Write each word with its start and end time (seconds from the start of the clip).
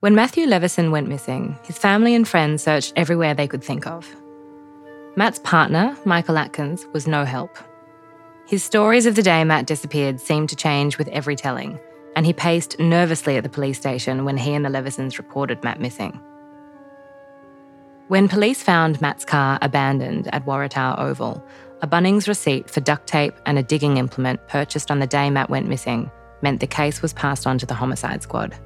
When 0.00 0.14
Matthew 0.14 0.46
Leveson 0.46 0.92
went 0.92 1.08
missing, 1.08 1.58
his 1.64 1.76
family 1.76 2.14
and 2.14 2.26
friends 2.26 2.62
searched 2.62 2.92
everywhere 2.94 3.34
they 3.34 3.48
could 3.48 3.64
think 3.64 3.84
of. 3.88 4.08
Matt's 5.16 5.40
partner, 5.40 5.96
Michael 6.04 6.38
Atkins, 6.38 6.86
was 6.92 7.08
no 7.08 7.24
help. 7.24 7.58
His 8.46 8.62
stories 8.62 9.06
of 9.06 9.16
the 9.16 9.24
day 9.24 9.42
Matt 9.42 9.66
disappeared 9.66 10.20
seemed 10.20 10.50
to 10.50 10.56
change 10.56 10.98
with 10.98 11.08
every 11.08 11.34
telling, 11.34 11.80
and 12.14 12.24
he 12.24 12.32
paced 12.32 12.78
nervously 12.78 13.36
at 13.38 13.42
the 13.42 13.48
police 13.48 13.76
station 13.76 14.24
when 14.24 14.36
he 14.36 14.54
and 14.54 14.64
the 14.64 14.70
Levesons 14.70 15.18
reported 15.18 15.64
Matt 15.64 15.80
missing. 15.80 16.20
When 18.06 18.28
police 18.28 18.62
found 18.62 19.00
Matt's 19.00 19.24
car 19.24 19.58
abandoned 19.62 20.32
at 20.32 20.46
Waratah 20.46 20.96
Oval, 21.00 21.44
a 21.82 21.88
Bunnings 21.88 22.28
receipt 22.28 22.70
for 22.70 22.78
duct 22.78 23.08
tape 23.08 23.34
and 23.46 23.58
a 23.58 23.64
digging 23.64 23.96
implement 23.96 24.46
purchased 24.46 24.92
on 24.92 25.00
the 25.00 25.08
day 25.08 25.28
Matt 25.28 25.50
went 25.50 25.66
missing 25.66 26.08
meant 26.40 26.60
the 26.60 26.68
case 26.68 27.02
was 27.02 27.12
passed 27.12 27.48
on 27.48 27.58
to 27.58 27.66
the 27.66 27.74
homicide 27.74 28.22
squad. 28.22 28.56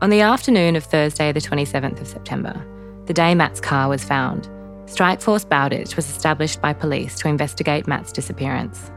On 0.00 0.10
the 0.10 0.20
afternoon 0.20 0.76
of 0.76 0.84
Thursday, 0.84 1.32
the 1.32 1.40
27th 1.40 2.00
of 2.00 2.06
September, 2.06 2.64
the 3.06 3.12
day 3.12 3.34
Matt's 3.34 3.60
car 3.60 3.88
was 3.88 4.04
found, 4.04 4.48
Strikeforce 4.86 5.48
Bowditch 5.48 5.96
was 5.96 6.08
established 6.08 6.62
by 6.62 6.72
police 6.72 7.18
to 7.18 7.26
investigate 7.26 7.88
Matt's 7.88 8.12
disappearance. 8.12 8.92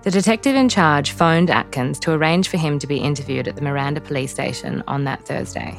The 0.00 0.10
detective 0.10 0.56
in 0.56 0.70
charge 0.70 1.10
phoned 1.10 1.50
Atkins 1.50 2.00
to 2.00 2.12
arrange 2.12 2.48
for 2.48 2.56
him 2.56 2.78
to 2.78 2.86
be 2.86 2.96
interviewed 2.96 3.46
at 3.46 3.54
the 3.54 3.60
Miranda 3.60 4.00
police 4.00 4.30
station 4.32 4.82
on 4.86 5.04
that 5.04 5.26
Thursday. 5.26 5.76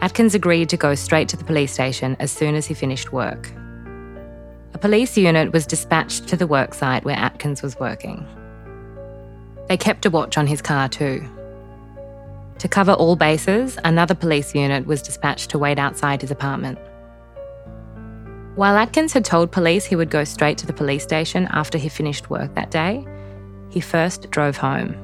Atkins 0.00 0.36
agreed 0.36 0.68
to 0.68 0.76
go 0.76 0.94
straight 0.94 1.28
to 1.30 1.36
the 1.36 1.44
police 1.44 1.72
station 1.72 2.16
as 2.20 2.30
soon 2.30 2.54
as 2.54 2.66
he 2.66 2.74
finished 2.74 3.12
work. 3.12 3.50
A 4.74 4.78
police 4.78 5.18
unit 5.18 5.52
was 5.52 5.66
dispatched 5.66 6.28
to 6.28 6.36
the 6.36 6.46
worksite 6.46 7.02
where 7.02 7.16
Atkins 7.16 7.62
was 7.62 7.80
working. 7.80 8.24
They 9.68 9.76
kept 9.76 10.06
a 10.06 10.10
watch 10.10 10.38
on 10.38 10.46
his 10.46 10.62
car 10.62 10.88
too, 10.88 11.28
to 12.58 12.68
cover 12.68 12.92
all 12.92 13.16
bases, 13.16 13.78
another 13.84 14.14
police 14.14 14.54
unit 14.54 14.86
was 14.86 15.02
dispatched 15.02 15.50
to 15.50 15.58
wait 15.58 15.78
outside 15.78 16.20
his 16.20 16.30
apartment. 16.30 16.78
While 18.54 18.76
Atkins 18.76 19.14
had 19.14 19.24
told 19.24 19.50
police 19.50 19.84
he 19.84 19.96
would 19.96 20.10
go 20.10 20.24
straight 20.24 20.58
to 20.58 20.66
the 20.66 20.72
police 20.72 21.02
station 21.02 21.48
after 21.52 21.78
he 21.78 21.88
finished 21.88 22.28
work 22.28 22.54
that 22.54 22.70
day, 22.70 23.06
he 23.70 23.80
first 23.80 24.30
drove 24.30 24.58
home. 24.58 24.94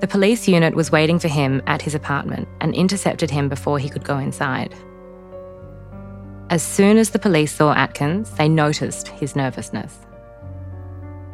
The 0.00 0.08
police 0.08 0.48
unit 0.48 0.74
was 0.74 0.90
waiting 0.90 1.18
for 1.18 1.28
him 1.28 1.60
at 1.66 1.82
his 1.82 1.94
apartment 1.94 2.48
and 2.60 2.74
intercepted 2.74 3.30
him 3.30 3.48
before 3.48 3.78
he 3.78 3.90
could 3.90 4.04
go 4.04 4.18
inside. 4.18 4.74
As 6.50 6.62
soon 6.62 6.96
as 6.96 7.10
the 7.10 7.18
police 7.18 7.52
saw 7.52 7.74
Atkins, 7.74 8.30
they 8.30 8.48
noticed 8.48 9.08
his 9.08 9.36
nervousness. 9.36 9.98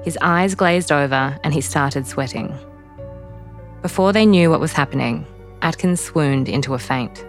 His 0.03 0.19
eyes 0.21 0.57
glazed 0.57 0.91
over 0.91 1.39
and 1.45 1.55
he 1.55 1.61
started 1.61 2.07
sweating. 2.07 2.53
Before 3.85 4.15
they 4.15 4.25
knew 4.25 4.49
what 4.49 4.61
was 4.61 4.73
happening, 4.73 5.27
Atkins 5.61 6.01
swooned 6.01 6.49
into 6.49 6.73
a 6.73 6.79
faint. 6.79 7.23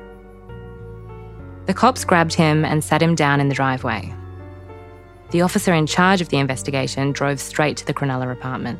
The 1.65 1.73
cops 1.73 2.05
grabbed 2.05 2.33
him 2.33 2.63
and 2.63 2.81
sat 2.81 3.01
him 3.01 3.13
down 3.13 3.41
in 3.41 3.49
the 3.49 3.53
driveway. 3.53 4.13
The 5.31 5.41
officer 5.41 5.73
in 5.73 5.85
charge 5.85 6.21
of 6.21 6.29
the 6.29 6.37
investigation 6.37 7.11
drove 7.11 7.41
straight 7.41 7.75
to 7.75 7.85
the 7.85 7.93
Cronulla 7.93 8.31
apartment. 8.31 8.79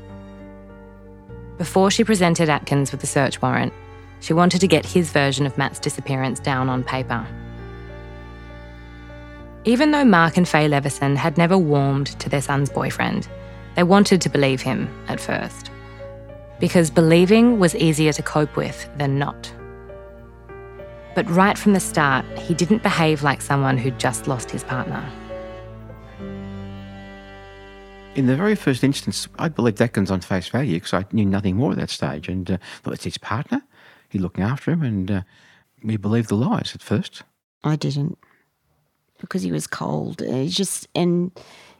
Before 1.58 1.92
she 1.92 2.06
presented 2.06 2.48
Atkins 2.48 2.94
with 2.94 3.02
the 3.02 3.08
search 3.08 3.42
warrant, 3.42 3.74
she 4.22 4.32
wanted 4.32 4.62
to 4.62 4.70
get 4.70 4.86
his 4.86 5.12
version 5.12 5.46
of 5.46 5.58
Matt's 5.58 5.80
disappearance 5.80 6.40
down 6.40 6.70
on 6.70 6.82
paper. 6.82 7.28
Even 9.66 9.92
though 9.92 10.06
Mark 10.06 10.38
and 10.38 10.48
Faye 10.48 10.70
Leveson 10.70 11.18
had 11.18 11.38
never 11.38 11.58
warmed 11.58 12.18
to 12.22 12.30
their 12.30 12.42
son's 12.42 12.70
boyfriend, 12.70 13.28
they 13.76 13.84
wanted 13.84 14.22
to 14.22 14.30
believe 14.30 14.62
him 14.62 14.88
at 15.10 15.20
first 15.20 15.72
because 16.60 16.90
believing 16.90 17.60
was 17.60 17.76
easier 17.76 18.14
to 18.14 18.24
cope 18.24 18.56
with 18.56 18.90
than 18.98 19.20
not. 19.20 19.54
But 21.16 21.30
right 21.30 21.58
from 21.58 21.74
the 21.74 21.80
start, 21.80 22.26
he 22.38 22.54
didn't 22.54 22.84
behave 22.84 23.24
like 23.24 23.42
someone 23.42 23.78
who'd 23.78 24.00
just 24.00 24.28
lost 24.28 24.52
his 24.52 24.64
partner. 24.64 25.04
In 28.16 28.28
the 28.28 28.36
very 28.36 28.56
first 28.56 28.84
instance, 28.84 29.28
I 29.40 29.50
believed 29.50 29.82
Atkins 29.82 30.12
on 30.12 30.22
face 30.22 30.48
value 30.48 30.76
because 30.76 30.94
I 30.94 31.06
knew 31.12 31.26
nothing 31.26 31.58
more 31.58 31.72
at 31.72 31.78
that 31.78 31.90
stage 31.90 32.30
and 32.30 32.50
uh, 32.50 32.58
thought 32.82 32.94
it's 32.94 33.04
his 33.04 33.18
partner. 33.18 33.62
He's 34.10 34.22
looking 34.22 34.44
after 34.44 34.72
him, 34.72 34.84
and 34.84 35.12
uh, 35.12 35.22
we 35.84 35.98
believed 35.98 36.30
the 36.30 36.36
lies 36.36 36.74
at 36.76 36.82
first. 36.82 37.24
I 37.64 37.76
didn't 37.76 38.18
because 39.20 39.42
he 39.42 39.52
was 39.52 39.68
cold. 39.68 40.22
He 40.22 40.48
just 40.48 40.88
and 40.96 41.32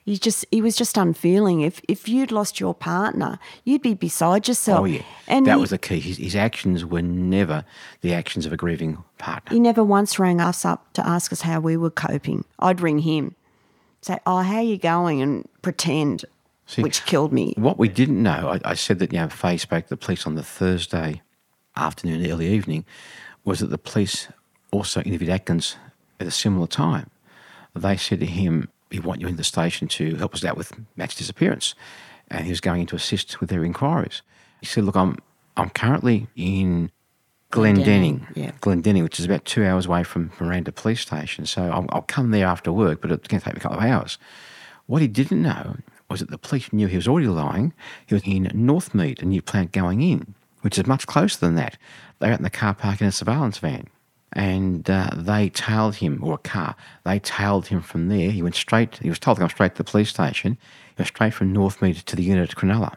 he 0.06 0.20
just 0.20 0.46
he 0.52 0.62
was 0.62 0.76
just 0.76 0.98
unfeeling. 0.98 1.62
If 1.62 1.82
if 1.90 2.08
you'd 2.08 2.32
lost 2.32 2.60
your 2.60 2.76
partner, 2.76 3.40
you'd 3.64 3.82
be 3.82 3.96
beside 3.96 4.48
yourself. 4.48 4.82
Oh 4.82 4.86
yeah, 4.86 5.02
and 5.28 5.48
that 5.48 5.56
he, 5.56 5.62
was 5.62 5.72
the 5.72 5.80
key. 5.80 6.00
His, 6.00 6.18
his, 6.18 6.36
actions 6.36 6.86
were 6.86 7.02
never 7.02 7.66
the 8.02 8.14
actions 8.14 8.46
of 8.46 8.54
a 8.54 8.58
grieving 8.58 9.04
partner. 9.18 9.52
He 9.52 9.60
never 9.60 9.84
once 9.84 10.20
rang 10.20 10.40
us 10.40 10.64
up 10.64 10.94
to 10.94 11.06
ask 11.06 11.34
us 11.34 11.42
how 11.42 11.60
we 11.60 11.76
were 11.76 11.90
coping. 11.90 12.46
I'd 12.60 12.82
ring 12.82 13.00
him, 13.00 13.36
say, 14.02 14.20
"Oh, 14.28 14.42
how 14.42 14.62
you 14.62 14.78
going?" 14.78 15.24
and 15.24 15.50
pretend, 15.64 16.24
See, 16.68 16.84
which 16.84 17.04
killed 17.06 17.34
me. 17.34 17.56
What 17.58 17.80
we 17.80 17.90
didn't 17.90 18.22
know, 18.22 18.50
I, 18.64 18.72
I 18.72 18.74
said 18.76 19.00
that 19.00 19.12
you 19.12 19.18
know, 19.18 19.30
Faye 19.30 19.58
spoke 19.58 19.86
to 19.86 19.90
the 19.90 19.98
police 19.98 20.28
on 20.28 20.36
the 20.36 20.44
Thursday 20.44 21.24
afternoon, 21.76 22.30
early 22.30 22.48
evening, 22.54 22.86
was 23.44 23.60
that 23.60 23.72
the 23.72 23.80
police 23.80 24.28
also 24.70 25.02
interviewed 25.02 25.32
Atkins 25.32 25.78
at 26.20 26.28
a 26.28 26.32
similar 26.32 26.68
time. 26.68 27.10
They 27.74 27.98
said 27.98 28.20
to 28.20 28.26
him, 28.26 28.70
we 28.92 29.00
want 29.00 29.22
you 29.22 29.28
in 29.28 29.36
the 29.36 29.44
station 29.44 29.88
to 29.88 30.16
help 30.16 30.34
us 30.34 30.44
out 30.44 30.58
with 30.58 30.74
Matt's 30.96 31.16
disappearance. 31.16 31.76
And 32.30 32.46
he 32.46 32.52
was 32.52 32.62
going 32.62 32.82
in 32.82 32.88
to 32.88 32.96
assist 32.96 33.40
with 33.40 33.50
their 33.50 33.64
inquiries. 33.64 34.22
He 34.60 34.66
said, 34.66 34.84
Look, 34.84 34.96
I'm, 34.96 35.18
I'm 35.58 35.70
currently 35.70 36.28
in 36.36 36.92
Glendenning, 37.52 38.28
yeah. 38.36 38.52
Glendenning, 38.62 39.04
which 39.04 39.20
is 39.20 39.26
about 39.26 39.46
two 39.46 39.64
hours 39.64 39.86
away 39.86 40.04
from 40.04 40.32
Miranda 40.40 40.72
Police 40.72 41.02
Station. 41.02 41.46
So 41.46 41.64
I'll, 41.64 41.86
I'll 41.90 42.02
come 42.02 42.32
there 42.32 42.48
after 42.48 42.72
work, 42.72 43.02
but 43.02 43.12
it's 43.12 43.28
going 43.28 43.40
to 43.40 43.46
take 43.46 43.54
me 43.54 43.60
a 43.60 43.62
couple 43.62 43.78
of 43.78 43.84
hours. 43.84 44.18
What 44.88 45.02
he 45.02 45.08
didn't 45.08 45.42
know 45.42 45.78
was 46.10 46.20
that 46.20 46.32
the 46.32 46.38
police 46.38 46.74
knew 46.74 46.88
he 46.88 46.98
was 46.98 47.08
already 47.08 47.28
lying. 47.28 47.74
He 48.08 48.16
was 48.16 48.24
in 48.26 48.46
Northmead, 48.46 49.22
a 49.22 49.26
new 49.26 49.42
plant 49.42 49.72
going 49.72 50.02
in, 50.02 50.36
which 50.62 50.78
is 50.78 50.86
much 50.86 51.08
closer 51.08 51.40
than 51.40 51.56
that. 51.56 51.78
They 52.20 52.28
were 52.28 52.34
out 52.34 52.40
in 52.40 52.44
the 52.44 52.50
car 52.50 52.74
park 52.74 53.02
in 53.02 53.08
a 53.08 53.12
surveillance 53.12 53.58
van 53.60 53.88
and 54.36 54.90
uh, 54.90 55.12
they 55.16 55.50
tailed 55.50 55.96
him, 55.96 56.22
or 56.22 56.34
a 56.34 56.38
car, 56.38 56.76
they 57.06 57.20
tailed 57.20 57.68
him 57.68 57.82
from 57.82 58.10
there. 58.10 58.30
He 58.30 58.44
went 58.44 58.56
straight, 58.56 58.98
he 58.98 59.10
was 59.10 59.18
told 59.18 59.38
to 59.38 59.42
come 59.42 59.50
straight 59.50 59.72
to 59.72 59.78
the 59.78 59.90
police 59.90 60.10
station. 60.10 60.58
He 60.90 61.02
went 61.02 61.08
straight 61.08 61.34
from 61.34 61.54
Northmead 61.54 62.04
to 62.04 62.16
the 62.18 62.24
unit 62.24 62.50
at 62.50 62.56
Cronulla. 62.58 62.96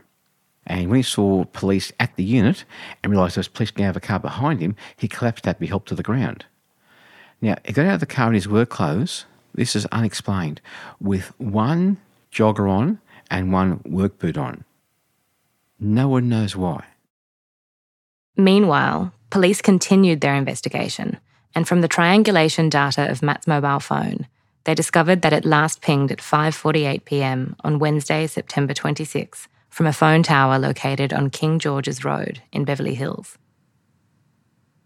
And 0.66 0.90
when 0.90 0.96
he 0.96 1.02
saw 1.02 1.44
police 1.44 1.92
at 2.00 2.14
the 2.16 2.24
unit 2.24 2.64
and 3.02 3.12
realised 3.12 3.36
there 3.36 3.40
was 3.40 3.48
police 3.48 3.70
getting 3.70 3.86
out 3.86 3.90
of 3.90 3.96
a 3.96 4.00
car 4.00 4.18
behind 4.18 4.60
him, 4.60 4.74
he 4.96 5.06
collapsed 5.08 5.46
had 5.46 5.56
to 5.56 5.60
be 5.60 5.68
helped 5.68 5.88
to 5.88 5.94
the 5.94 6.02
ground. 6.02 6.44
Now, 7.40 7.56
he 7.64 7.72
got 7.72 7.86
out 7.86 7.94
of 7.94 8.00
the 8.00 8.06
car 8.06 8.28
in 8.28 8.34
his 8.34 8.48
work 8.48 8.68
clothes, 8.68 9.24
this 9.54 9.76
is 9.76 9.86
unexplained, 9.86 10.60
with 11.00 11.32
one 11.38 11.98
jogger 12.32 12.68
on 12.68 13.00
and 13.30 13.52
one 13.52 13.80
work 13.84 14.18
boot 14.18 14.36
on. 14.36 14.64
No 15.78 16.08
one 16.08 16.28
knows 16.28 16.56
why. 16.56 16.84
Meanwhile, 18.36 19.12
police 19.30 19.62
continued 19.62 20.20
their 20.20 20.34
investigation 20.34 21.18
and 21.54 21.66
from 21.66 21.80
the 21.80 21.88
triangulation 21.88 22.68
data 22.68 23.10
of 23.10 23.22
Matt's 23.22 23.46
mobile 23.46 23.80
phone, 23.80 24.26
they 24.64 24.74
discovered 24.74 25.22
that 25.22 25.32
it 25.32 25.44
last 25.44 25.80
pinged 25.80 26.12
at 26.12 26.18
5:48 26.18 27.04
p.m. 27.04 27.56
on 27.64 27.78
Wednesday, 27.78 28.26
September 28.26 28.74
26, 28.74 29.48
from 29.70 29.86
a 29.86 29.92
phone 29.92 30.22
tower 30.22 30.58
located 30.58 31.12
on 31.12 31.30
King 31.30 31.58
George's 31.58 32.04
Road 32.04 32.42
in 32.52 32.64
Beverly 32.64 32.94
Hills. 32.94 33.38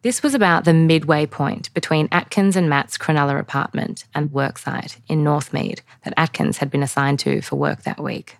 This 0.02 0.22
was 0.22 0.34
about 0.34 0.64
the 0.64 0.74
midway 0.74 1.26
point 1.26 1.72
between 1.74 2.08
Atkins 2.10 2.56
and 2.56 2.68
Matt's 2.68 2.98
Cronulla 2.98 3.38
apartment 3.38 4.04
and 4.14 4.30
worksite 4.30 4.98
in 5.06 5.22
Northmead 5.22 5.80
that 6.04 6.14
Atkins 6.16 6.58
had 6.58 6.70
been 6.70 6.82
assigned 6.82 7.20
to 7.20 7.40
for 7.40 7.54
work 7.54 7.82
that 7.82 8.02
week. 8.02 8.36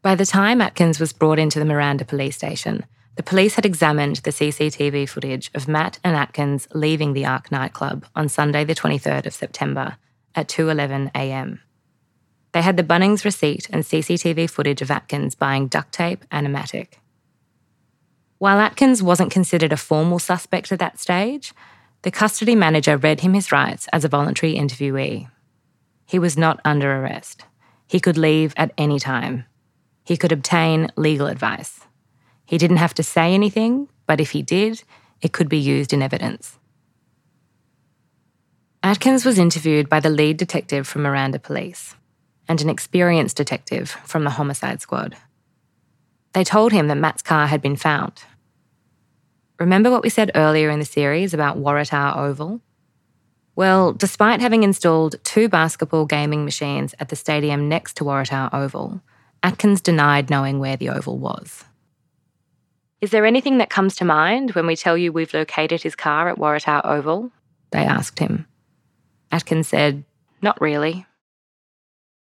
By 0.00 0.14
the 0.14 0.26
time 0.26 0.62
Atkins 0.62 0.98
was 0.98 1.12
brought 1.12 1.38
into 1.38 1.58
the 1.58 1.64
Miranda 1.64 2.04
police 2.06 2.36
station, 2.36 2.84
the 3.16 3.22
police 3.22 3.54
had 3.54 3.64
examined 3.64 4.16
the 4.16 4.30
CCTV 4.30 5.08
footage 5.08 5.50
of 5.54 5.68
Matt 5.68 5.98
and 6.02 6.16
Atkins 6.16 6.66
leaving 6.74 7.12
the 7.12 7.22
ARQ 7.22 7.52
nightclub 7.52 8.06
on 8.16 8.28
Sunday 8.28 8.64
the 8.64 8.74
23rd 8.74 9.26
of 9.26 9.34
September 9.34 9.96
at 10.34 10.48
2:11 10.48 11.10
a.m. 11.14 11.60
They 12.52 12.62
had 12.62 12.76
the 12.76 12.82
Bunnings 12.82 13.24
receipt 13.24 13.68
and 13.70 13.84
CCTV 13.84 14.50
footage 14.50 14.82
of 14.82 14.90
Atkins 14.90 15.34
buying 15.34 15.68
duct 15.68 15.92
tape 15.92 16.24
and 16.30 16.46
a 16.46 16.50
mattock. 16.50 16.98
While 18.38 18.58
Atkins 18.58 19.02
wasn't 19.02 19.30
considered 19.30 19.72
a 19.72 19.76
formal 19.76 20.18
suspect 20.18 20.72
at 20.72 20.78
that 20.80 20.98
stage, 20.98 21.52
the 22.02 22.10
custody 22.10 22.54
manager 22.54 22.96
read 22.96 23.20
him 23.20 23.34
his 23.34 23.50
rights 23.50 23.88
as 23.92 24.04
a 24.04 24.08
voluntary 24.08 24.54
interviewee. 24.54 25.28
He 26.06 26.18
was 26.18 26.36
not 26.36 26.60
under 26.64 27.00
arrest. 27.00 27.44
He 27.86 28.00
could 28.00 28.18
leave 28.18 28.52
at 28.56 28.72
any 28.76 28.98
time. 28.98 29.46
He 30.04 30.16
could 30.16 30.32
obtain 30.32 30.90
legal 30.96 31.26
advice. 31.26 31.80
He 32.44 32.58
didn't 32.58 32.76
have 32.78 32.94
to 32.94 33.02
say 33.02 33.32
anything, 33.34 33.88
but 34.06 34.20
if 34.20 34.30
he 34.32 34.42
did, 34.42 34.82
it 35.22 35.32
could 35.32 35.48
be 35.48 35.58
used 35.58 35.92
in 35.92 36.02
evidence. 36.02 36.58
Atkins 38.82 39.24
was 39.24 39.38
interviewed 39.38 39.88
by 39.88 40.00
the 40.00 40.10
lead 40.10 40.36
detective 40.36 40.86
from 40.86 41.02
Miranda 41.02 41.38
Police 41.38 41.94
and 42.46 42.60
an 42.60 42.68
experienced 42.68 43.36
detective 43.36 43.90
from 44.04 44.24
the 44.24 44.30
homicide 44.30 44.82
squad. 44.82 45.16
They 46.34 46.44
told 46.44 46.72
him 46.72 46.88
that 46.88 46.96
Matt's 46.96 47.22
car 47.22 47.46
had 47.46 47.62
been 47.62 47.76
found. 47.76 48.24
Remember 49.58 49.90
what 49.90 50.02
we 50.02 50.10
said 50.10 50.32
earlier 50.34 50.68
in 50.68 50.80
the 50.80 50.84
series 50.84 51.32
about 51.32 51.56
Waratah 51.56 52.16
Oval? 52.16 52.60
Well, 53.56 53.92
despite 53.92 54.40
having 54.40 54.64
installed 54.64 55.16
two 55.22 55.48
basketball 55.48 56.06
gaming 56.06 56.44
machines 56.44 56.94
at 56.98 57.08
the 57.08 57.16
stadium 57.16 57.68
next 57.68 57.96
to 57.98 58.04
Waratah 58.04 58.52
Oval, 58.52 59.00
Atkins 59.42 59.80
denied 59.80 60.28
knowing 60.28 60.58
where 60.58 60.76
the 60.76 60.88
oval 60.88 61.18
was. 61.18 61.64
Is 63.04 63.10
there 63.10 63.26
anything 63.26 63.58
that 63.58 63.68
comes 63.68 63.96
to 63.96 64.04
mind 64.06 64.52
when 64.52 64.66
we 64.66 64.76
tell 64.76 64.96
you 64.96 65.12
we've 65.12 65.34
located 65.34 65.82
his 65.82 65.94
car 65.94 66.30
at 66.30 66.38
Waratah 66.38 66.86
Oval? 66.86 67.30
They 67.70 67.80
asked 67.84 68.18
him. 68.18 68.46
Atkins 69.30 69.68
said, 69.68 70.04
Not 70.40 70.58
really. 70.58 71.04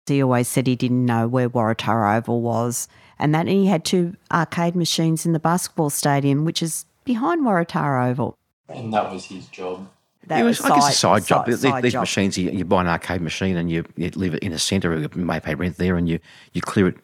He 0.05 0.21
always 0.21 0.47
said 0.47 0.67
he 0.67 0.75
didn't 0.75 1.03
know 1.03 1.27
where 1.27 1.49
Waratah 1.49 2.19
Oval 2.19 2.41
was, 2.41 2.87
and 3.17 3.33
that 3.33 3.47
he 3.47 3.65
had 3.65 3.85
two 3.85 4.15
arcade 4.31 4.75
machines 4.75 5.25
in 5.25 5.33
the 5.33 5.39
basketball 5.39 5.89
stadium, 5.89 6.45
which 6.45 6.61
is 6.61 6.85
behind 7.05 7.41
Waratah 7.43 8.11
Oval. 8.11 8.35
And 8.69 8.93
that 8.93 9.11
was 9.11 9.25
his 9.25 9.47
job. 9.47 9.89
That 10.27 10.41
it 10.41 10.43
was, 10.43 10.61
I 10.61 10.69
guess, 10.75 10.89
a 10.89 10.91
side 10.91 11.25
job. 11.25 11.45
side- 11.45 11.53
These, 11.53 11.61
side 11.61 11.83
these 11.83 11.93
job. 11.93 12.01
machines, 12.01 12.37
you, 12.37 12.51
you 12.51 12.65
buy 12.65 12.81
an 12.81 12.87
arcade 12.87 13.21
machine 13.21 13.57
and 13.57 13.71
you, 13.71 13.83
you 13.95 14.11
leave 14.13 14.35
it 14.35 14.43
in 14.43 14.53
a 14.53 14.59
centre, 14.59 14.95
you 14.95 15.09
may 15.15 15.39
pay 15.39 15.55
rent 15.55 15.77
there, 15.77 15.95
and 15.97 16.07
you, 16.07 16.19
you 16.53 16.61
clear 16.61 16.89
it 16.89 16.97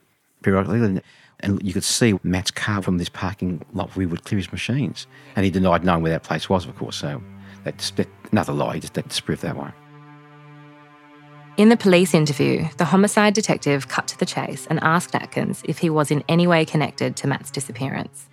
periodically. 0.43 1.01
And, 1.43 1.61
you 1.61 1.73
could 1.73 1.83
see 1.83 2.17
Matt's 2.23 2.51
car 2.51 2.81
from 2.81 2.97
this 2.97 3.09
parking 3.09 3.63
lot. 3.73 3.95
where 3.95 4.07
We 4.07 4.09
would 4.09 4.23
clear 4.23 4.39
his 4.39 4.51
machines, 4.51 5.05
and 5.35 5.45
he 5.45 5.51
denied 5.51 5.83
knowing 5.83 6.01
where 6.01 6.11
that 6.13 6.23
place 6.23 6.49
was, 6.49 6.65
of 6.65 6.75
course. 6.75 6.95
So 6.95 7.21
that's 7.63 7.91
that, 7.91 8.07
another 8.31 8.53
lie. 8.53 8.75
He 8.75 8.79
just 8.79 8.95
had 8.95 9.03
to 9.03 9.09
disprove 9.09 9.41
that 9.41 9.55
one. 9.55 9.73
In 11.55 11.69
the 11.69 11.77
police 11.77 12.15
interview, 12.15 12.65
the 12.77 12.85
homicide 12.85 13.35
detective 13.35 13.87
cut 13.87 14.07
to 14.07 14.17
the 14.17 14.25
chase 14.25 14.65
and 14.67 14.79
asked 14.81 15.13
Atkins 15.13 15.61
if 15.65 15.77
he 15.77 15.89
was 15.89 16.09
in 16.09 16.23
any 16.27 16.47
way 16.47 16.65
connected 16.65 17.15
to 17.17 17.27
Matt's 17.27 17.51
disappearance. 17.51 18.27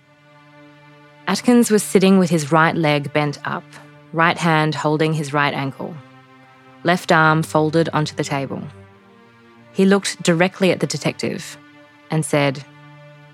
Atkins 1.27 1.69
was 1.69 1.83
sitting 1.83 2.17
with 2.17 2.31
his 2.31 2.51
right 2.51 2.75
leg 2.75 3.13
bent 3.13 3.37
up, 3.45 3.63
right 4.11 4.37
hand 4.37 4.73
holding 4.73 5.13
his 5.13 5.33
right 5.33 5.53
ankle, 5.53 5.95
left 6.83 7.11
arm 7.11 7.43
folded 7.43 7.89
onto 7.89 8.15
the 8.15 8.23
table. 8.23 8.63
He 9.73 9.85
looked 9.85 10.21
directly 10.23 10.71
at 10.71 10.79
the 10.79 10.87
detective 10.87 11.57
and 12.09 12.25
said, 12.25 12.65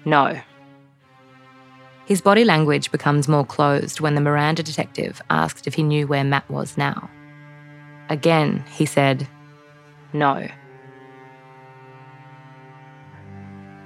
No. 0.07 0.39
His 2.05 2.21
body 2.21 2.45
language 2.45 2.91
becomes 2.91 3.27
more 3.27 3.45
closed 3.45 3.99
when 3.99 4.15
the 4.15 4.21
Miranda 4.21 4.63
detective 4.63 5.21
asked 5.29 5.67
if 5.67 5.73
he 5.73 5.83
knew 5.83 6.07
where 6.07 6.23
Matt 6.23 6.49
was 6.49 6.77
now. 6.77 7.09
Again, 8.07 8.63
he 8.71 8.85
said, 8.85 9.27
no. 10.13 10.47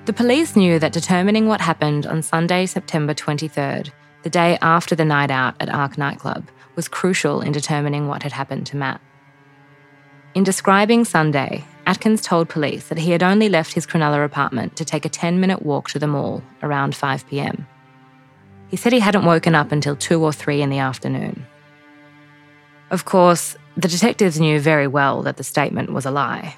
The 0.06 0.14
police 0.14 0.56
knew 0.56 0.78
that 0.78 0.94
determining 0.94 1.48
what 1.48 1.60
happened 1.60 2.06
on 2.06 2.22
Sunday, 2.22 2.68
September 2.68 3.16
23rd, 3.16 3.90
the 4.22 4.30
day 4.30 4.60
after 4.62 4.94
the 4.94 5.06
night 5.06 5.32
out 5.32 5.56
at 5.60 5.70
ARQ 5.70 5.98
nightclub, 5.98 6.48
was 6.76 6.88
crucial 6.88 7.42
in 7.42 7.52
determining 7.52 8.08
what 8.08 8.22
had 8.22 8.32
happened 8.32 8.68
to 8.68 8.78
Matt. 8.78 9.02
In 10.36 10.44
describing 10.44 11.04
Sunday, 11.04 11.66
Atkins 11.92 12.22
told 12.22 12.48
police 12.48 12.88
that 12.88 13.00
he 13.00 13.12
had 13.12 13.22
only 13.22 13.50
left 13.50 13.74
his 13.74 13.86
Cronulla 13.86 14.24
apartment 14.24 14.78
to 14.78 14.86
take 14.86 15.04
a 15.04 15.10
10 15.10 15.42
minute 15.42 15.62
walk 15.62 15.90
to 15.90 16.00
the 16.00 16.08
mall 16.08 16.42
around 16.64 16.96
5 16.96 17.28
pm. 17.28 17.68
He 18.70 18.78
said 18.78 18.94
he 18.94 19.02
hadn't 19.02 19.26
woken 19.26 19.56
up 19.56 19.74
until 19.74 19.98
2 19.98 20.24
or 20.24 20.32
3 20.32 20.62
in 20.62 20.70
the 20.70 20.78
afternoon. 20.78 21.46
Of 22.92 23.04
course, 23.04 23.58
the 23.76 23.90
detectives 23.90 24.40
knew 24.40 24.58
very 24.62 24.88
well 24.88 25.22
that 25.24 25.36
the 25.36 25.44
statement 25.44 25.92
was 25.92 26.06
a 26.06 26.12
lie. 26.12 26.56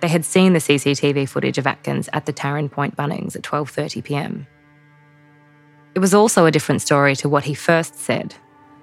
They 0.00 0.08
had 0.08 0.26
seen 0.26 0.52
the 0.52 0.58
CCTV 0.58 1.30
footage 1.30 1.56
of 1.56 1.66
Atkins 1.66 2.10
at 2.12 2.26
the 2.26 2.34
Taren 2.34 2.70
Point 2.70 2.94
Bunnings 2.94 3.34
at 3.34 3.40
12:30 3.40 4.04
p.m. 4.04 4.46
It 5.94 6.00
was 6.00 6.12
also 6.12 6.44
a 6.44 6.50
different 6.50 6.82
story 6.82 7.16
to 7.16 7.28
what 7.30 7.44
he 7.44 7.54
first 7.54 7.96
said, 7.96 8.34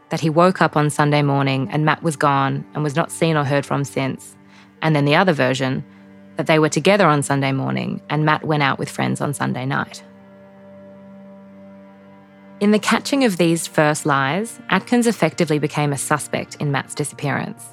that 0.10 0.22
he 0.22 0.32
woke 0.32 0.64
up 0.64 0.76
on 0.76 0.90
Sunday 0.90 1.22
morning 1.22 1.70
and 1.70 1.86
Matt 1.86 2.02
was 2.02 2.16
gone 2.16 2.66
and 2.74 2.82
was 2.82 2.96
not 2.96 3.12
seen 3.12 3.38
or 3.38 3.44
heard 3.44 3.68
from 3.68 3.84
since, 3.84 4.36
and 4.82 4.96
then 4.96 5.06
the 5.06 5.16
other 5.16 5.34
version, 5.34 5.84
that 6.38 6.48
they 6.48 6.60
were 6.60 6.70
together 6.70 7.08
on 7.08 7.24
Sunday 7.24 7.52
morning 7.52 8.02
and 8.10 8.26
Matt 8.26 8.44
went 8.44 8.64
out 8.64 8.80
with 8.80 8.90
friends 8.90 9.22
on 9.22 9.34
Sunday 9.34 9.66
night. 9.66 10.04
In 12.60 12.72
the 12.72 12.80
catching 12.80 13.24
of 13.24 13.38
these 13.38 13.68
first 13.68 14.06
lies, 14.06 14.60
Atkins 14.70 15.08
effectively 15.08 15.60
became 15.60 15.92
a 15.92 15.98
suspect 15.98 16.56
in 16.56 16.72
Matt's 16.72 16.94
disappearance. 16.94 17.66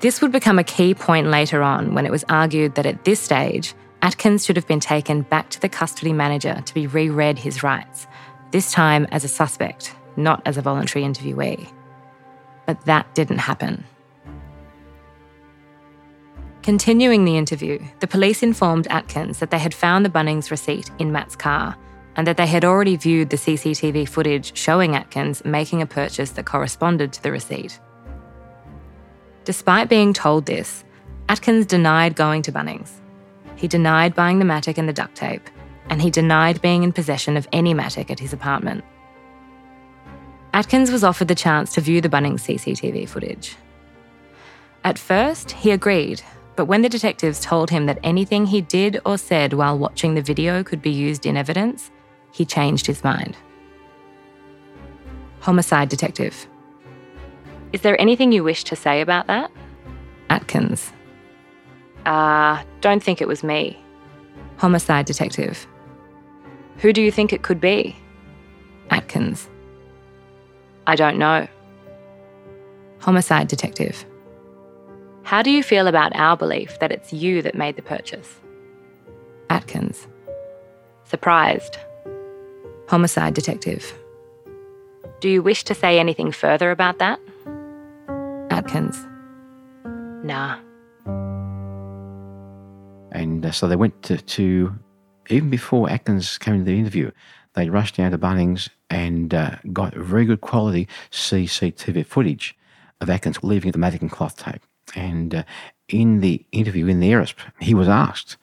This 0.00 0.20
would 0.20 0.30
become 0.30 0.58
a 0.58 0.64
key 0.64 0.94
point 0.94 1.28
later 1.28 1.62
on 1.62 1.94
when 1.94 2.06
it 2.06 2.12
was 2.12 2.24
argued 2.28 2.74
that 2.74 2.86
at 2.86 3.04
this 3.04 3.18
stage, 3.18 3.74
Atkins 4.02 4.44
should 4.44 4.56
have 4.56 4.68
been 4.68 4.78
taken 4.78 5.22
back 5.22 5.50
to 5.50 5.60
the 5.60 5.68
custody 5.68 6.12
manager 6.12 6.62
to 6.64 6.74
be 6.74 6.86
re 6.86 7.08
read 7.08 7.38
his 7.38 7.62
rights, 7.62 8.06
this 8.52 8.70
time 8.70 9.06
as 9.10 9.24
a 9.24 9.28
suspect, 9.28 9.94
not 10.16 10.40
as 10.46 10.56
a 10.56 10.62
voluntary 10.62 11.04
interviewee. 11.04 11.68
But 12.66 12.84
that 12.84 13.12
didn't 13.14 13.38
happen. 13.38 13.84
Continuing 16.68 17.24
the 17.24 17.38
interview, 17.38 17.78
the 18.00 18.06
police 18.06 18.42
informed 18.42 18.86
Atkins 18.88 19.38
that 19.38 19.50
they 19.50 19.58
had 19.58 19.72
found 19.72 20.04
the 20.04 20.10
Bunnings 20.10 20.50
receipt 20.50 20.90
in 20.98 21.10
Matt's 21.10 21.34
car 21.34 21.74
and 22.14 22.26
that 22.26 22.36
they 22.36 22.46
had 22.46 22.62
already 22.62 22.94
viewed 22.94 23.30
the 23.30 23.38
CCTV 23.38 24.06
footage 24.06 24.54
showing 24.54 24.94
Atkins 24.94 25.42
making 25.46 25.80
a 25.80 25.86
purchase 25.86 26.32
that 26.32 26.44
corresponded 26.44 27.10
to 27.14 27.22
the 27.22 27.32
receipt. 27.32 27.80
Despite 29.46 29.88
being 29.88 30.12
told 30.12 30.44
this, 30.44 30.84
Atkins 31.30 31.64
denied 31.64 32.14
going 32.14 32.42
to 32.42 32.52
Bunnings. 32.52 32.90
He 33.56 33.66
denied 33.66 34.14
buying 34.14 34.38
the 34.38 34.44
mattock 34.44 34.76
and 34.76 34.86
the 34.86 34.92
duct 34.92 35.14
tape, 35.14 35.48
and 35.88 36.02
he 36.02 36.10
denied 36.10 36.60
being 36.60 36.82
in 36.82 36.92
possession 36.92 37.38
of 37.38 37.48
any 37.50 37.72
mattock 37.72 38.10
at 38.10 38.20
his 38.20 38.34
apartment. 38.34 38.84
Atkins 40.52 40.90
was 40.90 41.02
offered 41.02 41.28
the 41.28 41.34
chance 41.34 41.72
to 41.72 41.80
view 41.80 42.02
the 42.02 42.10
Bunnings 42.10 42.42
CCTV 42.42 43.08
footage. 43.08 43.56
At 44.84 44.98
first, 44.98 45.52
he 45.52 45.70
agreed, 45.70 46.22
but 46.58 46.64
when 46.64 46.82
the 46.82 46.88
detectives 46.88 47.38
told 47.38 47.70
him 47.70 47.86
that 47.86 48.00
anything 48.02 48.44
he 48.44 48.60
did 48.60 49.00
or 49.06 49.16
said 49.16 49.52
while 49.52 49.78
watching 49.78 50.14
the 50.14 50.20
video 50.20 50.64
could 50.64 50.82
be 50.82 50.90
used 50.90 51.24
in 51.24 51.36
evidence, 51.36 51.92
he 52.32 52.44
changed 52.44 52.84
his 52.84 53.04
mind. 53.04 53.36
Homicide 55.38 55.88
detective. 55.88 56.48
Is 57.72 57.82
there 57.82 58.00
anything 58.00 58.32
you 58.32 58.42
wish 58.42 58.64
to 58.64 58.74
say 58.74 59.00
about 59.00 59.28
that? 59.28 59.52
Atkins. 60.30 60.92
Ah, 62.06 62.64
don't 62.80 63.04
think 63.04 63.20
it 63.20 63.28
was 63.28 63.44
me. 63.44 63.78
Homicide 64.56 65.06
detective. 65.06 65.64
Who 66.78 66.92
do 66.92 67.00
you 67.00 67.12
think 67.12 67.32
it 67.32 67.42
could 67.42 67.60
be? 67.60 67.94
Atkins. 68.90 69.48
I 70.88 70.96
don't 70.96 71.18
know. 71.18 71.46
Homicide 72.98 73.46
detective. 73.46 74.04
How 75.28 75.42
do 75.42 75.50
you 75.50 75.62
feel 75.62 75.88
about 75.88 76.16
our 76.16 76.38
belief 76.38 76.78
that 76.78 76.90
it's 76.90 77.12
you 77.12 77.42
that 77.42 77.54
made 77.54 77.76
the 77.76 77.82
purchase? 77.82 78.40
Atkins. 79.50 80.08
Surprised. 81.04 81.76
Homicide 82.88 83.34
detective. 83.34 83.92
Do 85.20 85.28
you 85.28 85.42
wish 85.42 85.64
to 85.64 85.74
say 85.74 85.98
anything 85.98 86.32
further 86.32 86.70
about 86.70 86.98
that? 87.00 87.20
Atkins. 88.48 89.06
Nah. 90.24 90.56
And 93.12 93.44
uh, 93.44 93.50
so 93.52 93.68
they 93.68 93.76
went 93.76 94.02
to, 94.04 94.16
to, 94.16 94.74
even 95.28 95.50
before 95.50 95.90
Atkins 95.90 96.38
came 96.38 96.54
into 96.54 96.64
the 96.64 96.78
interview, 96.78 97.10
they 97.52 97.68
rushed 97.68 97.96
down 97.96 98.12
to 98.12 98.18
Bunnings 98.18 98.70
and 98.88 99.34
uh, 99.34 99.56
got 99.74 99.92
very 99.94 100.24
good 100.24 100.40
quality 100.40 100.88
CCTV 101.10 102.06
footage 102.06 102.56
of 103.02 103.10
Atkins 103.10 103.42
leaving 103.42 103.72
the 103.72 103.78
mattock 103.78 104.00
and 104.00 104.10
cloth 104.10 104.38
tape. 104.38 104.62
And 104.94 105.34
uh, 105.34 105.42
in 105.88 106.20
the 106.20 106.44
interview 106.52 106.86
in 106.86 107.00
the 107.00 107.10
ERISP, 107.10 107.34
he 107.60 107.74
was 107.74 107.88
asked, 107.88 108.36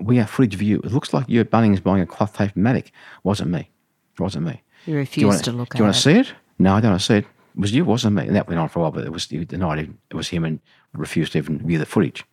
We 0.00 0.16
have 0.16 0.30
footage 0.30 0.54
of 0.54 0.62
you. 0.62 0.78
It 0.78 0.92
looks 0.92 1.12
like 1.12 1.26
you're 1.28 1.42
at 1.42 1.50
Bunnings 1.50 1.82
buying 1.82 2.02
a 2.02 2.06
cloth 2.06 2.36
tape 2.36 2.56
mattock. 2.56 2.90
Wasn't 3.22 3.50
me. 3.50 3.70
Wasn't 4.18 4.44
me. 4.44 4.62
You 4.86 4.96
refused 4.96 5.26
wanna, 5.26 5.42
to 5.42 5.52
look 5.52 5.70
Do 5.70 5.78
you 5.78 5.84
want 5.84 5.96
to 5.96 6.00
see 6.00 6.18
it? 6.18 6.32
No, 6.58 6.74
I 6.74 6.80
don't 6.80 6.92
want 6.92 7.00
to 7.00 7.06
see 7.06 7.16
it. 7.16 7.26
It 7.56 7.60
was 7.60 7.72
you, 7.72 7.84
wasn't 7.84 8.16
me. 8.16 8.26
And 8.26 8.36
that 8.36 8.48
went 8.48 8.60
on 8.60 8.68
for 8.68 8.80
a 8.80 8.82
while, 8.82 8.90
but 8.90 9.04
it 9.04 9.12
was 9.12 9.26
he 9.26 9.44
denied 9.44 9.78
it 10.10 10.14
was 10.14 10.28
him 10.28 10.44
and 10.44 10.60
refused 10.92 11.32
to 11.32 11.38
even 11.38 11.58
view 11.58 11.78
the 11.78 11.86
footage. 11.86 12.24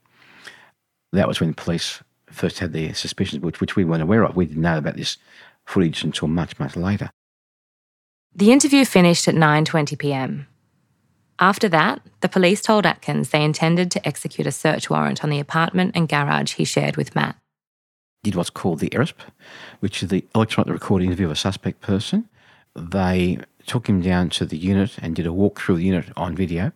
That 1.13 1.27
was 1.27 1.39
when 1.39 1.49
the 1.49 1.55
police 1.55 2.01
first 2.27 2.59
had 2.59 2.73
their 2.73 2.93
suspicions, 2.93 3.41
which, 3.41 3.59
which 3.59 3.75
we 3.75 3.83
weren't 3.83 4.01
aware 4.01 4.23
of. 4.23 4.35
We 4.35 4.45
didn't 4.45 4.61
know 4.61 4.77
about 4.77 4.95
this 4.95 5.17
footage 5.65 6.03
until 6.03 6.27
much, 6.27 6.57
much 6.59 6.75
later. 6.75 7.11
The 8.33 8.51
interview 8.51 8.85
finished 8.85 9.27
at 9.27 9.35
9:20 9.35 9.97
p.m. 9.97 10.47
After 11.39 11.67
that, 11.69 12.01
the 12.21 12.29
police 12.29 12.61
told 12.61 12.85
Atkins 12.85 13.29
they 13.29 13.43
intended 13.43 13.89
to 13.91 14.07
execute 14.07 14.47
a 14.47 14.51
search 14.51 14.89
warrant 14.89 15.23
on 15.23 15.29
the 15.29 15.39
apartment 15.39 15.93
and 15.95 16.07
garage 16.07 16.53
he 16.53 16.65
shared 16.65 16.97
with 16.97 17.15
Matt. 17.15 17.35
Did 18.23 18.35
what's 18.35 18.51
called 18.51 18.79
the 18.79 18.89
ERISP, 18.89 19.15
which 19.79 20.03
is 20.03 20.09
the 20.09 20.23
electronic 20.35 20.71
recording 20.71 21.07
interview 21.07 21.25
of 21.25 21.31
a 21.31 21.35
suspect 21.35 21.81
person. 21.81 22.29
They 22.75 23.39
took 23.65 23.87
him 23.87 24.01
down 24.01 24.29
to 24.29 24.45
the 24.45 24.57
unit 24.57 24.97
and 25.01 25.15
did 25.15 25.25
a 25.25 25.33
walk 25.33 25.59
through 25.59 25.77
the 25.77 25.83
unit 25.83 26.09
on 26.15 26.35
video 26.35 26.71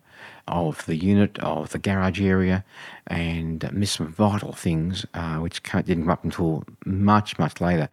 of 0.48 0.84
the 0.86 0.96
unit, 0.96 1.38
of 1.38 1.70
the 1.70 1.78
garage 1.78 2.20
area, 2.20 2.64
and 3.06 3.70
missed 3.72 3.96
some 3.96 4.12
vital 4.12 4.52
things, 4.52 5.06
uh, 5.14 5.36
which 5.36 5.62
didn't 5.62 6.02
come 6.02 6.10
up 6.10 6.24
until 6.24 6.64
much, 6.84 7.38
much 7.38 7.60
later. 7.60 7.88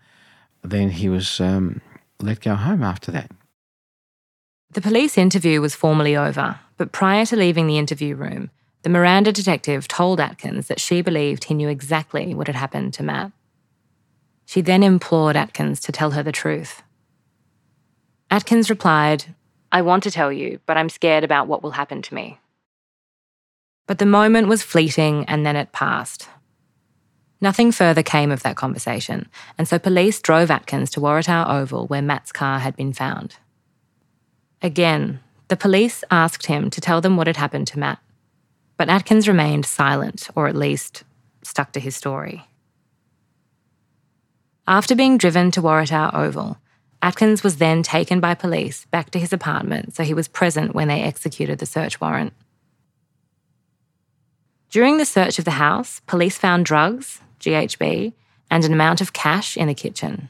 Then 0.63 0.89
he 0.89 1.09
was 1.09 1.39
um, 1.39 1.81
let 2.19 2.41
go 2.41 2.55
home 2.55 2.83
after 2.83 3.11
that. 3.11 3.31
The 4.73 4.81
police 4.81 5.19
interview 5.19 5.61
was 5.61 5.75
formally 5.75 6.15
over, 6.17 6.59
but 6.77 6.91
prior 6.91 7.27
to 7.27 7.35
leaving 7.35 7.67
the 7.67 7.77
interview 7.77 8.15
room, 8.15 8.49
the 8.81 8.89
Miranda 8.89 9.31
detective 9.31 9.87
told 9.87 10.19
Atkins 10.19 10.67
that 10.67 10.79
she 10.79 11.03
believed 11.03 11.43
he 11.43 11.53
knew 11.53 11.69
exactly 11.69 12.33
what 12.33 12.47
had 12.47 12.55
happened 12.55 12.95
to 12.95 13.03
Matt. 13.03 13.31
She 14.47 14.61
then 14.61 14.81
implored 14.81 15.35
Atkins 15.35 15.79
to 15.81 15.91
tell 15.91 16.11
her 16.11 16.23
the 16.23 16.31
truth. 16.31 16.81
Atkins 18.31 18.71
replied, 18.71 19.35
I 19.71 19.83
want 19.83 20.01
to 20.03 20.11
tell 20.11 20.33
you, 20.33 20.59
but 20.65 20.75
I'm 20.75 20.89
scared 20.89 21.23
about 21.23 21.47
what 21.47 21.61
will 21.61 21.71
happen 21.71 22.01
to 22.01 22.15
me. 22.15 22.39
But 23.85 23.99
the 23.99 24.07
moment 24.07 24.47
was 24.47 24.63
fleeting 24.63 25.23
and 25.25 25.45
then 25.45 25.55
it 25.55 25.71
passed. 25.71 26.27
Nothing 27.39 27.71
further 27.71 28.01
came 28.01 28.31
of 28.31 28.41
that 28.41 28.55
conversation, 28.55 29.29
and 29.55 29.67
so 29.67 29.77
police 29.77 30.19
drove 30.19 30.49
Atkins 30.49 30.89
to 30.91 30.99
Waratah 30.99 31.47
Oval 31.47 31.85
where 31.85 32.01
Matt's 32.01 32.31
car 32.31 32.57
had 32.57 32.75
been 32.75 32.91
found. 32.91 33.35
Again, 34.63 35.19
the 35.49 35.57
police 35.57 36.05
asked 36.09 36.45
him 36.45 36.69
to 36.69 36.79
tell 36.79 37.01
them 37.01 37.17
what 37.17 37.27
had 37.27 37.35
happened 37.35 37.67
to 37.67 37.79
Matt, 37.79 37.99
but 38.77 38.87
Atkins 38.87 39.27
remained 39.27 39.65
silent, 39.65 40.29
or 40.35 40.47
at 40.47 40.55
least 40.55 41.03
stuck 41.43 41.73
to 41.73 41.81
his 41.81 41.97
story. 41.97 42.47
After 44.65 44.95
being 44.95 45.17
driven 45.17 45.51
to 45.51 45.61
Waratah 45.61 46.13
Oval, 46.13 46.57
Atkins 47.01 47.43
was 47.43 47.57
then 47.57 47.83
taken 47.83 48.21
by 48.21 48.33
police 48.33 48.85
back 48.85 49.11
to 49.11 49.19
his 49.19 49.33
apartment 49.33 49.93
so 49.93 50.03
he 50.03 50.13
was 50.13 50.29
present 50.29 50.73
when 50.73 50.87
they 50.87 51.01
executed 51.01 51.59
the 51.59 51.65
search 51.65 51.99
warrant. 51.99 52.31
During 54.69 54.97
the 54.97 55.05
search 55.05 55.37
of 55.37 55.43
the 55.43 55.51
house, 55.51 55.99
police 56.07 56.37
found 56.37 56.65
drugs, 56.65 57.19
GHB, 57.41 58.13
and 58.49 58.63
an 58.63 58.71
amount 58.71 59.01
of 59.01 59.11
cash 59.11 59.57
in 59.57 59.67
the 59.67 59.73
kitchen. 59.73 60.29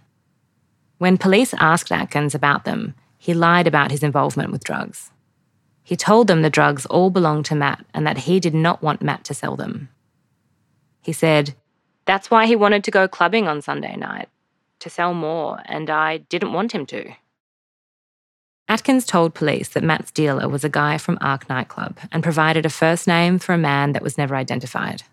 When 0.97 1.19
police 1.19 1.53
asked 1.59 1.91
Atkins 1.91 2.33
about 2.33 2.65
them, 2.65 2.95
he 3.23 3.33
lied 3.33 3.67
about 3.67 3.89
his 3.89 4.03
involvement 4.03 4.51
with 4.51 4.65
drugs. 4.65 5.09
He 5.81 5.95
told 5.95 6.27
them 6.27 6.41
the 6.41 6.49
drugs 6.49 6.85
all 6.87 7.09
belonged 7.09 7.45
to 7.45 7.55
Matt 7.55 7.85
and 7.93 8.05
that 8.05 8.17
he 8.17 8.37
did 8.37 8.53
not 8.53 8.81
want 8.81 9.01
Matt 9.01 9.23
to 9.23 9.33
sell 9.33 9.55
them. 9.55 9.87
He 10.99 11.13
said, 11.13 11.55
That's 12.03 12.29
why 12.29 12.47
he 12.47 12.57
wanted 12.57 12.83
to 12.83 12.91
go 12.91 13.07
clubbing 13.07 13.47
on 13.47 13.61
Sunday 13.61 13.95
night, 13.95 14.27
to 14.79 14.89
sell 14.89 15.13
more, 15.13 15.61
and 15.63 15.89
I 15.89 16.17
didn't 16.17 16.51
want 16.51 16.73
him 16.73 16.85
to. 16.87 17.13
Atkins 18.67 19.05
told 19.05 19.33
police 19.33 19.69
that 19.69 19.85
Matt's 19.85 20.11
dealer 20.11 20.49
was 20.49 20.65
a 20.65 20.69
guy 20.69 20.97
from 20.97 21.17
ARQ 21.19 21.47
nightclub 21.47 21.97
and 22.11 22.23
provided 22.23 22.65
a 22.65 22.69
first 22.69 23.07
name 23.07 23.39
for 23.39 23.53
a 23.53 23.57
man 23.57 23.93
that 23.93 24.03
was 24.03 24.17
never 24.17 24.35
identified. 24.35 25.03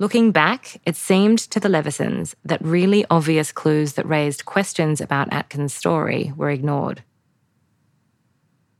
Looking 0.00 0.30
back, 0.30 0.80
it 0.86 0.94
seemed 0.94 1.40
to 1.50 1.58
the 1.58 1.68
Levesons 1.68 2.36
that 2.44 2.64
really 2.64 3.04
obvious 3.10 3.50
clues 3.50 3.94
that 3.94 4.08
raised 4.08 4.44
questions 4.44 5.00
about 5.00 5.32
Atkins' 5.32 5.74
story 5.74 6.32
were 6.36 6.50
ignored. 6.50 7.02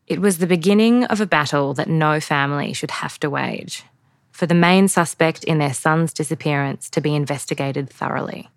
It 0.06 0.20
was 0.20 0.38
the 0.38 0.46
beginning 0.46 1.04
of 1.04 1.20
a 1.20 1.26
battle 1.26 1.74
that 1.74 1.88
no 1.88 2.20
family 2.20 2.72
should 2.72 2.92
have 2.92 3.18
to 3.20 3.28
wage, 3.28 3.82
for 4.30 4.46
the 4.46 4.54
main 4.54 4.86
suspect 4.86 5.42
in 5.42 5.58
their 5.58 5.74
son's 5.74 6.12
disappearance 6.12 6.88
to 6.90 7.00
be 7.00 7.16
investigated 7.16 7.90
thoroughly. 7.90 8.48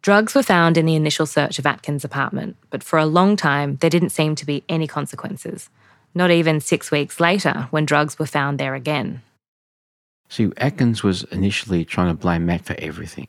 Drugs 0.00 0.34
were 0.34 0.42
found 0.42 0.78
in 0.78 0.86
the 0.86 0.96
initial 0.96 1.26
search 1.26 1.58
of 1.58 1.66
Atkins' 1.66 2.04
apartment, 2.04 2.56
but 2.70 2.82
for 2.82 2.98
a 2.98 3.06
long 3.06 3.36
time 3.36 3.76
there 3.76 3.90
didn't 3.90 4.10
seem 4.10 4.34
to 4.36 4.46
be 4.46 4.64
any 4.70 4.86
consequences, 4.86 5.68
not 6.14 6.30
even 6.30 6.58
six 6.58 6.90
weeks 6.90 7.20
later 7.20 7.68
when 7.70 7.84
drugs 7.84 8.18
were 8.18 8.26
found 8.26 8.58
there 8.58 8.74
again. 8.74 9.20
See, 10.34 10.50
Atkins 10.56 11.04
was 11.04 11.22
initially 11.30 11.84
trying 11.84 12.08
to 12.08 12.20
blame 12.20 12.46
Matt 12.46 12.64
for 12.64 12.74
everything. 12.80 13.28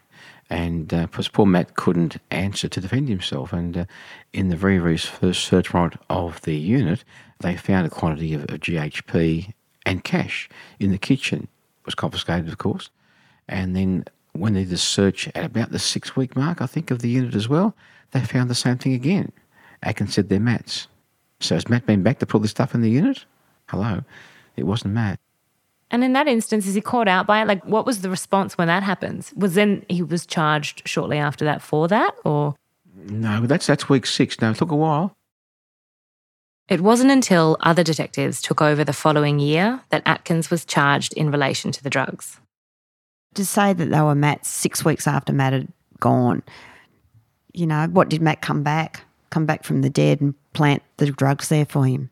And 0.50 0.91
uh, 0.91 1.05
poor 1.05 1.45
Matt 1.45 1.75
couldn't 1.75 2.17
answer 2.31 2.67
to 2.67 2.81
defend 2.81 3.09
himself. 3.09 3.53
And 3.53 3.77
uh, 3.77 3.85
in 4.33 4.50
the 4.50 4.55
very, 4.55 4.79
very 4.79 4.97
first 4.97 5.45
search 5.45 5.71
warrant 5.71 5.97
of 6.09 6.41
the 6.41 6.55
unit, 6.55 7.03
they 7.41 7.57
found 7.57 7.85
a 7.85 7.91
quantity 7.91 8.33
of, 8.33 8.45
of 8.45 8.59
GHB 8.59 9.53
and 9.85 10.03
cash 10.03 10.50
in 10.79 10.89
the 10.89 10.97
kitchen. 10.97 11.47
It 11.81 11.85
was 11.85 11.93
confiscated, 11.93 12.47
of 12.47 12.57
course. 12.57 12.89
And 13.47 13.75
then 13.75 14.05
when 14.31 14.53
they 14.53 14.62
did 14.62 14.71
the 14.71 14.77
search 14.77 15.27
at 15.35 15.45
about 15.45 15.71
the 15.71 15.77
six 15.77 16.15
week 16.15 16.35
mark, 16.35 16.59
I 16.59 16.65
think, 16.65 16.89
of 16.89 17.03
the 17.03 17.09
unit 17.09 17.35
as 17.35 17.47
well, 17.47 17.75
they 18.13 18.21
found 18.21 18.50
the 18.50 18.55
same 18.55 18.79
thing 18.79 18.93
again. 18.93 19.31
Atkins 19.83 20.15
said 20.15 20.29
they're 20.29 20.39
Matt's. 20.39 20.88
So 21.39 21.53
has 21.53 21.69
Matt 21.69 21.85
been 21.85 22.01
back 22.01 22.17
to 22.17 22.25
put 22.25 22.41
this 22.41 22.50
stuff 22.50 22.74
in 22.74 22.81
the 22.81 22.89
unit? 22.89 23.25
Hello. 23.67 24.01
It 24.57 24.63
wasn't 24.63 24.95
Matt. 24.95 25.19
And 25.92 26.04
in 26.04 26.13
that 26.13 26.27
instance, 26.27 26.65
is 26.68 26.75
he 26.75 26.82
caught 26.82 27.08
out 27.08 27.27
by 27.27 27.42
it? 27.42 27.48
Like, 27.48 27.63
what 27.65 27.86
was 27.86 28.01
the 28.01 28.10
response 28.10 28.58
when 28.58 28.68
that 28.68 28.84
happens? 28.84 29.32
Was 29.36 29.54
then 29.54 29.86
he 29.88 30.01
was 30.01 30.25
charged 30.25 30.82
shortly 30.88 31.18
after 31.18 31.46
that 31.46 31.62
for 31.62 31.88
that, 31.88 32.15
or 32.25 32.56
No, 32.96 33.46
that's 33.46 33.68
that's 33.68 33.88
week 33.88 34.06
six. 34.06 34.42
Now 34.42 34.51
it 34.51 34.58
took 34.58 34.72
a 34.72 34.75
while. 34.75 35.15
it 36.68 36.82
wasn't 36.82 37.12
until 37.12 37.56
other 37.60 37.84
detectives 37.84 38.42
took 38.42 38.62
over 38.62 38.84
the 38.84 38.94
following 38.94 39.38
year 39.39 39.82
that 39.89 40.01
Atkins 40.08 40.50
was 40.50 40.65
charged 40.65 41.13
in 41.13 41.30
relation 41.30 41.72
to 41.72 41.84
the 41.84 41.92
drugs. 41.92 42.39
To 43.36 43.46
say 43.46 43.74
that 43.74 43.89
they 43.92 44.01
were 44.01 44.15
Matt 44.15 44.46
six 44.46 44.84
weeks 44.84 45.08
after 45.08 45.32
Matt 45.34 45.54
had 45.54 45.68
gone, 46.00 46.42
you 47.54 47.68
know, 47.68 47.86
what 47.92 48.10
did 48.10 48.22
Matt 48.22 48.42
come 48.42 48.63
back? 48.63 49.01
Come 49.30 49.46
back 49.46 49.63
from 49.63 49.82
the 49.82 49.89
dead 49.89 50.20
and 50.22 50.34
plant 50.54 50.82
the 50.98 51.12
drugs 51.12 51.50
there 51.50 51.65
for 51.65 51.86
him? 51.86 52.10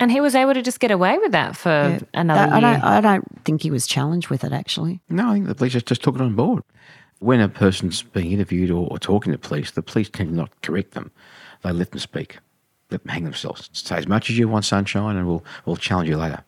And 0.00 0.12
he 0.12 0.20
was 0.20 0.34
able 0.34 0.54
to 0.54 0.62
just 0.62 0.78
get 0.80 0.90
away 0.92 1.18
with 1.18 1.32
that 1.32 1.56
for 1.56 1.70
Yeah. 1.70 1.98
another 2.14 2.40
I, 2.52 2.56
I 2.56 2.60
year. 2.60 2.60
don't. 2.60 2.84
I 2.84 3.00
don't 3.00 3.44
think 3.44 3.62
he 3.62 3.70
was 3.70 3.86
challenged 3.86 4.28
with 4.28 4.44
it. 4.44 4.52
Actually, 4.52 5.00
No, 5.08 5.30
I 5.30 5.34
think 5.34 5.46
the 5.46 5.54
police 5.54 5.72
just, 5.72 5.86
just 5.86 6.02
took 6.02 6.14
it 6.14 6.20
on 6.20 6.34
board. 6.34 6.62
When 7.20 7.40
a 7.40 7.48
person's 7.48 8.02
being 8.02 8.30
interviewed 8.30 8.70
or, 8.70 8.86
or 8.90 8.98
talking 8.98 9.32
to 9.32 9.38
police, 9.38 9.72
the 9.72 9.82
police 9.82 10.08
tend 10.08 10.30
to 10.30 10.36
not 10.36 10.50
correct 10.62 10.92
them. 10.92 11.10
They 11.62 11.72
let 11.72 11.90
them 11.90 11.98
speak, 11.98 12.38
let 12.92 13.02
them 13.02 13.10
hang 13.10 13.24
themselves. 13.24 13.68
Say 13.72 13.96
as 13.96 14.06
much 14.06 14.30
as 14.30 14.38
you 14.38 14.46
want, 14.46 14.64
sunshine, 14.64 15.16
and 15.16 15.26
we'll 15.26 15.44
we'll 15.66 15.76
challenge 15.76 16.08
you 16.08 16.16
later. 16.16 16.44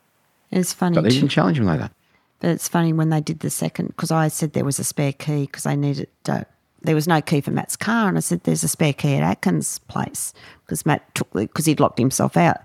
it's 0.52 0.72
funny. 0.72 0.94
But 0.94 1.02
they 1.02 1.10
didn't 1.10 1.30
challenge 1.30 1.58
him 1.58 1.66
later. 1.66 1.90
But 2.38 2.50
it's 2.50 2.68
funny 2.68 2.92
when 2.92 3.10
they 3.10 3.20
did 3.20 3.40
the 3.40 3.50
second 3.50 3.88
because 3.88 4.12
I 4.12 4.28
said 4.28 4.52
there 4.52 4.64
was 4.64 4.78
a 4.78 4.84
spare 4.84 5.12
key 5.12 5.42
because 5.46 5.64
they 5.64 5.74
needed. 5.74 6.08
Uh, 6.28 6.44
there 6.82 6.94
was 6.94 7.08
no 7.08 7.20
key 7.20 7.40
for 7.42 7.50
Matt's 7.50 7.76
car, 7.76 8.08
and 8.08 8.16
I 8.16 8.20
said 8.20 8.44
there's 8.44 8.62
a 8.62 8.68
spare 8.68 8.92
key 8.94 9.16
at 9.16 9.22
Atkins' 9.24 9.80
place 9.80 10.32
because 10.64 10.86
Matt 10.86 11.12
took 11.16 11.28
the 11.32 11.40
because 11.40 11.66
he'd 11.66 11.80
locked 11.80 11.98
himself 11.98 12.36
out 12.36 12.58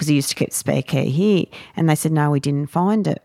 because 0.00 0.08
he 0.08 0.14
used 0.14 0.30
to 0.30 0.34
keep 0.34 0.50
spare 0.50 0.80
key 0.80 1.10
here, 1.10 1.44
and 1.76 1.86
they 1.86 1.94
said 1.94 2.10
no, 2.10 2.30
we 2.30 2.40
didn't 2.40 2.70
find 2.70 3.06
it. 3.06 3.22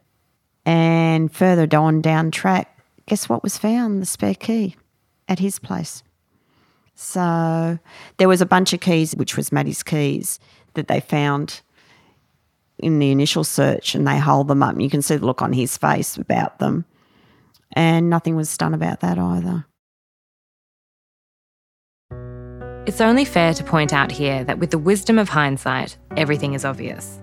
And 0.65 1.33
further 1.33 1.65
on 1.77 2.01
down 2.01 2.31
track, 2.31 2.77
guess 3.05 3.29
what 3.29 3.43
was 3.43 3.57
found? 3.57 4.01
The 4.01 4.05
spare 4.05 4.35
key 4.35 4.75
at 5.29 5.39
his 5.39 5.57
place. 5.57 6.03
So 6.93 7.79
there 8.17 8.27
was 8.27 8.41
a 8.41 8.45
bunch 8.45 8.73
of 8.73 8.81
keys, 8.81 9.15
which 9.15 9.37
was 9.37 9.53
Matty's 9.53 9.83
keys, 9.83 10.37
that 10.73 10.89
they 10.89 10.99
found 10.99 11.61
in 12.77 12.99
the 12.99 13.09
initial 13.09 13.45
search 13.45 13.95
and 13.95 14.05
they 14.05 14.19
hold 14.19 14.49
them 14.49 14.61
up. 14.61 14.73
And 14.73 14.83
you 14.83 14.89
can 14.89 15.01
see 15.01 15.15
the 15.15 15.25
look 15.25 15.41
on 15.41 15.53
his 15.53 15.77
face 15.77 16.17
about 16.17 16.59
them. 16.59 16.83
And 17.71 18.09
nothing 18.09 18.35
was 18.35 18.57
done 18.57 18.73
about 18.73 18.99
that 18.99 19.17
either. 19.17 19.65
It's 22.87 23.01
only 23.01 23.25
fair 23.25 23.51
to 23.55 23.63
point 23.63 23.93
out 23.93 24.11
here 24.11 24.43
that 24.43 24.59
with 24.59 24.69
the 24.69 24.77
wisdom 24.77 25.17
of 25.17 25.27
hindsight, 25.27 25.97
everything 26.17 26.53
is 26.53 26.63
obvious. 26.63 27.19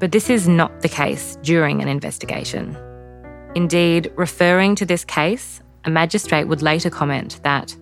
But 0.00 0.10
this 0.10 0.28
is 0.28 0.48
not 0.48 0.80
the 0.80 0.88
case 0.88 1.38
during 1.42 1.80
an 1.80 1.86
investigation. 1.86 2.76
Indeed, 3.54 4.10
referring 4.16 4.74
to 4.74 4.84
this 4.84 5.04
case, 5.04 5.62
a 5.84 5.90
magistrate 5.90 6.48
would 6.48 6.62
later 6.62 6.90
comment 6.90 7.40
that 7.44 7.76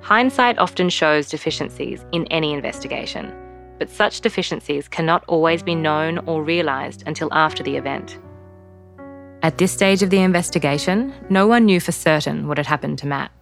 hindsight 0.00 0.58
often 0.58 0.88
shows 0.90 1.28
deficiencies 1.28 2.04
in 2.12 2.26
any 2.26 2.52
investigation, 2.52 3.34
but 3.80 3.90
such 3.90 4.20
deficiencies 4.20 4.86
cannot 4.86 5.24
always 5.26 5.60
be 5.64 5.74
known 5.74 6.18
or 6.26 6.44
realised 6.44 7.02
until 7.04 7.32
after 7.32 7.64
the 7.64 7.76
event. 7.76 8.16
At 9.42 9.58
this 9.58 9.72
stage 9.72 10.04
of 10.04 10.10
the 10.10 10.22
investigation, 10.22 11.12
no 11.30 11.48
one 11.48 11.64
knew 11.64 11.80
for 11.80 11.90
certain 11.90 12.46
what 12.46 12.58
had 12.58 12.66
happened 12.66 12.98
to 13.00 13.08
Matt, 13.08 13.32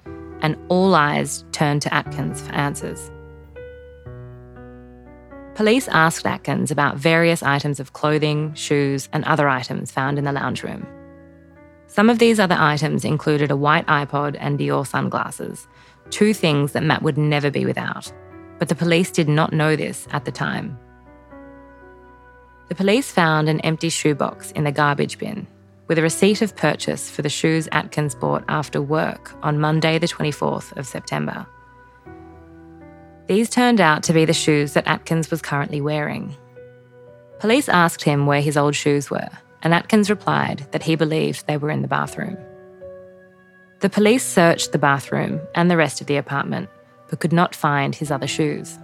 and 0.43 0.57
all 0.69 0.95
eyes 0.95 1.45
turned 1.53 1.83
to 1.83 1.95
Atkins 1.95 2.41
for 2.41 2.53
answers. 2.53 3.11
Police 5.55 5.89
asked 5.89 6.27
Atkins 6.27 6.71
about 6.71 6.97
various 6.97 7.43
items 7.43 7.81
of 7.81 7.93
clothing, 7.93 8.55
shoes, 8.55 9.09
and 9.13 9.25
other 9.25 9.49
items 9.49 9.91
found 9.91 10.19
in 10.19 10.25
the 10.25 10.33
lounge 10.33 10.63
room. 10.63 10.87
Some 11.87 12.09
of 12.09 12.19
these 12.19 12.41
other 12.41 12.57
items 12.59 13.05
included 13.05 13.51
a 13.51 13.57
white 13.57 13.87
iPod 13.87 14.37
and 14.39 14.59
Dior 14.59 14.87
sunglasses, 14.87 15.67
two 16.11 16.33
things 16.33 16.73
that 16.73 16.83
Matt 16.83 17.03
would 17.03 17.19
never 17.19 17.51
be 17.51 17.67
without. 17.67 18.13
But 18.59 18.69
the 18.69 18.75
police 18.75 19.11
did 19.11 19.29
not 19.29 19.53
know 19.53 19.77
this 19.77 20.07
at 20.13 20.25
the 20.25 20.33
time. 20.33 20.79
The 22.69 22.75
police 22.75 23.11
found 23.11 23.49
an 23.49 23.61
empty 23.61 23.89
shoebox 23.89 24.53
in 24.53 24.65
the 24.65 24.73
garbage 24.73 25.19
bin 25.19 25.47
with 25.91 25.99
a 25.99 26.03
receipt 26.03 26.41
of 26.41 26.55
purchase 26.55 27.11
for 27.11 27.23
the 27.23 27.29
shoes 27.29 27.69
Atkins 27.73 28.15
bought 28.15 28.45
after 28.49 28.81
work 28.81 29.35
on 29.43 29.59
Monday, 29.59 29.99
the 29.99 30.07
24th 30.07 30.77
of 30.77 30.87
September. 30.87 31.45
These 33.27 33.51
turned 33.51 33.81
out 33.81 34.05
to 34.05 34.13
be 34.13 34.25
the 34.25 34.33
shoes 34.33 34.75
that 34.75 34.87
Atkins 34.87 35.33
was 35.33 35.43
currently 35.43 35.81
wearing. 35.81 36.37
Police 37.41 37.69
asked 37.69 38.05
him 38.05 38.27
where 38.27 38.41
his 38.41 38.57
old 38.57 38.77
shoes 38.77 39.11
were, 39.11 39.31
and 39.65 39.75
Atkins 39.75 40.09
replied 40.09 40.65
that 40.71 40.85
he 40.85 40.95
believed 40.95 41.49
they 41.49 41.57
were 41.57 41.71
in 41.71 41.83
the 41.83 41.89
bathroom. 41.89 42.39
The 43.81 43.91
police 43.91 44.25
searched 44.25 44.71
the 44.71 44.79
bathroom 44.79 45.41
and 45.57 45.69
the 45.69 45.77
rest 45.77 46.01
of 46.01 46.07
the 46.07 46.19
apartment, 46.19 46.71
but 47.09 47.19
could 47.19 47.33
not 47.33 47.53
find 47.53 47.97
his 47.97 48.13
other 48.13 48.29
shoes. 48.29 48.79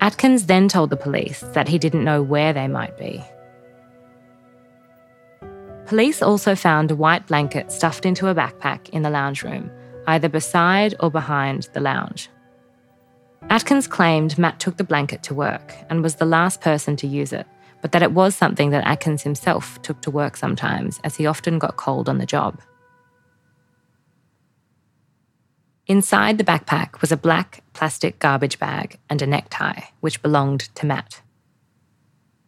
Atkins 0.00 0.46
then 0.46 0.68
told 0.68 0.90
the 0.90 0.96
police 0.96 1.40
that 1.54 1.66
he 1.66 1.78
didn't 1.78 2.04
know 2.04 2.22
where 2.22 2.52
they 2.52 2.68
might 2.68 2.96
be. 2.96 3.24
Police 5.86 6.20
also 6.20 6.56
found 6.56 6.90
a 6.90 6.96
white 6.96 7.26
blanket 7.28 7.70
stuffed 7.70 8.04
into 8.04 8.26
a 8.26 8.34
backpack 8.34 8.88
in 8.90 9.02
the 9.02 9.10
lounge 9.10 9.44
room, 9.44 9.70
either 10.08 10.28
beside 10.28 10.94
or 10.98 11.10
behind 11.10 11.68
the 11.74 11.80
lounge. 11.80 12.28
Atkins 13.50 13.86
claimed 13.86 14.36
Matt 14.36 14.58
took 14.58 14.76
the 14.76 14.84
blanket 14.84 15.22
to 15.24 15.34
work 15.34 15.74
and 15.88 16.02
was 16.02 16.16
the 16.16 16.24
last 16.24 16.60
person 16.60 16.96
to 16.96 17.06
use 17.06 17.32
it, 17.32 17.46
but 17.82 17.92
that 17.92 18.02
it 18.02 18.10
was 18.10 18.34
something 18.34 18.70
that 18.70 18.84
Atkins 18.84 19.22
himself 19.22 19.80
took 19.82 20.00
to 20.02 20.10
work 20.10 20.36
sometimes, 20.36 20.98
as 21.04 21.14
he 21.14 21.26
often 21.26 21.60
got 21.60 21.76
cold 21.76 22.08
on 22.08 22.18
the 22.18 22.26
job. 22.26 22.60
Inside 25.86 26.36
the 26.36 26.44
backpack 26.44 27.00
was 27.00 27.12
a 27.12 27.16
black 27.16 27.62
plastic 27.72 28.18
garbage 28.18 28.58
bag 28.58 28.98
and 29.08 29.22
a 29.22 29.26
necktie, 29.26 29.82
which 30.00 30.20
belonged 30.20 30.74
to 30.74 30.84
Matt. 30.84 31.22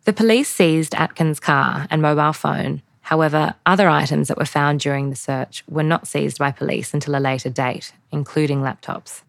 The 0.07 0.13
police 0.13 0.49
seized 0.51 0.95
Atkins' 0.97 1.39
car 1.39 1.87
and 1.89 2.03
mobile 2.03 2.33
phone. 2.33 2.83
However, 3.09 3.55
other 3.65 3.89
items 3.89 4.29
that 4.29 4.37
were 4.37 4.45
found 4.45 4.81
during 4.81 5.09
the 5.09 5.17
search 5.17 5.65
were 5.67 5.83
not 5.83 6.07
seized 6.07 6.39
by 6.39 6.51
police 6.51 6.93
until 6.93 7.17
a 7.17 7.27
later 7.31 7.49
date, 7.49 7.95
including 8.13 8.61
laptops. 8.61 9.23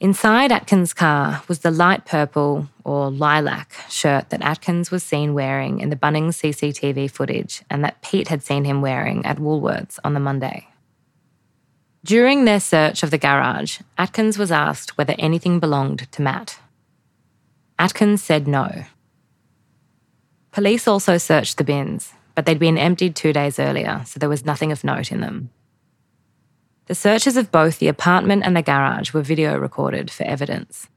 Inside 0.00 0.50
Atkins' 0.50 0.92
car 0.92 1.44
was 1.46 1.60
the 1.60 1.70
light 1.70 2.04
purple 2.04 2.68
or 2.82 3.08
lilac 3.08 3.76
shirt 3.88 4.30
that 4.30 4.42
Atkins 4.42 4.90
was 4.90 5.04
seen 5.04 5.32
wearing 5.32 5.78
in 5.78 5.90
the 5.90 5.96
Bunnings 5.96 6.40
CCTV 6.40 7.08
footage 7.08 7.62
and 7.70 7.84
that 7.84 8.02
Pete 8.02 8.26
had 8.26 8.42
seen 8.42 8.64
him 8.64 8.82
wearing 8.82 9.24
at 9.24 9.38
Woolworths 9.38 10.00
on 10.02 10.14
the 10.14 10.18
Monday. 10.18 10.66
During 12.02 12.46
their 12.46 12.58
search 12.58 13.04
of 13.04 13.12
the 13.12 13.16
garage, 13.28 13.78
Atkins 13.96 14.38
was 14.38 14.50
asked 14.50 14.98
whether 14.98 15.14
anything 15.20 15.60
belonged 15.60 16.10
to 16.10 16.20
Matt. 16.20 16.58
Atkins 17.78 18.24
said 18.24 18.48
no. 18.48 18.86
Police 20.50 20.88
also 20.88 21.16
searched 21.16 21.58
the 21.58 21.64
bins, 21.64 22.12
but 22.34 22.46
they'd 22.46 22.58
been 22.58 22.78
emptied 22.78 23.14
two 23.14 23.32
days 23.32 23.58
earlier, 23.58 24.02
so 24.06 24.18
there 24.18 24.28
was 24.28 24.44
nothing 24.44 24.72
of 24.72 24.84
note 24.84 25.12
in 25.12 25.20
them. 25.20 25.50
The 26.86 26.94
searches 26.94 27.36
of 27.36 27.50
both 27.50 27.78
the 27.78 27.88
apartment 27.88 28.42
and 28.44 28.56
the 28.56 28.62
garage 28.62 29.12
were 29.12 29.22
video 29.22 29.58
recorded 29.58 30.10
for 30.10 30.24
evidence. 30.24 30.88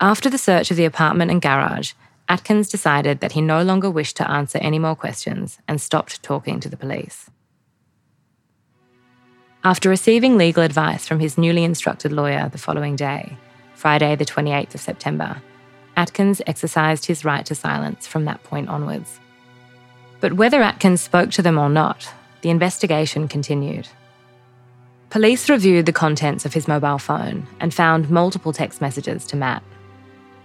After 0.00 0.30
the 0.30 0.38
search 0.38 0.70
of 0.70 0.78
the 0.78 0.86
apartment 0.86 1.30
and 1.30 1.42
garage, 1.42 1.92
Atkins 2.26 2.70
decided 2.70 3.20
that 3.20 3.32
he 3.32 3.42
no 3.42 3.62
longer 3.62 3.90
wished 3.90 4.16
to 4.16 4.30
answer 4.30 4.58
any 4.62 4.78
more 4.78 4.96
questions 4.96 5.58
and 5.68 5.80
stopped 5.80 6.22
talking 6.22 6.60
to 6.60 6.68
the 6.68 6.76
police. 6.76 7.28
After 9.62 9.90
receiving 9.90 10.38
legal 10.38 10.62
advice 10.62 11.06
from 11.06 11.20
his 11.20 11.36
newly 11.36 11.64
instructed 11.64 12.12
lawyer 12.12 12.48
the 12.48 12.56
following 12.56 12.96
day, 12.96 13.36
Friday, 13.74 14.16
the 14.16 14.24
28th 14.24 14.74
of 14.74 14.80
September, 14.80 15.42
Atkins 15.96 16.40
exercised 16.46 17.04
his 17.04 17.26
right 17.26 17.44
to 17.44 17.54
silence 17.54 18.06
from 18.06 18.24
that 18.24 18.42
point 18.42 18.70
onwards. 18.70 19.19
But 20.20 20.34
whether 20.34 20.62
Atkins 20.62 21.00
spoke 21.00 21.30
to 21.32 21.42
them 21.42 21.58
or 21.58 21.68
not, 21.68 22.12
the 22.42 22.50
investigation 22.50 23.28
continued. 23.28 23.88
Police 25.10 25.48
reviewed 25.50 25.86
the 25.86 25.92
contents 25.92 26.44
of 26.44 26.54
his 26.54 26.68
mobile 26.68 26.98
phone 26.98 27.46
and 27.58 27.74
found 27.74 28.10
multiple 28.10 28.52
text 28.52 28.80
messages 28.80 29.26
to 29.26 29.36
Matt. 29.36 29.62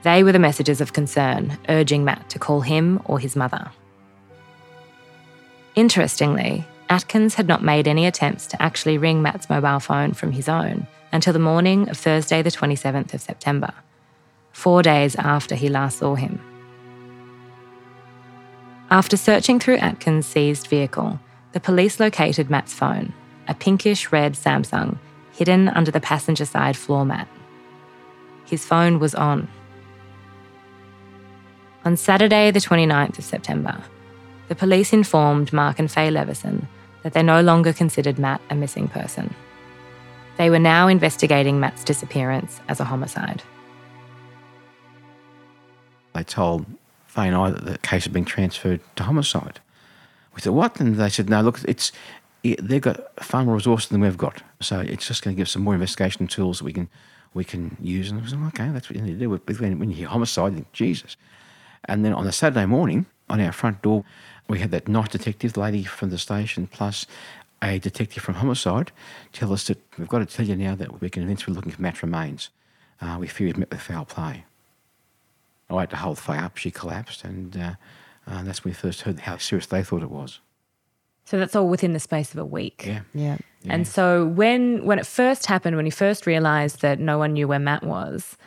They 0.03 0.23
were 0.23 0.31
the 0.31 0.39
messages 0.39 0.81
of 0.81 0.93
concern, 0.93 1.57
urging 1.69 2.03
Matt 2.03 2.29
to 2.29 2.39
call 2.39 2.61
him 2.61 3.01
or 3.05 3.19
his 3.19 3.35
mother. 3.35 3.71
Interestingly, 5.75 6.65
Atkins 6.89 7.35
had 7.35 7.47
not 7.47 7.63
made 7.63 7.87
any 7.87 8.05
attempts 8.05 8.47
to 8.47 8.61
actually 8.61 8.97
ring 8.97 9.21
Matt's 9.21 9.49
mobile 9.49 9.79
phone 9.79 10.13
from 10.13 10.31
his 10.31 10.47
own 10.47 10.87
until 11.11 11.33
the 11.33 11.39
morning 11.39 11.89
of 11.89 11.97
Thursday, 11.97 12.41
the 12.41 12.51
27th 12.51 13.13
of 13.13 13.21
September, 13.21 13.73
four 14.51 14.81
days 14.81 15.15
after 15.15 15.55
he 15.55 15.69
last 15.69 15.99
saw 15.99 16.15
him. 16.15 16.39
After 18.91 19.17
searching 19.17 19.59
through 19.59 19.77
Atkins' 19.77 20.27
seized 20.27 20.67
vehicle, 20.67 21.19
the 21.53 21.59
police 21.59 21.99
located 21.99 22.49
Matt's 22.49 22.73
phone, 22.73 23.13
a 23.47 23.55
pinkish 23.55 24.11
red 24.11 24.33
Samsung, 24.33 24.97
hidden 25.31 25.69
under 25.69 25.89
the 25.89 25.99
passenger 25.99 26.45
side 26.45 26.77
floor 26.77 27.03
mat. 27.03 27.27
His 28.45 28.63
phone 28.63 28.99
was 28.99 29.15
on. 29.15 29.47
On 31.83 31.97
Saturday, 31.97 32.51
the 32.51 32.59
29th 32.59 33.17
of 33.17 33.23
September, 33.23 33.81
the 34.49 34.55
police 34.55 34.93
informed 34.93 35.51
Mark 35.51 35.79
and 35.79 35.91
Faye 35.91 36.11
Leveson 36.11 36.67
that 37.01 37.13
they 37.13 37.23
no 37.23 37.41
longer 37.41 37.73
considered 37.73 38.19
Matt 38.19 38.41
a 38.49 38.55
missing 38.55 38.87
person. 38.87 39.33
They 40.37 40.49
were 40.49 40.59
now 40.59 40.87
investigating 40.87 41.59
Matt's 41.59 41.83
disappearance 41.83 42.61
as 42.67 42.79
a 42.79 42.83
homicide. 42.83 43.41
They 46.13 46.23
told 46.23 46.65
Faye 47.15 47.27
and 47.27 47.35
I 47.35 47.49
that 47.49 47.65
the 47.65 47.77
case 47.77 48.03
had 48.03 48.11
been 48.11 48.25
transferred 48.25 48.81
to 48.97 49.03
homicide. 49.03 49.61
We 50.33 50.41
said, 50.41 50.51
what? 50.51 50.79
And 50.81 50.95
they 50.97 51.09
said, 51.09 51.29
no, 51.29 51.41
look, 51.41 51.61
it's 51.65 51.93
they've 52.43 52.81
got 52.81 52.99
far 53.23 53.45
more 53.45 53.55
resources 53.55 53.89
than 53.89 54.01
we've 54.01 54.17
got. 54.17 54.43
So 54.59 54.81
it's 54.81 55.07
just 55.07 55.23
going 55.23 55.35
to 55.35 55.37
give 55.37 55.47
us 55.47 55.51
some 55.51 55.63
more 55.63 55.73
investigation 55.73 56.27
tools 56.27 56.59
that 56.59 56.65
we 56.65 56.73
can 56.73 56.89
we 57.33 57.45
can 57.45 57.77
use. 57.81 58.11
And 58.11 58.19
I 58.19 58.23
was 58.23 58.33
like, 58.33 58.59
okay, 58.59 58.69
that's 58.69 58.89
what 58.89 58.97
you 58.97 59.01
need 59.01 59.13
to 59.13 59.19
do. 59.19 59.29
When, 59.29 59.79
when 59.79 59.89
you 59.89 59.95
hear 59.95 60.07
homicide, 60.07 60.53
think, 60.53 60.71
Jesus. 60.73 61.17
And 61.85 62.03
then 62.03 62.13
on 62.13 62.27
a 62.27 62.31
Saturday 62.31 62.65
morning, 62.65 63.05
on 63.29 63.39
our 63.39 63.51
front 63.51 63.81
door, 63.81 64.03
we 64.47 64.59
had 64.59 64.71
that 64.71 64.87
night 64.87 65.11
detective 65.11 65.57
lady 65.57 65.83
from 65.83 66.09
the 66.09 66.17
station 66.17 66.67
plus 66.67 67.05
a 67.61 67.79
detective 67.79 68.23
from 68.23 68.35
homicide 68.35 68.91
tell 69.31 69.51
us 69.53 69.65
that 69.67 69.81
we've 69.97 70.09
got 70.09 70.19
to 70.19 70.25
tell 70.25 70.45
you 70.45 70.55
now 70.55 70.75
that 70.75 71.01
we're 71.01 71.09
convinced 71.09 71.47
we're 71.47 71.53
looking 71.53 71.71
for 71.71 71.81
Matt 71.81 72.01
remains. 72.03 72.49
Uh, 73.01 73.17
we 73.19 73.27
fear 73.27 73.47
he's 73.47 73.57
met 73.57 73.71
with 73.71 73.81
foul 73.81 74.05
play. 74.05 74.45
I 75.69 75.79
had 75.81 75.89
to 75.91 75.97
hold 75.97 76.19
Faye 76.19 76.37
up. 76.37 76.57
She 76.57 76.71
collapsed, 76.71 77.23
and 77.23 77.57
uh, 77.57 77.73
uh, 78.27 78.43
that's 78.43 78.63
when 78.63 78.71
we 78.71 78.75
first 78.75 79.01
heard 79.01 79.21
how 79.21 79.37
serious 79.37 79.65
they 79.65 79.83
thought 79.83 80.03
it 80.03 80.11
was. 80.11 80.39
So 81.25 81.39
that's 81.39 81.55
all 81.55 81.67
within 81.67 81.93
the 81.93 81.99
space 81.99 82.33
of 82.33 82.39
a 82.39 82.45
week. 82.45 82.83
Yeah. 82.85 83.01
Yeah. 83.13 83.37
yeah. 83.63 83.73
And 83.73 83.87
so 83.87 84.27
when 84.27 84.85
when 84.85 84.99
it 84.99 85.07
first 85.07 85.47
happened, 85.47 85.75
when 85.75 85.85
you 85.85 85.91
first 85.91 86.27
realized 86.27 86.81
that 86.81 86.99
no 86.99 87.17
one 87.17 87.33
knew 87.33 87.47
where 87.47 87.59
Matt 87.59 87.83
was, 87.83 88.37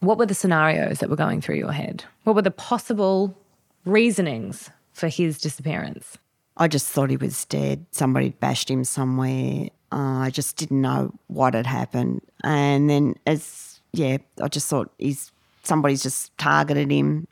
what 0.00 0.16
were 0.16 0.26
the 0.26 0.34
scenarios 0.34 1.00
that 1.00 1.10
were 1.10 1.16
going 1.16 1.40
through 1.40 1.56
your 1.56 1.72
head? 1.72 2.04
What 2.24 2.34
were 2.34 2.42
the 2.42 2.50
possible 2.50 3.36
reasonings 3.84 4.70
for 4.92 5.08
his 5.08 5.38
disappearance? 5.38 6.16
I 6.56 6.66
just 6.66 6.88
thought 6.88 7.10
he 7.10 7.16
was 7.16 7.44
dead. 7.44 7.86
Somebody 7.92 8.30
bashed 8.30 8.70
him 8.70 8.84
somewhere. 8.84 9.68
Uh, 9.92 10.20
I 10.20 10.30
just 10.30 10.56
didn't 10.56 10.80
know 10.80 11.14
what 11.28 11.54
had 11.54 11.66
happened. 11.66 12.22
And 12.42 12.88
then 12.88 13.14
as 13.26 13.80
yeah, 13.92 14.18
I 14.40 14.48
just 14.48 14.68
thought 14.68 14.90
he's 14.98 15.30
somebody's 15.68 16.02
just 16.02 16.36
targeted 16.38 16.90
him 16.90 17.28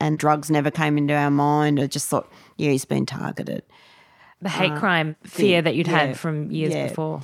and 0.00 0.18
drugs 0.18 0.50
never 0.50 0.70
came 0.70 0.98
into 0.98 1.14
our 1.14 1.30
mind. 1.30 1.78
I 1.78 1.86
just 1.86 2.08
thought, 2.08 2.28
yeah, 2.56 2.70
he's 2.70 2.86
been 2.86 3.06
targeted. 3.06 3.62
The 4.40 4.48
hate 4.48 4.72
Uh, 4.72 4.78
crime 4.78 5.16
fear 5.22 5.60
that 5.62 5.74
you'd 5.76 5.86
yeah, 5.86 6.06
had 6.06 6.18
from 6.18 6.50
years 6.50 6.74
yeah. 6.74 6.88
before. 6.88 7.20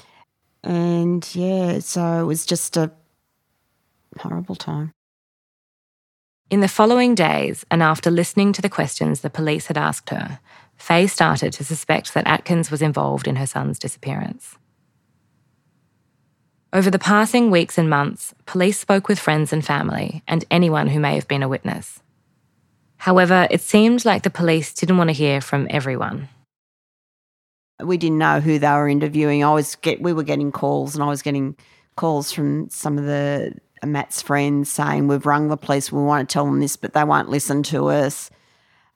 And 0.62 1.26
yeah, 1.34 1.78
so 1.78 2.20
it 2.20 2.24
was 2.24 2.44
just 2.44 2.76
a 2.76 2.92
horrible 4.18 4.54
time. 4.56 4.92
In 6.50 6.60
the 6.60 6.68
following 6.68 7.14
days, 7.14 7.64
and 7.70 7.82
after 7.82 8.10
listening 8.10 8.52
to 8.52 8.62
the 8.62 8.68
questions 8.68 9.20
the 9.20 9.30
police 9.30 9.66
had 9.66 9.78
asked 9.78 10.10
her, 10.10 10.38
Faye 10.76 11.06
started 11.06 11.52
to 11.54 11.64
suspect 11.64 12.14
that 12.14 12.26
Atkins 12.26 12.70
was 12.70 12.82
involved 12.82 13.26
in 13.26 13.36
her 13.36 13.46
son's 13.46 13.78
disappearance. 13.78 14.56
Over 16.72 16.90
the 16.90 16.98
passing 16.98 17.50
weeks 17.50 17.78
and 17.78 17.88
months, 17.88 18.34
police 18.44 18.78
spoke 18.78 19.08
with 19.08 19.18
friends 19.18 19.52
and 19.52 19.64
family 19.64 20.22
and 20.26 20.44
anyone 20.50 20.88
who 20.88 21.00
may 21.00 21.14
have 21.14 21.28
been 21.28 21.42
a 21.42 21.48
witness. 21.48 22.00
However, 22.98 23.46
it 23.50 23.60
seemed 23.60 24.04
like 24.04 24.22
the 24.22 24.30
police 24.30 24.74
didn't 24.74 24.98
want 24.98 25.08
to 25.08 25.14
hear 25.14 25.40
from 25.40 25.68
everyone. 25.70 26.28
We 27.82 27.98
didn't 27.98 28.18
know 28.18 28.40
who 28.40 28.58
they 28.58 28.70
were 28.70 28.88
interviewing. 28.88 29.44
I 29.44 29.52
was 29.52 29.76
get 29.76 30.02
we 30.02 30.12
were 30.12 30.22
getting 30.22 30.50
calls 30.50 30.94
and 30.94 31.04
I 31.04 31.08
was 31.08 31.22
getting 31.22 31.56
calls 31.94 32.32
from 32.32 32.68
some 32.70 32.98
of 32.98 33.04
the 33.04 33.54
Matt's 33.84 34.22
friends 34.22 34.70
saying 34.70 35.06
we've 35.06 35.26
rung 35.26 35.48
the 35.48 35.56
police, 35.56 35.92
we 35.92 36.02
want 36.02 36.28
to 36.28 36.32
tell 36.32 36.46
them 36.46 36.60
this, 36.60 36.76
but 36.76 36.94
they 36.94 37.04
won't 37.04 37.28
listen 37.28 37.62
to 37.64 37.88
us. 37.88 38.30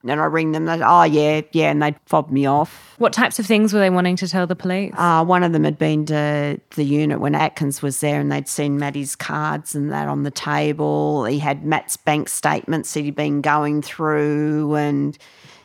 And 0.03 0.13
I 0.19 0.25
ring 0.25 0.53
them, 0.53 0.65
they 0.65 0.81
oh 0.83 1.03
yeah, 1.03 1.43
yeah, 1.53 1.71
and 1.71 1.83
they'd 1.83 1.95
fob 2.07 2.31
me 2.31 2.47
off. 2.47 2.95
What 2.97 3.13
types 3.13 3.39
of 3.39 3.45
things 3.45 3.75
were 3.75 3.81
they 3.81 3.91
wanting 3.91 4.17
to 4.17 4.29
tell 4.29 4.47
the 4.47 4.57
police? 4.57 4.95
Uh, 4.97 5.23
one 5.25 5.43
of 5.43 5.53
them 5.53 5.65
had 5.65 5.77
been 5.77 6.07
to 6.07 6.59
the 6.75 6.85
unit 6.85 7.21
when 7.21 7.35
Atkins 7.35 7.83
was 7.83 8.01
there 8.01 8.19
and 8.19 8.33
they'd 8.33 8.49
seen 8.49 8.79
Matty's 8.79 9.15
cards 9.15 9.75
and 9.75 9.93
that 9.93 10.09
on 10.09 10.23
the 10.23 10.31
table. 10.31 11.27
He 11.27 11.39
had 11.39 11.67
Matt's 11.67 11.99
bank 11.99 12.31
statements 12.31 12.95
that 12.95 13.01
he'd 13.05 13.15
been 13.15 13.43
going 13.43 13.83
through 13.83 14.75
and 14.75 15.19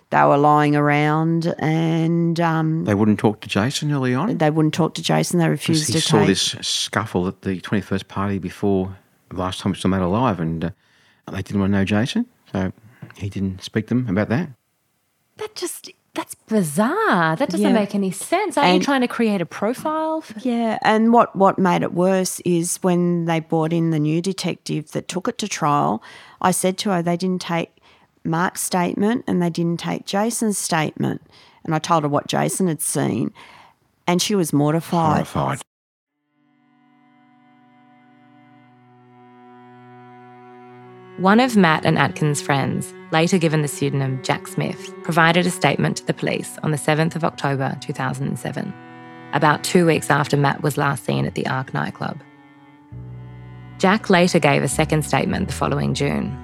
they 0.09 0.21
were 0.23 0.37
lying 0.37 0.75
around 0.75 1.55
and 1.59 2.37
um, 2.41 2.83
They 2.83 2.93
wouldn't 2.93 3.19
talk 3.19 3.39
to 3.41 3.47
Jason 3.47 3.91
early 3.93 4.13
on. 4.13 4.37
they 4.37 4.49
wouldn't 4.49 4.73
talk 4.73 4.95
to 4.95 5.01
Jason. 5.01 5.39
they 5.39 5.47
refused 5.47 5.87
to. 5.87 5.93
he 5.93 5.99
to 5.99 6.05
saw 6.05 6.17
take. 6.19 6.27
this 6.27 6.55
scuffle 6.61 7.27
at 7.29 7.41
the 7.43 7.61
21st 7.61 8.07
party 8.09 8.37
before 8.39 8.97
the 9.29 9.37
last 9.37 9.61
time 9.61 9.71
we 9.71 9.77
saw 9.77 9.87
Matt 9.87 10.01
alive, 10.01 10.39
and 10.41 10.65
uh, 10.65 10.69
they 11.31 11.41
didn't 11.41 11.59
want 11.61 11.71
to 11.71 11.77
know 11.79 11.85
Jason, 11.85 12.25
so 12.51 12.71
he 13.17 13.29
didn't 13.29 13.63
speak 13.63 13.87
to 13.87 13.95
them 13.95 14.07
about 14.09 14.29
that. 14.29 14.49
that 15.37 15.53
just, 15.55 15.91
that's 16.13 16.33
bizarre. 16.33 17.35
That 17.35 17.49
doesn't 17.49 17.67
Yeah. 17.67 17.73
make 17.73 17.93
any 17.93 18.09
sense. 18.11 18.57
Aren't 18.57 18.73
you 18.73 18.79
trying 18.79 19.01
to 19.01 19.07
create 19.07 19.41
a 19.41 19.45
profile? 19.45 20.21
For- 20.21 20.39
Yeah, 20.39 20.77
and 20.81 21.11
what, 21.11 21.35
what 21.35 21.59
made 21.59 21.81
it 21.81 21.93
worse 21.93 22.39
is 22.45 22.77
when 22.81 23.25
they 23.25 23.41
brought 23.41 23.73
in 23.73 23.89
the 23.89 23.99
new 23.99 24.21
detective 24.21 24.91
that 24.93 25.07
took 25.09 25.27
it 25.27 25.37
to 25.39 25.47
trial, 25.49 26.01
I 26.41 26.51
said 26.51 26.77
to 26.79 26.91
her 26.91 27.01
they 27.01 27.17
didn't 27.17 27.41
take 27.41 27.69
Mark's 28.23 28.61
statement 28.61 29.25
and 29.27 29.41
they 29.41 29.49
didn't 29.49 29.79
take 29.81 30.05
Jason's 30.05 30.57
statement. 30.57 31.21
And 31.65 31.75
I 31.75 31.79
told 31.79 32.03
her 32.03 32.09
what 32.09 32.27
Jason 32.27 32.67
had 32.67 32.81
seen, 32.81 33.33
and 34.07 34.21
she 34.21 34.35
was 34.35 34.53
mortified. 34.53 35.25
Horrified. 35.27 35.61
One 41.17 41.39
of 41.39 41.55
Matt 41.55 41.85
and 41.85 41.97
Atkins' 41.97 42.41
friends, 42.41 42.93
later 43.09 43.37
given 43.37 43.61
the 43.61 43.69
pseudonym 43.69 44.21
Jack 44.21 44.47
Smith, 44.47 44.93
provided 45.01 45.47
a 45.47 45.49
statement 45.49 45.95
to 45.95 46.05
the 46.05 46.13
police 46.13 46.57
on 46.61 46.71
the 46.71 46.77
7th 46.77 47.15
of 47.15 47.23
October 47.23 47.77
2007, 47.79 48.73
about 49.31 49.63
two 49.63 49.85
weeks 49.85 50.09
after 50.09 50.35
Matt 50.35 50.61
was 50.61 50.77
last 50.77 51.05
seen 51.05 51.25
at 51.25 51.33
the 51.33 51.43
ARQ 51.43 51.73
nightclub. 51.73 52.21
Jack 53.77 54.09
later 54.09 54.39
gave 54.39 54.61
a 54.61 54.67
second 54.67 55.05
statement 55.05 55.47
the 55.47 55.53
following 55.53 55.93
June. 55.93 56.37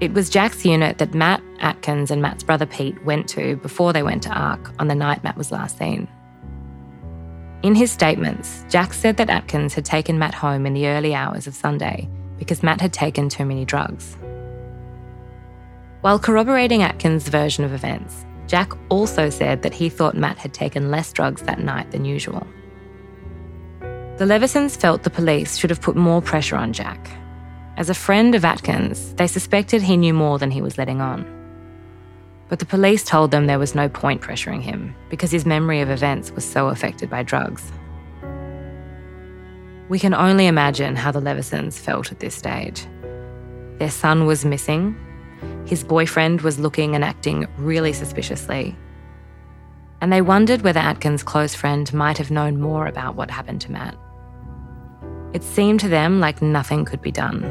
It 0.00 0.14
was 0.14 0.30
Jack's 0.30 0.64
unit 0.64 0.98
that 0.98 1.12
Matt, 1.12 1.42
Atkins, 1.58 2.12
and 2.12 2.22
Matt's 2.22 2.44
brother 2.44 2.66
Pete 2.66 3.04
went 3.04 3.28
to 3.30 3.56
before 3.56 3.92
they 3.92 4.04
went 4.04 4.22
to 4.22 4.28
ARQ 4.28 4.72
on 4.78 4.86
the 4.86 4.94
night 4.94 5.24
Matt 5.24 5.36
was 5.36 5.50
last 5.50 5.78
seen. 5.78 6.06
In 7.64 7.74
his 7.74 7.90
statements, 7.90 8.64
Jack 8.68 8.92
said 8.92 9.16
that 9.16 9.30
Atkins 9.30 9.74
had 9.74 9.84
taken 9.84 10.16
Matt 10.16 10.34
home 10.34 10.64
in 10.64 10.74
the 10.74 10.86
early 10.86 11.12
hours 11.12 11.48
of 11.48 11.54
Sunday 11.56 12.08
because 12.38 12.62
Matt 12.62 12.80
had 12.80 12.92
taken 12.92 13.28
too 13.28 13.44
many 13.44 13.64
drugs. 13.64 14.16
While 16.00 16.18
corroborating 16.18 16.82
Atkins' 16.82 17.28
version 17.28 17.64
of 17.64 17.72
events, 17.72 18.24
Jack 18.46 18.72
also 18.88 19.28
said 19.28 19.62
that 19.62 19.74
he 19.74 19.88
thought 19.88 20.16
Matt 20.16 20.38
had 20.38 20.54
taken 20.54 20.90
less 20.90 21.12
drugs 21.12 21.42
that 21.42 21.58
night 21.58 21.90
than 21.90 22.04
usual. 22.04 22.46
The 24.18 24.26
Levesons 24.26 24.76
felt 24.76 25.02
the 25.02 25.10
police 25.10 25.56
should 25.56 25.70
have 25.70 25.82
put 25.82 25.96
more 25.96 26.22
pressure 26.22 26.56
on 26.56 26.72
Jack. 26.72 27.10
As 27.76 27.90
a 27.90 27.94
friend 27.94 28.34
of 28.34 28.44
Atkins, 28.44 29.12
they 29.14 29.26
suspected 29.26 29.82
he 29.82 29.96
knew 29.96 30.14
more 30.14 30.38
than 30.38 30.50
he 30.50 30.62
was 30.62 30.78
letting 30.78 31.00
on. 31.00 31.26
But 32.48 32.60
the 32.60 32.64
police 32.64 33.04
told 33.04 33.30
them 33.30 33.46
there 33.46 33.58
was 33.58 33.74
no 33.74 33.88
point 33.88 34.22
pressuring 34.22 34.62
him 34.62 34.94
because 35.10 35.30
his 35.30 35.44
memory 35.44 35.80
of 35.80 35.90
events 35.90 36.30
was 36.30 36.44
so 36.44 36.68
affected 36.68 37.10
by 37.10 37.24
drugs. 37.24 37.70
We 39.88 40.00
can 40.00 40.14
only 40.14 40.48
imagine 40.48 40.96
how 40.96 41.12
the 41.12 41.20
Levesons 41.20 41.78
felt 41.78 42.10
at 42.10 42.18
this 42.18 42.34
stage. 42.34 42.86
Their 43.78 43.90
son 43.90 44.26
was 44.26 44.44
missing. 44.44 44.96
His 45.64 45.84
boyfriend 45.84 46.40
was 46.40 46.58
looking 46.58 46.96
and 46.96 47.04
acting 47.04 47.46
really 47.56 47.92
suspiciously. 47.92 48.76
And 50.00 50.12
they 50.12 50.22
wondered 50.22 50.62
whether 50.62 50.80
Atkins' 50.80 51.22
close 51.22 51.54
friend 51.54 51.92
might 51.94 52.18
have 52.18 52.32
known 52.32 52.60
more 52.60 52.86
about 52.86 53.14
what 53.14 53.30
happened 53.30 53.60
to 53.62 53.72
Matt. 53.72 53.96
It 55.32 55.44
seemed 55.44 55.80
to 55.80 55.88
them 55.88 56.18
like 56.18 56.42
nothing 56.42 56.84
could 56.84 57.00
be 57.00 57.12
done. 57.12 57.42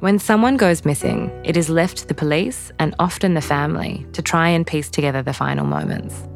When 0.00 0.18
someone 0.18 0.56
goes 0.56 0.84
missing, 0.84 1.30
it 1.44 1.56
is 1.56 1.70
left 1.70 1.98
to 1.98 2.06
the 2.06 2.14
police 2.14 2.72
and 2.78 2.94
often 2.98 3.34
the 3.34 3.40
family 3.40 4.06
to 4.12 4.22
try 4.22 4.48
and 4.48 4.66
piece 4.66 4.90
together 4.90 5.22
the 5.22 5.32
final 5.32 5.66
moments. 5.66 6.26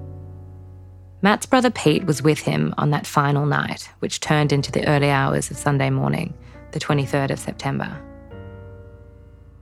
Matt's 1.23 1.45
brother 1.45 1.71
Pete 1.71 2.05
was 2.05 2.23
with 2.23 2.41
him 2.41 2.75
on 2.79 2.91
that 2.91 3.07
final 3.07 3.45
night, 3.45 3.91
which 3.99 4.21
turned 4.21 4.53
into 4.53 4.73
the 4.73 4.87
early 4.89 5.11
hours 5.11 5.51
of 5.51 5.59
Sunday 5.59 5.91
morning, 5.91 6.33
the 6.73 6.81
23rd 6.81 7.31
of 7.31 7.39
September. 7.39 8.01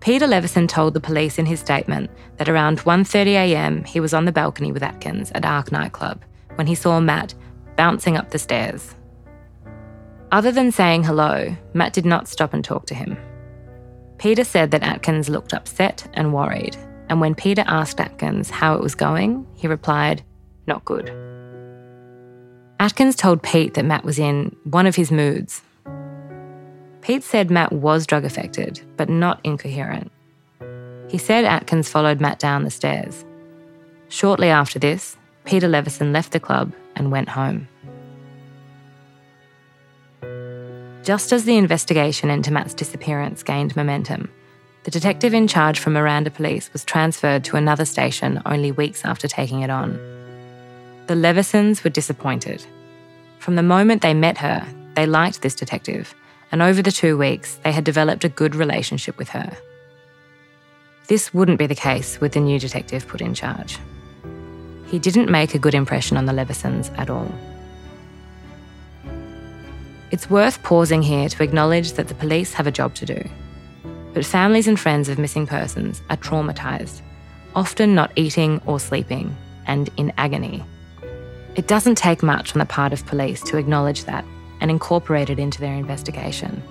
Peter 0.01 0.29
Leveson 0.29 0.69
told 0.69 0.95
the 0.95 1.01
police 1.01 1.39
in 1.39 1.47
his 1.47 1.59
statement 1.59 2.11
that 2.37 2.49
around 2.49 2.79
1.30am 2.81 3.85
he 3.85 3.99
was 3.99 4.15
on 4.15 4.25
the 4.25 4.33
balcony 4.33 4.71
with 4.71 4.85
Atkins 4.85 5.33
at 5.33 5.43
ARQ 5.43 5.73
nightclub 5.73 6.25
when 6.55 6.69
he 6.69 6.77
saw 6.77 7.01
Matt 7.01 7.35
bouncing 7.77 8.17
up 8.17 8.31
the 8.31 8.39
stairs. 8.39 8.95
Other 10.31 10.53
than 10.53 10.71
saying 10.71 11.05
hello, 11.05 11.57
Matt 11.75 11.93
did 11.93 12.07
not 12.07 12.29
stop 12.29 12.55
and 12.55 12.65
talk 12.65 12.87
to 12.87 12.95
him. 12.95 13.17
Peter 14.19 14.45
said 14.45 14.71
that 14.71 14.83
Atkins 14.83 15.29
looked 15.29 15.55
upset 15.55 16.09
and 16.15 16.33
worried, 16.33 16.77
and 17.09 17.21
when 17.21 17.35
Peter 17.35 17.65
asked 17.67 18.01
Atkins 18.01 18.51
how 18.51 18.75
it 18.75 18.83
was 18.83 18.95
going, 18.95 19.47
he 19.55 19.67
replied, 19.67 20.23
Not 20.67 20.85
good. 20.85 21.11
Atkins 22.81 23.17
told 23.17 23.43
Pete 23.43 23.75
that 23.75 23.85
Matt 23.85 24.05
was 24.05 24.21
in 24.21 24.55
one 24.63 24.87
of 24.87 24.95
his 24.95 25.11
moods. 25.11 25.63
Pete 27.01 27.25
said 27.25 27.51
Matt 27.51 27.73
was 27.73 28.07
drug 28.07 28.25
affected, 28.25 28.81
but 28.97 29.09
not 29.09 29.41
incoherent. 29.43 30.13
He 31.09 31.19
said 31.19 31.45
Atkins 31.45 31.89
followed 31.89 32.21
Matt 32.21 32.39
down 32.39 32.63
the 32.63 32.71
stairs. 32.71 33.25
Shortly 34.09 34.49
after 34.49 34.79
this, 34.79 35.17
Peter 35.45 35.67
Leveson 35.67 36.13
left 36.13 36.31
the 36.31 36.39
club 36.39 36.73
and 36.95 37.11
went 37.11 37.31
home. 37.31 37.67
Just 41.03 41.33
as 41.33 41.45
the 41.45 41.57
investigation 41.57 42.31
into 42.31 42.53
Matt's 42.53 42.75
disappearance 42.75 43.43
gained 43.43 43.75
momentum, 43.75 44.31
the 44.85 44.91
detective 44.93 45.35
in 45.35 45.49
charge 45.49 45.81
from 45.81 45.95
Miranda 45.95 46.31
Police 46.31 46.73
was 46.73 46.85
transferred 46.85 47.43
to 47.45 47.57
another 47.57 47.85
station 47.85 48.41
only 48.47 48.71
weeks 48.71 49.05
after 49.05 49.27
taking 49.27 49.63
it 49.63 49.71
on. 49.71 50.18
The 51.09 51.15
Levesons 51.15 51.83
were 51.83 51.89
disappointed. 51.89 52.67
From 53.39 53.55
the 53.55 53.63
moment 53.63 54.03
they 54.03 54.13
met 54.13 54.37
her, 54.37 54.63
they 54.93 55.07
liked 55.07 55.41
this 55.41 55.55
detective, 55.55 56.15
and 56.53 56.61
over 56.61 56.83
the 56.83 56.93
two 56.93 57.17
weeks, 57.17 57.59
they 57.65 57.73
had 57.73 57.85
developed 57.85 58.25
a 58.25 58.29
good 58.29 58.55
relationship 58.55 59.17
with 59.17 59.31
her. 59.31 59.57
This 61.07 61.33
wouldn't 61.33 61.59
be 61.59 61.67
the 61.67 61.75
case 61.75 62.21
with 62.21 62.33
the 62.33 62.41
new 62.41 62.59
detective 62.59 63.09
put 63.09 63.23
in 63.23 63.33
charge. 63.33 63.79
He 64.89 64.99
didn't 64.99 65.31
make 65.31 65.55
a 65.55 65.59
good 65.59 65.75
impression 65.75 66.19
on 66.19 66.27
the 66.27 66.35
Levesons 66.35 66.91
at 66.99 67.09
all. 67.09 67.33
It's 70.11 70.29
worth 70.29 70.63
pausing 70.63 71.01
here 71.01 71.31
to 71.31 71.43
acknowledge 71.43 71.93
that 71.93 72.09
the 72.09 72.15
police 72.15 72.53
have 72.53 72.67
a 72.67 72.71
job 72.71 72.95
to 72.97 73.07
do. 73.07 73.31
But 74.13 74.27
families 74.27 74.69
and 74.69 74.79
friends 74.79 75.09
of 75.09 75.19
missing 75.19 75.47
persons 75.47 76.03
are 76.11 76.19
traumatised, 76.19 77.01
often 77.55 77.95
not 77.95 78.13
eating 78.15 78.61
or 78.67 78.79
sleeping, 78.79 79.35
and 79.67 79.89
in 79.97 80.13
agony. 80.19 80.65
It 81.59 81.67
doesn't 81.67 81.97
take 81.97 82.23
much 82.23 82.55
on 82.55 82.61
the 82.61 82.67
part 82.67 82.93
of 82.93 83.05
police 83.05 83.43
to 83.43 83.57
acknowledge 83.57 84.05
that 84.05 84.25
and 84.61 84.71
incorporate 84.71 85.29
it 85.29 85.41
into 85.41 85.61
their 85.61 85.75
investigation. 85.75 86.63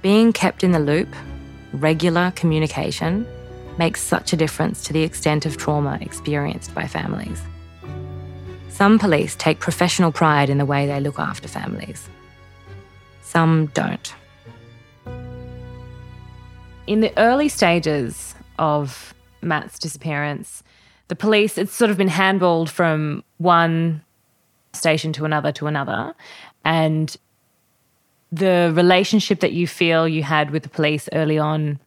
Being 0.00 0.32
kept 0.32 0.64
in 0.64 0.72
the 0.72 0.78
loop, 0.78 1.14
regular 1.74 2.32
communication, 2.34 3.26
makes 3.76 4.00
such 4.00 4.32
a 4.32 4.38
difference 4.38 4.84
to 4.84 4.94
the 4.94 5.02
extent 5.02 5.44
of 5.44 5.58
trauma 5.58 5.98
experienced 6.00 6.74
by 6.74 6.86
families. 6.86 7.42
Some 8.70 8.98
police 8.98 9.36
take 9.36 9.60
professional 9.60 10.12
pride 10.12 10.48
in 10.48 10.56
the 10.56 10.64
way 10.64 10.86
they 10.86 11.00
look 11.00 11.18
after 11.18 11.46
families. 11.46 12.08
Some 13.20 13.66
don't. 13.74 14.14
In 16.86 17.00
the 17.00 17.12
early 17.18 17.50
stages 17.50 18.34
of 18.58 19.12
Matt's 19.42 19.78
disappearance, 19.78 20.62
the 21.10 21.16
police, 21.16 21.58
it's 21.58 21.74
sort 21.74 21.90
of 21.90 21.96
been 21.98 22.08
handballed 22.08 22.68
from 22.70 23.22
one 23.38 24.02
station 24.72 25.12
to 25.14 25.24
another 25.24 25.50
to 25.52 25.66
another. 25.66 26.14
And 26.64 27.14
the 28.32 28.72
relationship 28.74 29.40
that 29.40 29.52
you 29.52 29.66
feel 29.66 30.06
you 30.08 30.22
had 30.22 30.50
with 30.52 30.62
the 30.62 30.68
police 30.68 31.08
early 31.12 31.36
on 31.38 31.80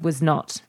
was 0.00 0.20
not 0.20 0.60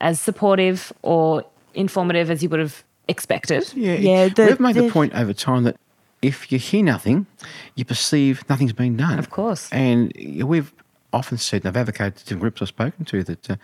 as 0.00 0.20
supportive 0.20 0.90
or 1.02 1.44
informative 1.74 2.30
as 2.30 2.42
you 2.42 2.48
would 2.48 2.60
have 2.60 2.82
expected. 3.08 3.70
Yeah, 3.74 3.94
Yeah, 3.94 4.28
the- 4.28 4.46
we've 4.46 4.60
made 4.60 4.74
the, 4.76 4.82
the- 4.82 4.90
point 4.90 5.14
over 5.14 5.32
time 5.34 5.64
that 5.64 5.76
if 6.22 6.50
you 6.50 6.58
hear 6.58 6.82
nothing, 6.82 7.26
you 7.74 7.84
perceive 7.84 8.42
nothing's 8.48 8.72
been 8.72 8.96
done. 8.96 9.18
Of 9.18 9.28
course. 9.30 9.68
And 9.70 10.12
we've 10.42 10.72
often 11.12 11.36
said, 11.38 11.62
and 11.62 11.68
I've 11.68 11.76
advocated 11.76 12.26
to 12.26 12.34
groups 12.36 12.60
I've 12.62 12.68
spoken 12.68 13.04
to, 13.04 13.22
that 13.24 13.50
uh, 13.50 13.56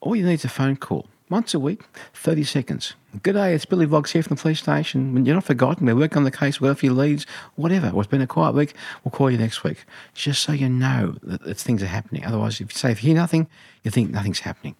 all 0.00 0.16
you 0.16 0.24
need 0.26 0.34
is 0.34 0.44
a 0.44 0.48
phone 0.48 0.76
call. 0.76 1.06
Once 1.30 1.54
a 1.54 1.58
week, 1.58 1.82
30 2.12 2.44
seconds. 2.44 2.94
Good 3.22 3.32
day, 3.32 3.54
it's 3.54 3.64
Billy 3.64 3.86
Bloggs 3.86 4.10
here 4.10 4.22
from 4.22 4.36
the 4.36 4.42
police 4.42 4.60
station. 4.60 5.24
You're 5.24 5.34
not 5.34 5.44
forgotten, 5.44 5.86
we're 5.86 5.96
working 5.96 6.18
on 6.18 6.24
the 6.24 6.30
case, 6.30 6.60
we've 6.60 6.68
got 6.68 6.72
a 6.72 6.74
few 6.74 6.92
leads, 6.92 7.24
whatever. 7.54 7.90
Well, 7.90 8.00
it's 8.00 8.10
been 8.10 8.20
a 8.20 8.26
quiet 8.26 8.54
week, 8.54 8.74
we'll 9.02 9.12
call 9.12 9.30
you 9.30 9.38
next 9.38 9.64
week. 9.64 9.86
Just 10.12 10.42
so 10.42 10.52
you 10.52 10.68
know 10.68 11.16
that, 11.22 11.56
things 11.56 11.82
are 11.82 11.86
happening. 11.86 12.26
Otherwise, 12.26 12.60
if 12.60 12.72
you 12.72 12.78
say, 12.78 12.90
if 12.90 13.02
you 13.02 13.08
hear 13.08 13.16
nothing, 13.16 13.48
you 13.82 13.90
think 13.90 14.10
nothing's 14.10 14.40
happening. 14.40 14.76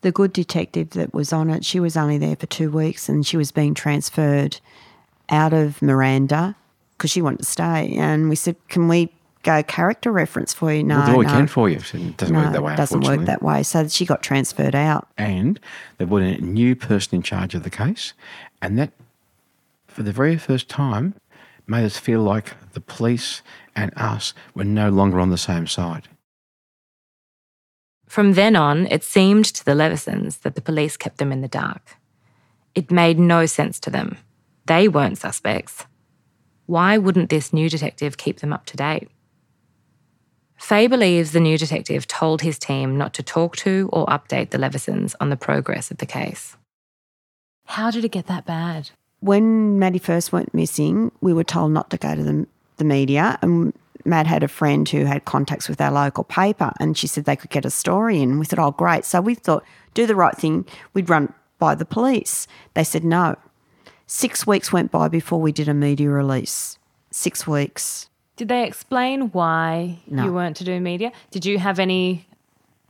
the 0.00 0.12
good 0.12 0.32
detective 0.32 0.90
that 0.90 1.12
was 1.12 1.30
on 1.30 1.50
it, 1.50 1.62
she 1.62 1.78
was 1.78 1.94
only 1.94 2.16
there 2.16 2.36
for 2.36 2.46
two 2.46 2.70
weeks 2.70 3.10
and 3.10 3.26
she 3.26 3.36
was 3.36 3.52
being 3.52 3.74
transferred 3.74 4.58
out 5.28 5.52
of 5.52 5.82
Miranda 5.82 6.56
because 6.96 7.10
she 7.10 7.20
wanted 7.20 7.40
to 7.40 7.44
stay. 7.44 7.94
And 7.96 8.30
we 8.30 8.36
said, 8.36 8.56
Can 8.68 8.88
we 8.88 9.12
go 9.42 9.62
character 9.62 10.12
reference 10.12 10.52
for 10.52 10.72
you? 10.72 10.82
No. 10.82 10.96
we'll 10.98 11.06
do 11.06 11.12
all 11.12 11.18
we 11.18 11.26
no. 11.26 11.32
can 11.32 11.46
for 11.46 11.68
you. 11.68 11.80
So 11.80 11.98
it 11.98 12.16
doesn't 12.16 12.34
no, 12.34 12.42
work 12.42 12.52
that 12.52 12.62
way, 12.62 12.74
it 12.74 12.76
doesn't 12.76 13.00
work 13.00 13.20
that 13.26 13.42
way. 13.42 13.62
So 13.62 13.86
she 13.88 14.04
got 14.04 14.22
transferred 14.22 14.74
out. 14.74 15.08
and 15.16 15.58
they 15.98 16.04
brought 16.04 16.22
in 16.22 16.34
a 16.34 16.40
new 16.40 16.74
person 16.74 17.16
in 17.16 17.22
charge 17.22 17.54
of 17.54 17.62
the 17.62 17.70
case, 17.70 18.12
and 18.60 18.78
that, 18.78 18.92
for 19.86 20.02
the 20.02 20.12
very 20.12 20.36
first 20.36 20.68
time, 20.68 21.14
made 21.66 21.84
us 21.84 21.98
feel 21.98 22.22
like 22.22 22.54
the 22.72 22.80
police 22.80 23.42
and 23.74 23.92
us 23.96 24.34
were 24.54 24.64
no 24.64 24.90
longer 24.90 25.20
on 25.20 25.30
the 25.30 25.38
same 25.38 25.66
side. 25.66 26.08
From 28.06 28.34
then 28.34 28.56
on, 28.56 28.86
it 28.88 29.02
seemed 29.02 29.46
to 29.46 29.64
the 29.64 29.74
Levesons 29.74 30.38
that 30.38 30.54
the 30.54 30.60
police 30.60 30.98
kept 30.98 31.16
them 31.16 31.32
in 31.32 31.40
the 31.40 31.48
dark. 31.48 31.96
It 32.74 32.90
made 32.90 33.18
no 33.18 33.46
sense 33.46 33.80
to 33.80 33.90
them. 33.90 34.18
They 34.66 34.86
weren't 34.86 35.18
suspects. 35.18 35.86
Why 36.66 36.98
wouldn't 36.98 37.30
this 37.30 37.52
new 37.52 37.68
detective 37.70 38.16
keep 38.16 38.40
them 38.40 38.52
up 38.52 38.66
to 38.66 38.76
date? 38.76 39.08
Faye 40.62 40.86
believes 40.86 41.32
the 41.32 41.40
new 41.40 41.58
detective 41.58 42.06
told 42.06 42.40
his 42.40 42.56
team 42.56 42.96
not 42.96 43.12
to 43.14 43.22
talk 43.24 43.56
to 43.56 43.90
or 43.92 44.06
update 44.06 44.50
the 44.50 44.58
Levesons 44.58 45.16
on 45.20 45.28
the 45.28 45.36
progress 45.36 45.90
of 45.90 45.98
the 45.98 46.06
case. 46.06 46.56
How 47.66 47.90
did 47.90 48.04
it 48.04 48.12
get 48.12 48.28
that 48.28 48.46
bad? 48.46 48.90
When 49.18 49.80
Matty 49.80 49.98
first 49.98 50.32
went 50.32 50.54
missing, 50.54 51.10
we 51.20 51.32
were 51.32 51.42
told 51.42 51.72
not 51.72 51.90
to 51.90 51.96
go 51.96 52.14
to 52.14 52.22
the, 52.22 52.46
the 52.76 52.84
media. 52.84 53.40
And 53.42 53.72
Matt 54.04 54.28
had 54.28 54.44
a 54.44 54.48
friend 54.48 54.88
who 54.88 55.04
had 55.04 55.24
contacts 55.24 55.68
with 55.68 55.80
our 55.80 55.90
local 55.90 56.22
paper, 56.22 56.72
and 56.78 56.96
she 56.96 57.08
said 57.08 57.24
they 57.24 57.34
could 57.34 57.50
get 57.50 57.64
a 57.64 57.70
story 57.70 58.22
in. 58.22 58.38
We 58.38 58.46
thought, 58.46 58.60
oh, 58.60 58.70
great. 58.70 59.04
So 59.04 59.20
we 59.20 59.34
thought, 59.34 59.64
do 59.94 60.06
the 60.06 60.14
right 60.14 60.36
thing. 60.36 60.64
We'd 60.94 61.10
run 61.10 61.34
by 61.58 61.74
the 61.74 61.84
police. 61.84 62.46
They 62.74 62.84
said 62.84 63.02
no. 63.02 63.36
Six 64.06 64.46
weeks 64.46 64.72
went 64.72 64.92
by 64.92 65.08
before 65.08 65.40
we 65.40 65.50
did 65.50 65.68
a 65.68 65.74
media 65.74 66.08
release. 66.08 66.78
Six 67.10 67.48
weeks. 67.48 68.08
Did 68.36 68.48
they 68.48 68.64
explain 68.66 69.30
why 69.32 69.98
No. 70.06 70.24
you 70.24 70.32
weren't 70.32 70.56
to 70.56 70.64
do 70.64 70.80
media? 70.80 71.12
Did 71.30 71.44
you 71.44 71.58
have 71.58 71.78
any 71.78 72.26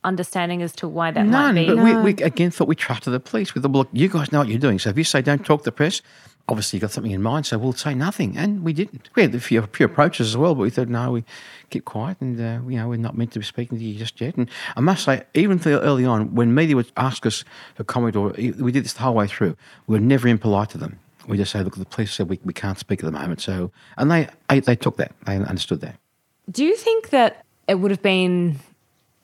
understanding 0.05 0.63
as 0.63 0.73
to 0.73 0.89
why 0.89 1.11
that 1.11 1.27
None, 1.27 1.55
might 1.55 1.61
be? 1.61 1.67
but 1.75 1.79
we, 1.85 1.97
we 2.15 2.23
again 2.23 2.51
thought 2.51 2.69
we 2.69 2.75
trusted 2.75 3.13
the 3.13 3.21
police. 3.21 3.55
We 3.55 3.61
thought, 3.63 3.71
look, 3.73 3.89
you 3.93 4.09
guys 4.09 4.33
know 4.33 4.39
what 4.41 4.49
you're 4.49 4.59
doing. 4.59 4.79
So 4.79 4.91
if 4.91 4.99
you 4.99 5.05
say 5.05 5.23
don't 5.23 5.45
talk 5.45 5.61
to 5.61 5.65
the 5.67 5.73
press, 5.73 6.01
obviously 6.49 6.77
you've 6.77 6.83
got 6.83 6.91
something 6.91 7.13
in 7.13 7.23
mind, 7.23 7.47
so 7.47 7.57
we'll 7.59 7.73
say 7.73 7.95
nothing. 7.95 8.37
And 8.37 8.65
we 8.65 8.73
didn't. 8.73 9.11
We 9.15 9.23
had 9.23 9.35
a 9.35 9.41
few, 9.41 9.63
few 9.63 9.87
approaches 9.87 10.29
as 10.29 10.37
well, 10.37 10.55
but 10.55 10.63
we 10.63 10.71
thought, 10.71 10.89
no, 10.89 11.11
we 11.13 11.25
keep 11.71 11.85
quiet 11.85 12.21
and, 12.21 12.41
uh, 12.41 12.61
you 12.69 12.77
know, 12.79 12.89
we're 12.89 12.97
not 12.99 13.17
meant 13.17 13.33
to 13.33 13.39
be 13.39 13.45
speaking 13.45 13.79
to 13.79 13.85
you 13.85 13.97
just 13.99 14.21
yet. 14.21 14.37
And 14.37 14.49
I 14.77 14.81
must 14.81 15.05
say, 15.05 15.23
even 15.35 15.59
for 15.59 15.71
early 15.71 16.05
on, 16.05 16.35
when 16.35 16.55
media 16.55 16.75
would 16.77 16.91
ask 16.97 17.25
us 17.27 17.45
for 17.77 17.85
comment, 17.85 18.17
or 18.17 18.31
we 18.39 18.73
did 18.73 18.85
this 18.85 18.93
the 18.95 19.01
whole 19.03 19.15
way 19.15 19.27
through, 19.29 19.57
we 19.87 19.95
were 19.97 20.01
never 20.01 20.27
impolite 20.29 20.71
to 20.71 20.79
them. 20.79 20.99
We 21.27 21.37
just 21.37 21.53
say, 21.53 21.63
look, 21.63 21.77
the 21.77 21.85
police 21.85 22.13
said 22.13 22.29
we, 22.29 22.41
we 22.45 22.53
can't 22.53 22.79
speak 22.79 23.01
at 23.01 23.07
the 23.07 23.13
moment. 23.13 23.41
So, 23.41 23.71
and 23.97 24.11
they, 24.11 24.29
they 24.49 24.77
took 24.77 24.97
that. 24.97 25.13
They 25.27 25.37
understood 25.37 25.81
that. 25.83 25.97
Do 26.51 26.65
you 26.65 26.77
think 26.77 27.11
that 27.11 27.45
it 27.69 27.77
would 27.77 27.91
have 27.91 28.03
been 28.03 28.59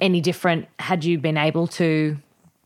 any 0.01 0.21
different 0.21 0.69
had 0.79 1.05
you 1.05 1.19
been 1.19 1.37
able 1.37 1.67
to 1.69 2.17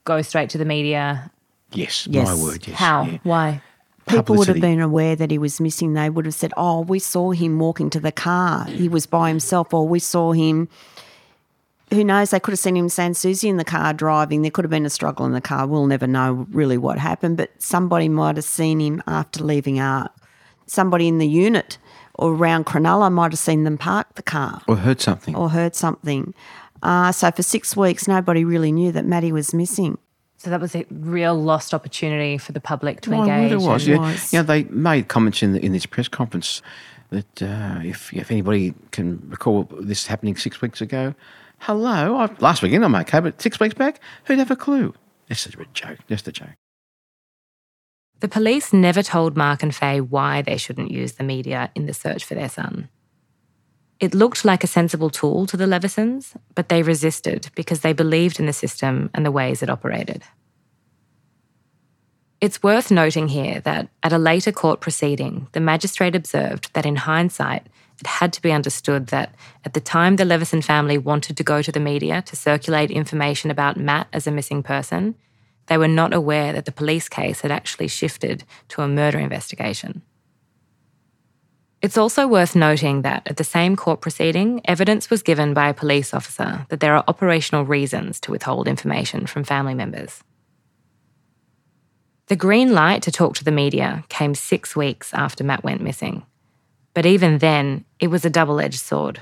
go 0.04 0.20
straight 0.22 0.50
to 0.50 0.58
the 0.58 0.64
media? 0.64 1.30
Yes, 1.72 2.06
Yes. 2.10 2.26
my 2.28 2.34
word, 2.34 2.66
yes. 2.66 2.76
How? 2.78 3.04
yeah. 3.04 3.18
Why? 3.22 3.62
People 4.06 4.36
would 4.36 4.48
have 4.48 4.60
been 4.60 4.80
aware 4.80 5.14
that 5.16 5.30
he 5.30 5.38
was 5.38 5.60
missing. 5.60 5.94
They 5.94 6.10
would 6.10 6.26
have 6.26 6.34
said, 6.34 6.52
Oh, 6.56 6.80
we 6.80 6.98
saw 6.98 7.30
him 7.30 7.58
walking 7.58 7.88
to 7.90 8.00
the 8.00 8.12
car. 8.12 8.66
He 8.66 8.88
was 8.88 9.06
by 9.06 9.28
himself, 9.28 9.72
or 9.72 9.86
we 9.86 10.00
saw 10.00 10.32
him. 10.32 10.68
Who 11.92 12.04
knows? 12.04 12.30
They 12.30 12.40
could 12.40 12.52
have 12.52 12.58
seen 12.58 12.76
him 12.76 12.88
Sans 12.88 13.18
Souci 13.18 13.48
in 13.48 13.56
the 13.56 13.64
car 13.64 13.92
driving. 13.92 14.42
There 14.42 14.50
could 14.50 14.64
have 14.64 14.70
been 14.70 14.86
a 14.86 14.90
struggle 14.90 15.26
in 15.26 15.32
the 15.32 15.40
car. 15.40 15.66
We'll 15.66 15.86
never 15.86 16.06
know 16.06 16.46
really 16.50 16.78
what 16.78 16.98
happened, 16.98 17.36
but 17.36 17.50
somebody 17.58 18.08
might 18.08 18.36
have 18.36 18.44
seen 18.44 18.80
him 18.80 19.02
after 19.06 19.44
leaving 19.44 19.76
ARQ. 19.76 20.08
Somebody 20.66 21.06
in 21.08 21.18
the 21.18 21.26
unit 21.28 21.76
or 22.14 22.32
around 22.32 22.66
Cronulla 22.66 23.10
might 23.12 23.32
have 23.32 23.38
seen 23.38 23.64
them 23.64 23.76
park 23.76 24.14
the 24.14 24.22
car 24.22 24.62
Or 24.68 24.76
heard 24.76 25.00
something. 25.00 25.34
or 25.36 25.50
heard 25.50 25.74
something. 25.74 26.34
Uh, 26.82 27.12
so 27.12 27.30
for 27.30 27.42
six 27.42 27.76
weeks, 27.76 28.08
nobody 28.08 28.44
really 28.44 28.72
knew 28.72 28.90
that 28.92 29.04
Matty 29.04 29.32
was 29.32 29.52
missing. 29.54 29.98
So 30.38 30.50
that 30.50 30.60
was 30.60 30.74
a 30.74 30.84
real 30.90 31.34
lost 31.34 31.72
opportunity 31.74 32.36
for 32.38 32.52
the 32.52 32.60
public 32.60 33.00
to 33.02 33.10
Well, 33.10 33.22
engage. 33.28 33.52
it 33.52 33.60
was. 33.60 33.86
Yeah. 33.86 33.98
was. 33.98 34.32
yeah, 34.32 34.42
they 34.42 34.64
made 34.64 35.08
comments 35.08 35.42
in 35.42 35.52
the, 35.52 35.64
in 35.64 35.72
this 35.72 35.86
press 35.86 36.08
conference 36.08 36.62
that 37.10 37.42
uh, 37.42 37.80
if 37.84 38.12
if 38.12 38.30
anybody 38.30 38.74
can 38.90 39.22
recall 39.28 39.68
this 39.80 40.06
happening 40.06 40.36
six 40.36 40.60
weeks 40.60 40.80
ago, 40.80 41.14
hello, 41.62 42.16
I, 42.16 42.28
last 42.40 42.62
weekend 42.62 42.84
I'm 42.84 42.94
okay, 42.96 43.20
but 43.20 43.40
six 43.40 43.58
weeks 43.60 43.74
back, 43.74 44.00
who'd 44.24 44.38
have 44.38 44.50
a 44.50 44.56
clue? 44.56 44.94
It's 45.28 45.46
a 45.46 45.50
joke, 45.72 45.98
just 46.08 46.28
a 46.28 46.32
joke. 46.32 46.56
The 48.20 48.28
police 48.28 48.72
never 48.72 49.02
told 49.02 49.36
Mark 49.36 49.62
and 49.62 49.74
Faye 49.74 50.00
why 50.00 50.42
they 50.42 50.56
shouldn't 50.56 50.90
use 50.90 51.12
the 51.12 51.24
media 51.24 51.70
in 51.74 51.86
the 51.86 51.94
search 51.94 52.24
for 52.24 52.34
their 52.34 52.48
son. 52.48 52.88
It 53.98 54.14
looked 54.14 54.44
like 54.44 54.64
a 54.64 54.68
sensible 54.68 55.10
tool 55.10 55.46
to 55.46 55.56
the 55.56 55.66
Levesons, 55.66 56.34
but 56.54 56.68
they 56.68 56.82
resisted 56.82 57.50
because 57.54 57.80
they 57.80 57.92
believed 57.92 58.40
in 58.40 58.46
the 58.46 58.52
system 58.52 59.10
and 59.14 59.24
the 59.24 59.30
ways 59.30 59.62
it 59.62 59.70
operated. 59.70 60.24
It's 62.42 62.60
worth 62.60 62.90
noting 62.90 63.28
here 63.28 63.60
that 63.60 63.88
at 64.02 64.12
a 64.12 64.18
later 64.18 64.50
court 64.50 64.80
proceeding, 64.80 65.46
the 65.52 65.60
magistrate 65.60 66.16
observed 66.16 66.74
that 66.74 66.84
in 66.84 66.96
hindsight, 66.96 67.68
it 68.00 68.06
had 68.08 68.32
to 68.32 68.42
be 68.42 68.50
understood 68.50 69.06
that 69.06 69.32
at 69.64 69.74
the 69.74 69.80
time 69.80 70.16
the 70.16 70.24
Leveson 70.24 70.60
family 70.60 70.98
wanted 70.98 71.36
to 71.36 71.44
go 71.44 71.62
to 71.62 71.70
the 71.70 71.78
media 71.78 72.20
to 72.22 72.34
circulate 72.34 72.90
information 72.90 73.52
about 73.52 73.76
Matt 73.76 74.08
as 74.12 74.26
a 74.26 74.32
missing 74.32 74.64
person, 74.64 75.14
they 75.68 75.78
were 75.78 75.86
not 75.86 76.12
aware 76.12 76.52
that 76.52 76.64
the 76.64 76.72
police 76.72 77.08
case 77.08 77.42
had 77.42 77.52
actually 77.52 77.86
shifted 77.86 78.42
to 78.70 78.82
a 78.82 78.88
murder 78.88 79.20
investigation. 79.20 80.02
It's 81.80 81.96
also 81.96 82.26
worth 82.26 82.56
noting 82.56 83.02
that 83.02 83.22
at 83.24 83.36
the 83.36 83.44
same 83.44 83.76
court 83.76 84.00
proceeding, 84.00 84.60
evidence 84.64 85.10
was 85.10 85.22
given 85.22 85.54
by 85.54 85.68
a 85.68 85.74
police 85.74 86.12
officer 86.12 86.66
that 86.70 86.80
there 86.80 86.96
are 86.96 87.04
operational 87.06 87.64
reasons 87.64 88.18
to 88.18 88.32
withhold 88.32 88.66
information 88.66 89.26
from 89.26 89.44
family 89.44 89.74
members. 89.74 90.24
The 92.28 92.36
green 92.36 92.72
light 92.72 93.02
to 93.02 93.12
talk 93.12 93.34
to 93.36 93.44
the 93.44 93.50
media 93.50 94.04
came 94.08 94.34
six 94.34 94.76
weeks 94.76 95.12
after 95.12 95.42
Matt 95.42 95.64
went 95.64 95.82
missing. 95.82 96.24
But 96.94 97.06
even 97.06 97.38
then, 97.38 97.84
it 97.98 98.08
was 98.08 98.24
a 98.24 98.30
double 98.30 98.60
edged 98.60 98.80
sword. 98.80 99.20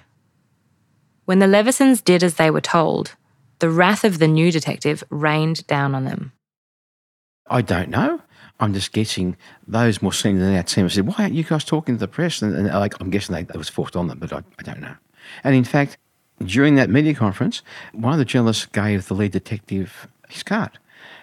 When 1.25 1.39
the 1.39 1.47
Levesons 1.47 2.03
did 2.03 2.23
as 2.23 2.35
they 2.35 2.51
were 2.51 2.61
told, 2.61 3.15
the 3.61 3.71
wrath 3.71 4.05
of 4.05 4.19
the 4.19 4.29
new 4.29 4.51
detective 4.51 5.05
rained 5.11 5.67
down 5.67 5.95
on 5.95 6.05
them. 6.05 6.33
I 7.49 7.63
don't 7.63 7.89
know. 7.89 8.21
I'm 8.59 8.75
just 8.75 8.93
guessing 8.93 9.37
those 9.67 10.03
more 10.03 10.13
senior 10.13 10.41
than 10.41 10.57
our 10.57 10.63
team 10.63 10.89
said, 10.89 11.07
why 11.07 11.15
aren't 11.19 11.35
you 11.35 11.45
guys 11.45 11.65
talking 11.65 11.95
to 11.95 11.99
the 11.99 12.09
press? 12.09 12.43
And, 12.43 12.55
and 12.55 12.67
like, 12.69 13.01
I'm 13.01 13.11
guessing 13.11 13.35
they, 13.35 13.45
that 13.45 13.57
was 13.57 13.69
forced 13.69 13.97
on 13.97 14.09
them, 14.09 14.19
but 14.19 14.33
I, 14.33 14.43
I 14.59 14.63
don't 14.63 14.81
know. 14.81 14.95
And 15.45 15.55
in 15.55 15.65
fact, 15.65 15.97
during 16.45 16.75
that 16.75 16.91
media 16.91 17.15
conference, 17.15 17.63
one 17.93 18.13
of 18.13 18.19
the 18.19 18.25
journalists 18.25 18.67
gave 18.67 19.09
the 19.09 19.15
lead 19.15 19.33
detective 19.33 20.09
his 20.29 20.43
card 20.43 20.79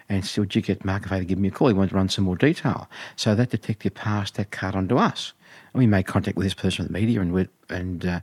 and 0.10 0.26
said, 0.26 0.42
would 0.42 0.56
you 0.56 0.62
get 0.62 0.86
Mark 0.86 1.08
Faye 1.08 1.20
to 1.20 1.26
give 1.26 1.38
me 1.38 1.50
a 1.50 1.52
call? 1.52 1.68
He 1.68 1.74
wanted 1.74 1.90
to 1.90 1.96
run 1.96 2.10
some 2.10 2.26
more 2.26 2.36
detail. 2.36 2.90
So 3.16 3.36
that 3.36 3.50
detective 3.50 3.94
passed 3.94 4.36
that 4.36 4.52
card 4.52 4.76
on 4.76 4.88
to 4.88 4.98
us. 4.98 5.34
And 5.74 5.80
we 5.80 5.88
made 5.88 6.08
contact 6.08 6.38
with 6.38 6.46
this 6.46 6.54
person 6.54 6.86
at 6.86 6.92
the 6.92 6.98
media 6.98 7.22
and, 7.22 7.34
we 7.34 7.48
and 7.70 8.06
uh, 8.06 8.20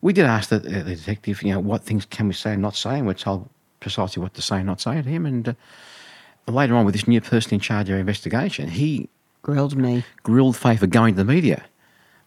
we 0.00 0.12
did 0.12 0.26
ask 0.26 0.50
the, 0.50 0.58
the 0.58 0.82
detective, 0.82 1.42
you 1.42 1.52
know, 1.52 1.60
what 1.60 1.82
things 1.82 2.04
can 2.04 2.28
we 2.28 2.34
say 2.34 2.52
and 2.52 2.62
not 2.62 2.76
say? 2.76 2.98
And 2.98 3.06
we're 3.06 3.14
told 3.14 3.48
precisely 3.80 4.22
what 4.22 4.34
to 4.34 4.42
say 4.42 4.56
and 4.56 4.66
not 4.66 4.80
say 4.80 5.00
to 5.00 5.08
him. 5.08 5.26
And 5.26 5.48
uh, 5.48 5.54
later 6.46 6.76
on 6.76 6.84
with 6.84 6.94
this 6.94 7.08
new 7.08 7.20
person 7.20 7.54
in 7.54 7.60
charge 7.60 7.88
of 7.88 7.94
our 7.94 8.00
investigation, 8.00 8.68
he 8.68 9.08
Grilled 9.42 9.76
me. 9.76 10.04
grilled 10.22 10.56
Faye 10.56 10.76
for 10.76 10.86
going 10.86 11.14
to 11.14 11.24
the 11.24 11.32
media. 11.32 11.64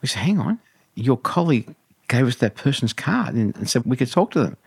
We 0.01 0.07
said, 0.07 0.21
hang 0.23 0.39
on, 0.39 0.59
your 0.93 1.17
colleague 1.17 1.73
gave 2.07 2.27
us 2.27 2.35
that 2.37 2.55
person's 2.55 2.93
card 2.93 3.33
and, 3.35 3.55
and 3.55 3.69
said 3.69 3.83
we 3.85 3.97
could 3.97 4.11
talk 4.11 4.31
to 4.31 4.41
them. 4.41 4.57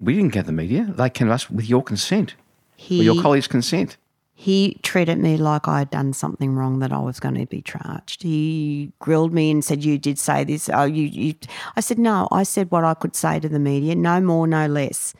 We 0.00 0.14
didn't 0.14 0.32
get 0.32 0.44
the 0.44 0.52
media. 0.52 0.84
They 0.84 1.08
came 1.08 1.28
to 1.28 1.34
us 1.34 1.50
with 1.50 1.68
your 1.68 1.82
consent, 1.82 2.34
He, 2.76 2.98
with 2.98 3.06
your 3.06 3.22
colleague's 3.22 3.48
consent. 3.48 3.96
he 4.34 4.78
treated 4.82 5.18
me 5.18 5.36
like 5.36 5.66
I 5.66 5.80
had 5.80 5.90
done 5.90 6.12
something 6.12 6.54
wrong 6.54 6.78
that 6.80 6.92
I 6.92 6.98
was 6.98 7.18
going 7.18 7.36
to 7.36 7.46
be 7.46 7.62
charged. 7.62 8.22
He 8.22 8.92
grilled 8.98 9.32
me 9.32 9.50
and 9.50 9.64
said, 9.64 9.84
"You 9.84 9.98
did 9.98 10.18
say 10.18 10.44
this." 10.44 10.68
Oh, 10.72 10.84
you, 10.84 11.04
you. 11.04 11.34
I 11.74 11.80
said, 11.80 11.98
"No, 11.98 12.28
I 12.30 12.42
said 12.42 12.70
what 12.70 12.84
I 12.84 12.94
could 12.94 13.16
say 13.16 13.40
to 13.40 13.48
the 13.48 13.58
media, 13.58 13.94
no 13.94 14.20
more, 14.20 14.46
no 14.46 14.66
less." 14.66 15.14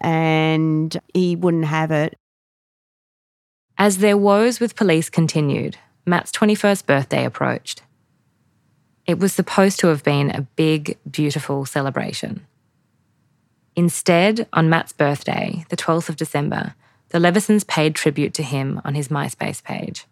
And 0.00 0.98
he 1.12 1.36
wouldn't 1.36 1.66
have 1.66 1.90
it. 1.90 2.16
As 3.76 3.98
their 3.98 4.16
woes 4.16 4.60
with 4.60 4.76
police 4.76 5.10
continued, 5.10 5.76
Matt's 6.06 6.32
21st 6.32 6.86
birthday 6.86 7.24
approached. 7.24 7.82
It 9.06 9.18
was 9.18 9.32
supposed 9.32 9.78
to 9.80 9.88
have 9.88 10.02
been 10.02 10.30
a 10.30 10.42
big, 10.56 10.96
beautiful 11.10 11.66
celebration. 11.66 12.46
Instead, 13.76 14.46
on 14.52 14.70
Matt's 14.70 14.92
birthday, 14.92 15.66
the 15.68 15.76
12th 15.76 16.08
of 16.08 16.16
December, 16.16 16.74
the 17.14 17.20
Levesons 17.20 17.62
paid 17.62 17.94
tribute 17.94 18.34
to 18.34 18.42
him 18.42 18.80
on 18.84 18.96
his 18.96 19.06
MySpace 19.06 19.62
page. 19.62 20.04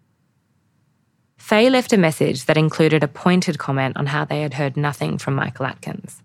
Faye 1.36 1.68
left 1.68 1.92
a 1.92 1.96
message 1.96 2.44
that 2.44 2.56
included 2.56 3.02
a 3.02 3.08
pointed 3.08 3.58
comment 3.58 3.96
on 3.96 4.06
how 4.06 4.24
they 4.24 4.42
had 4.42 4.54
heard 4.54 4.76
nothing 4.76 5.18
from 5.18 5.34
Michael 5.34 5.66
Atkins. 5.66 6.22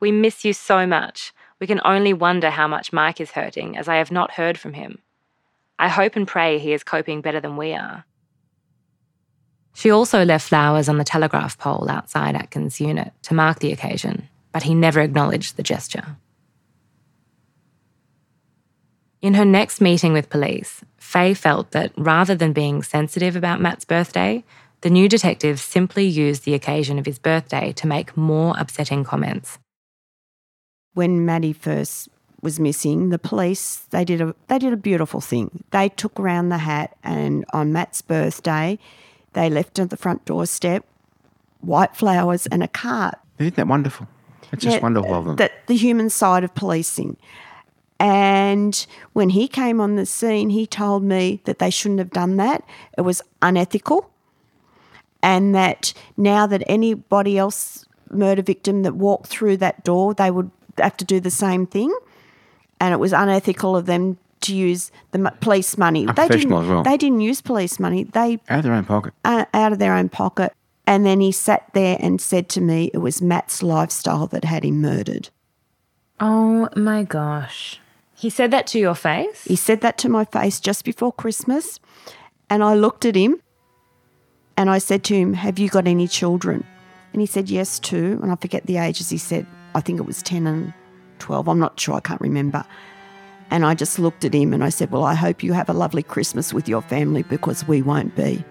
We 0.00 0.10
miss 0.10 0.46
you 0.46 0.54
so 0.54 0.86
much. 0.86 1.34
We 1.60 1.66
can 1.66 1.82
only 1.84 2.14
wonder 2.14 2.48
how 2.48 2.66
much 2.66 2.90
Mike 2.90 3.20
is 3.20 3.32
hurting, 3.32 3.76
as 3.76 3.86
I 3.86 3.96
have 3.96 4.10
not 4.10 4.30
heard 4.30 4.56
from 4.56 4.72
him. 4.72 5.00
I 5.78 5.88
hope 5.90 6.16
and 6.16 6.26
pray 6.26 6.58
he 6.58 6.72
is 6.72 6.82
coping 6.82 7.20
better 7.20 7.40
than 7.40 7.58
we 7.58 7.74
are. 7.74 8.06
She 9.74 9.90
also 9.90 10.24
left 10.24 10.48
flowers 10.48 10.88
on 10.88 10.96
the 10.96 11.04
telegraph 11.04 11.58
pole 11.58 11.90
outside 11.90 12.34
Atkins' 12.34 12.80
unit 12.80 13.12
to 13.24 13.34
mark 13.34 13.58
the 13.58 13.72
occasion, 13.72 14.30
but 14.52 14.62
he 14.62 14.74
never 14.74 15.02
acknowledged 15.02 15.58
the 15.58 15.62
gesture. 15.62 16.16
In 19.22 19.34
her 19.34 19.44
next 19.44 19.80
meeting 19.80 20.12
with 20.12 20.30
police, 20.30 20.84
Faye 20.98 21.34
felt 21.34 21.70
that 21.70 21.92
rather 21.96 22.34
than 22.34 22.52
being 22.52 22.82
sensitive 22.82 23.36
about 23.36 23.60
Matt's 23.60 23.84
birthday, 23.84 24.44
the 24.82 24.90
new 24.90 25.08
detective 25.08 25.58
simply 25.58 26.04
used 26.04 26.44
the 26.44 26.54
occasion 26.54 26.98
of 26.98 27.06
his 27.06 27.18
birthday 27.18 27.72
to 27.72 27.86
make 27.86 28.16
more 28.16 28.54
upsetting 28.58 29.04
comments. 29.04 29.58
When 30.94 31.24
Matty 31.24 31.52
first 31.52 32.08
was 32.42 32.60
missing, 32.60 33.08
the 33.08 33.18
police 33.18 33.86
they 33.90 34.04
did 34.04 34.20
a 34.20 34.34
they 34.48 34.58
did 34.58 34.72
a 34.72 34.76
beautiful 34.76 35.20
thing. 35.20 35.64
They 35.70 35.88
took 35.88 36.18
around 36.20 36.50
the 36.50 36.58
hat 36.58 36.96
and 37.02 37.44
on 37.52 37.72
Matt's 37.72 38.02
birthday, 38.02 38.78
they 39.32 39.50
left 39.50 39.78
at 39.78 39.90
the 39.90 39.96
front 39.96 40.24
doorstep 40.24 40.84
white 41.60 41.96
flowers 41.96 42.46
and 42.46 42.62
a 42.62 42.68
cart. 42.68 43.16
Isn't 43.38 43.56
that 43.56 43.66
wonderful? 43.66 44.06
It's 44.52 44.62
just 44.62 44.76
Yeah, 44.76 44.82
wonderful 44.82 45.14
of 45.14 45.24
them. 45.24 45.36
That 45.36 45.66
the 45.66 45.76
human 45.76 46.10
side 46.10 46.44
of 46.44 46.54
policing. 46.54 47.16
And 47.98 48.86
when 49.14 49.30
he 49.30 49.48
came 49.48 49.80
on 49.80 49.96
the 49.96 50.06
scene, 50.06 50.50
he 50.50 50.66
told 50.66 51.02
me 51.02 51.40
that 51.44 51.58
they 51.58 51.70
shouldn't 51.70 51.98
have 51.98 52.10
done 52.10 52.36
that. 52.36 52.62
It 52.98 53.02
was 53.02 53.22
unethical. 53.42 54.10
And 55.22 55.54
that 55.54 55.92
now 56.16 56.46
that 56.46 56.62
anybody 56.66 57.38
else, 57.38 57.86
murder 58.10 58.42
victim 58.42 58.82
that 58.82 58.94
walked 58.96 59.26
through 59.28 59.56
that 59.58 59.82
door, 59.82 60.14
they 60.14 60.30
would 60.30 60.50
have 60.78 60.96
to 60.98 61.04
do 61.04 61.20
the 61.20 61.30
same 61.30 61.66
thing. 61.66 61.92
And 62.80 62.92
it 62.92 62.98
was 62.98 63.12
unethical 63.12 63.74
of 63.74 63.86
them 63.86 64.18
to 64.42 64.54
use 64.54 64.92
the 65.12 65.32
police 65.40 65.78
money. 65.78 66.04
They 66.04 66.28
didn't, 66.28 66.52
as 66.52 66.68
well. 66.68 66.82
they 66.82 66.98
didn't 66.98 67.22
use 67.22 67.40
police 67.40 67.80
money. 67.80 68.04
They 68.04 68.38
Out 68.48 68.58
of 68.58 68.64
their 68.64 68.74
own 68.74 68.84
pocket. 68.84 69.14
uh, 69.24 69.46
out 69.54 69.72
of 69.72 69.78
their 69.78 69.94
own 69.94 70.10
pocket. 70.10 70.52
And 70.86 71.04
then 71.04 71.20
he 71.20 71.32
sat 71.32 71.64
there 71.72 71.96
and 71.98 72.20
said 72.20 72.48
to 72.50 72.60
me 72.60 72.90
it 72.94 72.98
was 72.98 73.20
Matt's 73.22 73.62
lifestyle 73.62 74.26
that 74.28 74.44
had 74.44 74.64
him 74.64 74.80
murdered. 74.82 75.30
Oh 76.20 76.68
my 76.76 77.02
gosh. 77.02 77.80
He 78.16 78.30
said 78.30 78.50
that 78.50 78.66
to 78.68 78.78
your 78.78 78.94
face? 78.94 79.44
He 79.44 79.56
said 79.56 79.82
that 79.82 79.98
to 79.98 80.08
my 80.08 80.24
face 80.24 80.58
just 80.58 80.84
before 80.84 81.12
Christmas. 81.12 81.78
And 82.48 82.64
I 82.64 82.74
looked 82.74 83.04
at 83.04 83.14
him 83.14 83.40
and 84.56 84.70
I 84.70 84.78
said 84.78 85.04
to 85.04 85.14
him, 85.14 85.34
Have 85.34 85.58
you 85.58 85.68
got 85.68 85.86
any 85.86 86.08
children? 86.08 86.64
And 87.12 87.20
he 87.20 87.26
said, 87.26 87.50
Yes, 87.50 87.78
two. 87.78 88.18
And 88.22 88.32
I 88.32 88.36
forget 88.36 88.66
the 88.66 88.78
ages. 88.78 89.10
He 89.10 89.18
said, 89.18 89.46
I 89.74 89.80
think 89.80 89.98
it 89.98 90.06
was 90.06 90.22
10 90.22 90.46
and 90.46 90.72
12. 91.18 91.48
I'm 91.48 91.58
not 91.58 91.78
sure. 91.78 91.94
I 91.94 92.00
can't 92.00 92.20
remember. 92.20 92.64
And 93.50 93.64
I 93.64 93.74
just 93.74 93.98
looked 93.98 94.24
at 94.24 94.34
him 94.34 94.52
and 94.52 94.64
I 94.64 94.70
said, 94.70 94.90
Well, 94.90 95.04
I 95.04 95.14
hope 95.14 95.42
you 95.42 95.52
have 95.52 95.68
a 95.68 95.74
lovely 95.74 96.02
Christmas 96.02 96.54
with 96.54 96.68
your 96.68 96.82
family 96.82 97.22
because 97.22 97.68
we 97.68 97.82
won't 97.82 98.16
be. 98.16 98.42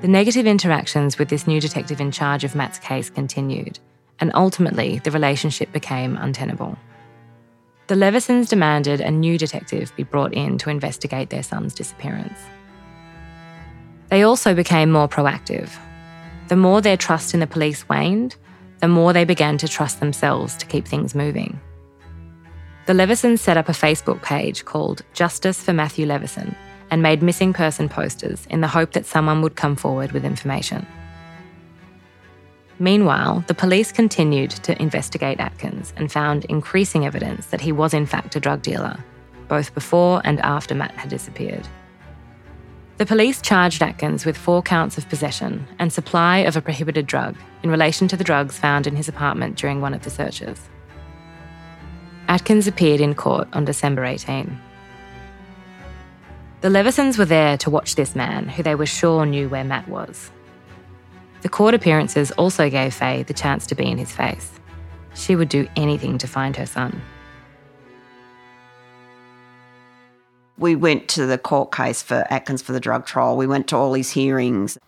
The 0.00 0.08
negative 0.08 0.46
interactions 0.46 1.18
with 1.18 1.28
this 1.28 1.46
new 1.46 1.60
detective 1.60 2.00
in 2.00 2.10
charge 2.10 2.44
of 2.44 2.54
Matt's 2.54 2.78
case 2.78 3.08
continued, 3.08 3.78
and 4.24 4.32
ultimately 4.34 5.00
the 5.00 5.10
relationship 5.10 5.70
became 5.70 6.16
untenable. 6.16 6.78
The 7.88 7.94
Levesons 7.94 8.48
demanded 8.48 9.02
a 9.02 9.10
new 9.10 9.36
detective 9.36 9.94
be 9.96 10.02
brought 10.02 10.32
in 10.32 10.56
to 10.58 10.70
investigate 10.70 11.28
their 11.28 11.42
son's 11.42 11.74
disappearance. 11.74 12.38
They 14.08 14.22
also 14.22 14.54
became 14.54 14.90
more 14.90 15.08
proactive. 15.08 15.68
The 16.48 16.56
more 16.56 16.80
their 16.80 16.96
trust 16.96 17.34
in 17.34 17.40
the 17.40 17.46
police 17.46 17.86
waned, 17.86 18.36
the 18.80 18.88
more 18.88 19.12
they 19.12 19.26
began 19.26 19.58
to 19.58 19.68
trust 19.68 20.00
themselves 20.00 20.56
to 20.56 20.64
keep 20.64 20.88
things 20.88 21.14
moving. 21.14 21.60
The 22.86 22.94
Levesons 22.94 23.42
set 23.42 23.58
up 23.58 23.68
a 23.68 23.72
Facebook 23.72 24.22
page 24.22 24.64
called 24.64 25.02
Justice 25.12 25.62
for 25.62 25.74
Matthew 25.74 26.06
Leveson 26.06 26.56
and 26.90 27.02
made 27.02 27.22
missing 27.22 27.52
person 27.52 27.90
posters 27.90 28.46
in 28.48 28.62
the 28.62 28.68
hope 28.68 28.92
that 28.92 29.04
someone 29.04 29.42
would 29.42 29.54
come 29.54 29.76
forward 29.76 30.12
with 30.12 30.24
information. 30.24 30.86
Meanwhile, 32.78 33.44
the 33.46 33.54
police 33.54 33.92
continued 33.92 34.50
to 34.50 34.80
investigate 34.82 35.40
Atkins 35.40 35.92
and 35.96 36.10
found 36.10 36.44
increasing 36.46 37.06
evidence 37.06 37.46
that 37.46 37.60
he 37.60 37.72
was 37.72 37.94
in 37.94 38.06
fact 38.06 38.34
a 38.34 38.40
drug 38.40 38.62
dealer, 38.62 38.98
both 39.48 39.74
before 39.74 40.20
and 40.24 40.40
after 40.40 40.74
Matt 40.74 40.92
had 40.92 41.10
disappeared. 41.10 41.66
The 42.96 43.06
police 43.06 43.42
charged 43.42 43.82
Atkins 43.82 44.24
with 44.24 44.36
four 44.36 44.62
counts 44.62 44.98
of 44.98 45.08
possession 45.08 45.66
and 45.78 45.92
supply 45.92 46.38
of 46.38 46.56
a 46.56 46.60
prohibited 46.60 47.06
drug 47.06 47.36
in 47.62 47.70
relation 47.70 48.06
to 48.08 48.16
the 48.16 48.24
drugs 48.24 48.58
found 48.58 48.86
in 48.86 48.96
his 48.96 49.08
apartment 49.08 49.56
during 49.56 49.80
one 49.80 49.94
of 49.94 50.02
the 50.02 50.10
searches. 50.10 50.60
Atkins 52.28 52.66
appeared 52.66 53.00
in 53.00 53.14
court 53.14 53.48
on 53.52 53.64
December 53.64 54.04
18. 54.04 54.58
The 56.60 56.70
Levesons 56.70 57.18
were 57.18 57.24
there 57.24 57.58
to 57.58 57.68
watch 57.68 57.96
this 57.96 58.16
man, 58.16 58.48
who 58.48 58.62
they 58.62 58.74
were 58.74 58.86
sure 58.86 59.26
knew 59.26 59.48
where 59.48 59.64
Matt 59.64 59.88
was. 59.88 60.30
The 61.44 61.50
court 61.50 61.74
appearances 61.74 62.30
also 62.32 62.70
gave 62.70 62.94
Faye 62.94 63.22
the 63.22 63.34
chance 63.34 63.66
to 63.66 63.74
be 63.74 63.84
in 63.84 63.98
his 63.98 64.10
face. 64.10 64.50
She 65.14 65.36
would 65.36 65.50
do 65.50 65.68
anything 65.76 66.16
to 66.16 66.26
find 66.26 66.56
her 66.56 66.64
son. 66.64 67.02
We 70.56 70.74
went 70.74 71.06
to 71.08 71.26
the 71.26 71.36
court 71.36 71.70
case 71.70 72.00
for 72.00 72.26
Atkins 72.30 72.62
for 72.62 72.72
the 72.72 72.80
drug 72.80 73.04
trial. 73.04 73.36
We 73.36 73.46
went 73.46 73.68
to 73.68 73.76
all 73.76 73.92
his 73.92 74.10
hearings. 74.10 74.78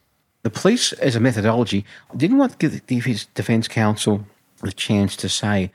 The 0.45 0.51
police, 0.51 0.95
as 0.95 1.15
a 1.15 1.21
methodology, 1.21 1.85
didn't 2.17 2.39
want 2.39 2.53
to 2.53 2.59
give, 2.59 2.87
give 2.87 3.05
his 3.05 3.27
defence 3.35 3.69
counsel 3.69 4.25
the 4.63 4.73
chance 4.73 5.15
to 5.17 5.29
say, 5.29 5.71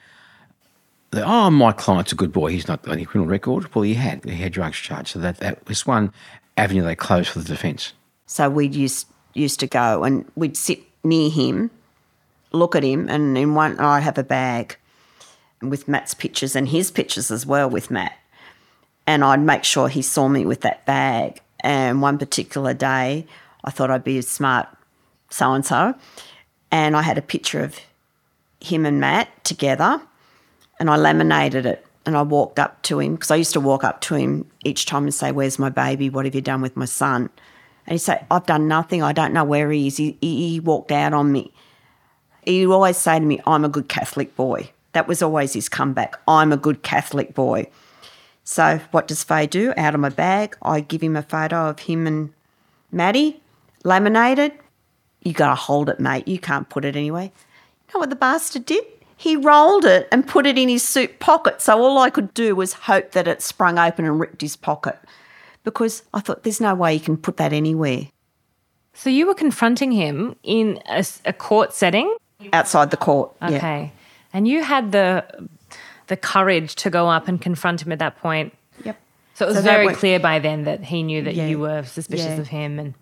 that, 1.12 1.24
"Oh, 1.28 1.52
my 1.52 1.74
client's 1.74 2.12
a 2.12 2.16
good 2.16 2.32
boy. 2.32 2.54
He's 2.54 2.68
not 2.68 2.82
got 2.82 2.94
any 2.94 3.06
criminal 3.06 3.30
record." 3.30 3.76
Well, 3.76 3.84
he 3.84 3.94
had. 3.94 4.26
He 4.26 4.38
had 4.38 4.52
drugs 4.52 4.78
charged, 4.78 5.10
so 5.10 5.20
that 5.20 5.38
that 5.42 5.68
was 5.68 5.86
one 5.86 6.12
avenue 6.58 6.82
they 6.82 6.96
closed 6.96 7.30
for 7.30 7.38
the 7.38 7.46
defence. 7.46 7.94
So 8.26 8.50
we 8.50 8.66
used 8.66 9.06
used 9.34 9.60
to 9.62 9.68
go 9.68 10.04
and 10.04 10.30
we'd 10.36 10.58
sit 10.58 10.82
near 11.04 11.30
him, 11.30 11.72
look 12.52 12.76
at 12.76 12.84
him, 12.84 13.10
and 13.10 13.38
in 13.38 13.56
one 13.56 13.76
oh, 13.80 13.86
I'd 13.86 14.04
have 14.04 14.18
a 14.18 14.24
bag 14.24 14.78
with 15.62 15.88
Matt's 15.88 16.14
pictures 16.14 16.56
and 16.56 16.68
his 16.68 16.92
pictures 16.92 17.32
as 17.32 17.46
well 17.46 17.70
with 17.70 17.92
Matt. 17.92 18.18
And 19.08 19.24
I'd 19.24 19.42
make 19.42 19.64
sure 19.64 19.90
he 19.90 20.02
saw 20.02 20.28
me 20.28 20.46
with 20.46 20.62
that 20.62 20.86
bag. 20.86 21.42
And 21.60 22.02
one 22.02 22.18
particular 22.18 22.74
day, 22.74 23.26
I 23.64 23.72
thought 23.72 23.92
I'd 23.92 24.04
be 24.04 24.18
a 24.18 24.24
smart 24.24 24.68
so 25.30 25.54
and 25.54 25.66
so. 25.66 25.96
And 26.72 26.96
I 26.96 27.02
had 27.02 27.18
a 27.18 27.22
picture 27.22 27.64
of 27.64 27.80
him 28.60 28.86
and 28.86 29.00
Matt 29.00 29.44
together 29.44 30.02
and 30.80 30.90
I 30.90 30.98
laminated 30.98 31.66
it 31.66 31.86
and 32.06 32.18
I 32.18 32.22
walked 32.22 32.60
up 32.60 32.82
to 32.84 33.00
him 33.00 33.16
because 33.16 33.32
I 33.32 33.36
used 33.36 33.54
to 33.54 33.60
walk 33.60 33.84
up 33.84 34.02
to 34.02 34.16
him 34.16 34.46
each 34.64 34.86
time 34.86 35.04
and 35.04 35.14
say, 35.14 35.32
Where's 35.32 35.60
my 35.60 35.70
baby? 35.70 36.10
What 36.10 36.26
have 36.26 36.36
you 36.36 36.42
done 36.42 36.62
with 36.62 36.76
my 36.76 36.86
son? 36.86 37.30
And 37.92 37.96
he'd 37.96 38.06
say, 38.06 38.24
I've 38.32 38.46
done 38.46 38.70
nothing. 38.70 39.04
I 39.04 39.12
don't 39.12 39.34
know 39.34 39.44
where 39.44 39.70
he 39.70 39.88
is. 39.88 39.98
He, 39.98 40.18
he, 40.22 40.62
walked 40.62 40.94
out 40.94 41.12
on 41.12 41.30
me. 41.30 41.52
He'd 42.46 42.68
always 42.68 42.96
say 42.96 43.20
to 43.20 43.26
me, 43.26 43.42
I'm 43.46 43.66
a 43.66 43.70
good 43.70 43.90
Catholic 43.90 44.34
boy. 44.38 44.70
That 44.94 45.10
was 45.10 45.22
always 45.22 45.52
his 45.52 45.68
comeback. 45.68 46.18
I'm 46.26 46.54
a 46.54 46.58
good 46.58 46.84
Catholic 46.84 47.34
boy. 47.34 47.70
So 48.46 48.80
what 48.92 49.10
does 49.10 49.26
Faye 49.26 49.46
do? 49.46 49.74
Out 49.76 49.94
of 49.94 50.00
my 50.00 50.08
bag, 50.08 50.56
I 50.62 50.80
give 50.80 51.04
him 51.04 51.18
a 51.18 51.22
photo 51.22 51.68
of 51.68 51.80
him 51.80 52.08
and 52.08 52.32
Matty, 52.94 53.42
laminated. 53.84 54.54
You 55.22 55.34
got 55.34 55.50
to 55.50 55.56
hold 55.56 55.90
it, 55.90 56.00
mate. 56.00 56.30
You 56.30 56.40
can't 56.40 56.70
put 56.70 56.86
it 56.86 56.96
anywhere. 56.96 57.26
You 57.26 57.94
know 57.94 58.00
what 58.00 58.10
the 58.10 58.16
bastard 58.16 58.66
did? 58.66 58.86
He 59.18 59.36
rolled 59.36 59.84
it 59.84 60.08
and 60.14 60.26
put 60.26 60.46
it 60.46 60.58
in 60.58 60.70
his 60.70 60.82
suit 60.82 61.20
pocket. 61.20 61.62
So 61.62 61.78
all 61.78 61.98
I 61.98 62.10
could 62.10 62.34
do 62.34 62.56
was 62.56 62.72
hope 62.72 63.12
that 63.12 63.28
it 63.28 63.42
sprung 63.42 63.78
open 63.78 64.06
and 64.06 64.18
ripped 64.18 64.40
his 64.40 64.56
pocket. 64.56 64.98
Because 65.64 66.04
I 66.14 66.20
thought, 66.22 66.44
there's 66.44 66.60
no 66.62 66.74
way 66.76 66.94
you 66.96 67.00
can 67.00 67.18
put 67.18 67.38
that 67.38 67.54
anywhere 67.54 68.08
So 68.94 69.10
you 69.10 69.28
were 69.28 69.36
confronting 69.36 69.92
him 69.92 70.36
in 70.44 70.80
a 71.26 71.34
court 71.34 71.74
setting? 71.74 72.16
outside 72.54 72.90
the 72.90 72.98
court. 72.98 73.32
Yeah. 73.42 73.50
Okay. 73.58 73.92
And 74.34 74.48
you 74.48 74.64
had 74.64 74.92
the 74.92 75.24
the 76.08 76.18
courage 76.18 76.76
to 76.76 76.90
go 76.90 77.08
up 77.08 77.28
and 77.28 77.40
confront 77.40 77.82
him 77.84 77.92
at 77.92 78.00
that 78.00 78.18
point. 78.20 78.54
Yep. 78.84 78.98
So 79.36 79.46
it 79.46 79.50
was 79.50 79.58
So 79.58 79.62
very 79.64 79.86
went- 79.86 79.98
clear 80.00 80.20
by 80.20 80.40
then 80.40 80.64
that 80.66 80.84
he 80.84 81.04
knew 81.04 81.22
that 81.22 81.36
Yeah. 81.36 81.48
you 81.48 81.60
were 81.60 81.84
suspicious 81.84 82.26
Yeah. 82.36 82.42
of 82.42 82.48
him 82.48 82.80
and 82.80 82.94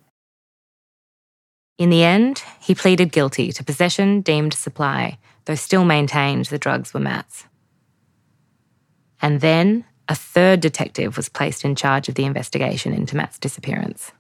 in 1.78 1.90
the 1.90 2.04
end, 2.04 2.44
he 2.60 2.76
pleaded 2.76 3.12
guilty 3.14 3.54
to 3.54 3.64
possession 3.64 4.20
deemed 4.22 4.54
supply, 4.54 5.18
though 5.46 5.56
still 5.56 5.86
maintained 5.86 6.46
the 6.48 6.58
drugs 6.60 6.94
were 6.94 7.00
Matt's. 7.00 7.46
And 9.22 9.40
then 9.42 9.86
a 10.10 10.16
third 10.16 10.60
detective 10.60 11.16
was 11.16 11.30
placed 11.30 11.64
in 11.64 11.76
charge 11.76 12.10
of 12.10 12.16
the 12.16 12.26
investigation 12.26 12.94
into 12.94 13.16
Matt's 13.16 13.38
disappearance. 13.38 14.12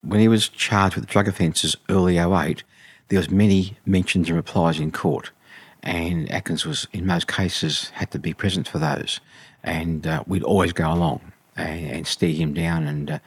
When 0.00 0.18
he 0.18 0.28
was 0.28 0.48
charged 0.48 0.96
with 0.96 1.06
drug 1.06 1.28
offences 1.28 1.76
early 1.90 2.18
08, 2.18 2.64
there 3.08 3.18
was 3.18 3.30
many 3.30 3.76
mentions 3.84 4.28
and 4.28 4.36
replies 4.36 4.80
in 4.80 4.90
court, 4.90 5.30
and 5.82 6.30
Atkins 6.32 6.64
was, 6.64 6.88
in 6.92 7.06
most 7.06 7.28
cases, 7.28 7.90
had 7.90 8.10
to 8.12 8.18
be 8.18 8.32
present 8.32 8.66
for 8.66 8.78
those, 8.78 9.20
and 9.62 10.06
uh, 10.06 10.24
we'd 10.26 10.42
always 10.42 10.72
go 10.72 10.90
along 10.90 11.20
and, 11.54 11.90
and 11.90 12.06
steer 12.06 12.34
him 12.34 12.54
down. 12.54 12.86
And 12.86 13.10
uh, 13.10 13.18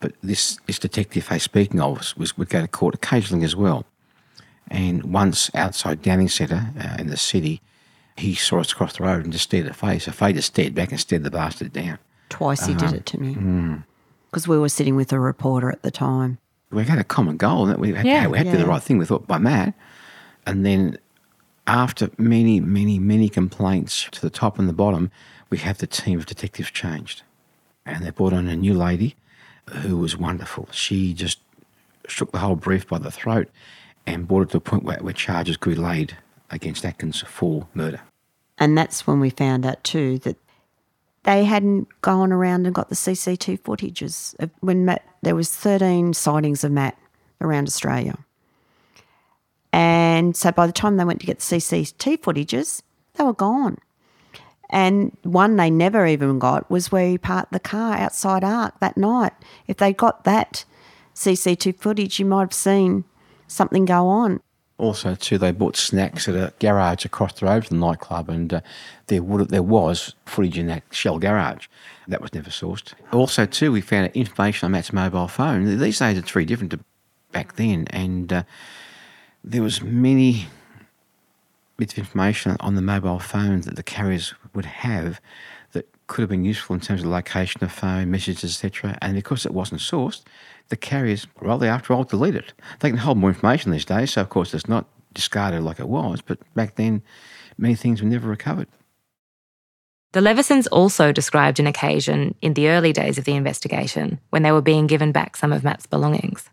but 0.00 0.14
this 0.22 0.58
this 0.66 0.78
detective 0.78 1.26
I 1.30 1.38
speaking 1.38 1.80
of 1.80 1.98
was, 1.98 2.16
was, 2.16 2.38
would 2.38 2.48
go 2.48 2.62
to 2.62 2.68
court 2.68 2.94
occasionally 2.94 3.44
as 3.44 3.54
well, 3.54 3.84
and 4.68 5.12
once 5.12 5.50
outside 5.54 6.02
Downing 6.02 6.28
Centre 6.28 6.68
uh, 6.80 6.96
in 6.98 7.08
the 7.08 7.16
city, 7.16 7.60
he 8.16 8.34
saw 8.34 8.60
us 8.60 8.72
across 8.72 8.96
the 8.96 9.04
road 9.04 9.24
and 9.24 9.32
just 9.32 9.44
stared 9.44 9.66
at 9.66 9.76
face. 9.76 10.04
So 10.04 10.12
Faye 10.12 10.32
just 10.32 10.48
stared 10.48 10.74
back 10.74 10.90
and 10.90 11.00
stared 11.00 11.24
the 11.24 11.30
bastard 11.30 11.72
down. 11.72 11.98
Twice 12.28 12.66
he 12.66 12.74
did 12.74 12.84
uh-huh. 12.84 12.96
it 12.96 13.06
to 13.06 13.20
me. 13.20 13.34
Mm. 13.34 13.84
Because 14.30 14.48
we 14.48 14.58
were 14.58 14.68
sitting 14.68 14.96
with 14.96 15.12
a 15.12 15.18
reporter 15.20 15.70
at 15.70 15.82
the 15.82 15.90
time. 15.90 16.38
we 16.70 16.84
had 16.84 16.98
a 16.98 17.04
common 17.04 17.36
goal 17.36 17.66
that 17.66 17.78
we 17.78 17.92
had, 17.92 18.04
Yeah. 18.04 18.26
we 18.26 18.38
had 18.38 18.46
to 18.46 18.52
do 18.52 18.58
the 18.58 18.66
right 18.66 18.82
thing. 18.82 18.98
We 18.98 19.06
thought 19.06 19.26
by 19.26 19.38
Matt, 19.38 19.74
and 20.46 20.66
then 20.66 20.98
after 21.66 22.10
many, 22.18 22.60
many, 22.60 22.98
many 22.98 23.28
complaints 23.28 24.08
to 24.10 24.20
the 24.20 24.30
top 24.30 24.58
and 24.58 24.68
the 24.68 24.72
bottom, 24.72 25.10
we 25.50 25.58
have 25.58 25.78
the 25.78 25.86
team 25.86 26.18
of 26.18 26.26
detectives 26.26 26.70
changed, 26.70 27.22
and 27.86 28.04
they 28.04 28.10
brought 28.10 28.32
on 28.32 28.48
a 28.48 28.56
new 28.56 28.74
lady 28.74 29.14
who 29.70 29.96
was 29.96 30.16
wonderful. 30.16 30.68
She 30.72 31.14
just 31.14 31.38
shook 32.08 32.32
the 32.32 32.38
whole 32.38 32.56
brief 32.56 32.88
by 32.88 32.98
the 32.98 33.10
throat 33.10 33.48
and 34.06 34.28
brought 34.28 34.42
it 34.42 34.50
to 34.50 34.56
a 34.58 34.60
point 34.60 34.82
where, 34.82 34.98
where 34.98 35.12
charges 35.12 35.56
could 35.56 35.76
be 35.76 35.80
laid 35.80 36.16
against 36.50 36.84
Atkins 36.84 37.22
for 37.22 37.66
murder. 37.74 38.00
And 38.58 38.78
that's 38.78 39.06
when 39.06 39.20
we 39.20 39.30
found 39.30 39.66
out 39.66 39.82
too 39.82 40.18
that 40.20 40.36
they 41.24 41.44
hadn't 41.44 41.88
gone 42.02 42.32
around 42.32 42.66
and 42.66 42.74
got 42.74 42.88
the 42.88 42.94
CCT 42.94 43.60
footages 43.60 44.34
of 44.38 44.50
when 44.60 44.84
Matt. 44.84 45.02
There 45.22 45.34
was 45.34 45.50
thirteen 45.54 46.14
sightings 46.14 46.64
of 46.64 46.70
Matt 46.70 46.98
around 47.40 47.66
Australia, 47.66 48.18
and 49.72 50.36
so 50.36 50.52
by 50.52 50.66
the 50.66 50.72
time 50.72 50.96
they 50.96 51.04
went 51.04 51.20
to 51.20 51.26
get 51.26 51.40
the 51.40 51.56
CCT 51.56 52.20
footages, 52.20 52.82
they 53.14 53.24
were 53.24 53.32
gone. 53.32 53.78
And 54.70 55.16
one 55.22 55.56
they 55.56 55.70
never 55.70 56.06
even 56.06 56.38
got 56.38 56.70
was 56.70 56.92
where 56.92 57.08
he 57.08 57.18
parked 57.18 57.52
the 57.52 57.60
car 57.60 57.96
outside 57.96 58.42
ARQ 58.42 58.78
that 58.80 58.96
night. 58.96 59.32
If 59.66 59.78
they 59.78 59.92
got 59.92 60.24
that 60.24 60.64
CCT 61.14 61.78
footage, 61.78 62.18
you 62.18 62.26
might 62.26 62.40
have 62.40 62.52
seen 62.52 63.04
something 63.46 63.84
go 63.84 64.08
on. 64.08 64.40
Also, 64.76 65.14
too, 65.14 65.38
they 65.38 65.52
bought 65.52 65.76
snacks 65.76 66.28
at 66.28 66.34
a 66.34 66.52
garage 66.58 67.04
across 67.04 67.34
the 67.34 67.46
road 67.46 67.64
from 67.64 67.78
the 67.78 67.86
nightclub, 67.86 68.28
and 68.28 68.54
uh, 68.54 68.60
there 69.06 69.22
would 69.22 69.48
there 69.48 69.62
was 69.62 70.14
footage 70.26 70.58
in 70.58 70.66
that 70.66 70.82
shell 70.90 71.18
garage 71.20 71.68
that 72.08 72.20
was 72.20 72.34
never 72.34 72.50
sourced. 72.50 72.92
Also, 73.12 73.46
too, 73.46 73.70
we 73.70 73.80
found 73.80 74.10
information 74.14 74.66
on 74.66 74.72
Matt's 74.72 74.92
mobile 74.92 75.28
phone. 75.28 75.78
These 75.78 76.00
days, 76.00 76.18
it's 76.18 76.30
very 76.30 76.44
different 76.44 76.72
to 76.72 76.80
back 77.30 77.54
then, 77.54 77.86
and 77.90 78.32
uh, 78.32 78.42
there 79.44 79.62
was 79.62 79.80
many 79.80 80.46
bits 81.76 81.92
of 81.92 81.98
information 81.98 82.56
on 82.60 82.74
the 82.74 82.82
mobile 82.82 83.18
phone 83.18 83.60
that 83.62 83.76
the 83.76 83.82
carriers 83.82 84.34
would 84.54 84.64
have 84.64 85.20
that 85.72 85.88
could 86.06 86.22
have 86.22 86.30
been 86.30 86.44
useful 86.44 86.74
in 86.74 86.80
terms 86.80 87.02
of 87.02 87.08
location 87.08 87.62
of 87.62 87.70
phone, 87.70 88.10
messages, 88.10 88.44
etc. 88.44 88.98
And 89.00 89.14
because 89.14 89.44
it 89.46 89.52
wasn't 89.52 89.80
sourced, 89.80 90.22
the 90.68 90.76
carriers, 90.76 91.26
well, 91.40 91.58
they 91.58 91.68
after 91.68 91.92
all 91.92 92.04
delete 92.04 92.34
it. 92.34 92.52
They 92.80 92.90
can 92.90 92.98
hold 92.98 93.18
more 93.18 93.30
information 93.30 93.70
these 93.70 93.84
days, 93.84 94.12
so 94.12 94.20
of 94.20 94.28
course 94.28 94.54
it's 94.54 94.68
not 94.68 94.86
discarded 95.12 95.62
like 95.62 95.80
it 95.80 95.88
was, 95.88 96.20
but 96.20 96.38
back 96.54 96.76
then 96.76 97.02
many 97.56 97.74
things 97.74 98.02
were 98.02 98.08
never 98.08 98.28
recovered. 98.28 98.68
The 100.12 100.20
Levesons 100.20 100.68
also 100.68 101.10
described 101.10 101.58
an 101.58 101.66
occasion 101.66 102.36
in 102.40 102.54
the 102.54 102.68
early 102.68 102.92
days 102.92 103.18
of 103.18 103.24
the 103.24 103.34
investigation 103.34 104.20
when 104.30 104.42
they 104.42 104.52
were 104.52 104.62
being 104.62 104.86
given 104.86 105.10
back 105.10 105.36
some 105.36 105.52
of 105.52 105.64
Matt's 105.64 105.86
belongings. 105.86 106.48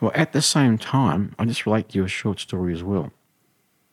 Well, 0.00 0.12
at 0.14 0.32
the 0.32 0.42
same 0.42 0.78
time, 0.78 1.34
I'll 1.38 1.46
just 1.46 1.66
relate 1.66 1.88
to 1.88 1.98
you 1.98 2.04
a 2.04 2.08
short 2.08 2.38
story 2.38 2.72
as 2.72 2.84
well. 2.84 3.10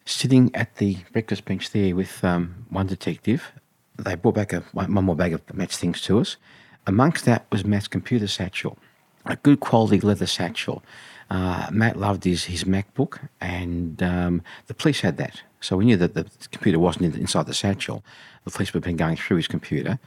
Sitting 0.05 0.53
at 0.53 0.75
the 0.75 0.97
breakfast 1.13 1.45
bench 1.45 1.71
there 1.71 1.95
with 1.95 2.23
um, 2.23 2.65
one 2.69 2.87
detective, 2.87 3.53
they 3.97 4.15
brought 4.15 4.35
back 4.35 4.53
a, 4.53 4.59
one 4.73 4.93
one 4.93 5.05
more 5.05 5.15
bag 5.15 5.33
of 5.33 5.41
Matt's 5.53 5.77
things 5.77 6.01
to 6.01 6.19
us. 6.19 6.37
Amongst 6.85 7.25
that 7.25 7.45
was 7.51 7.63
Matt's 7.63 7.87
computer 7.87 8.27
satchel, 8.27 8.77
a 9.25 9.35
good 9.37 9.59
quality 9.59 9.99
leather 9.99 10.27
satchel. 10.27 10.83
Uh, 11.29 11.67
Matt 11.71 11.97
loved 11.97 12.23
his, 12.25 12.45
his 12.45 12.63
MacBook, 12.65 13.19
and 13.41 14.03
um, 14.03 14.41
the 14.67 14.73
police 14.73 15.01
had 15.01 15.17
that. 15.17 15.41
So 15.61 15.77
we 15.77 15.85
knew 15.85 15.97
that 15.97 16.13
the 16.13 16.25
computer 16.51 16.77
wasn't 16.77 17.15
in, 17.15 17.21
inside 17.21 17.45
the 17.45 17.53
satchel. 17.53 18.03
The 18.43 18.51
police 18.51 18.69
had 18.69 18.83
been 18.83 18.97
going 18.97 19.15
through 19.15 19.37
his 19.37 19.47
computer. 19.47 19.97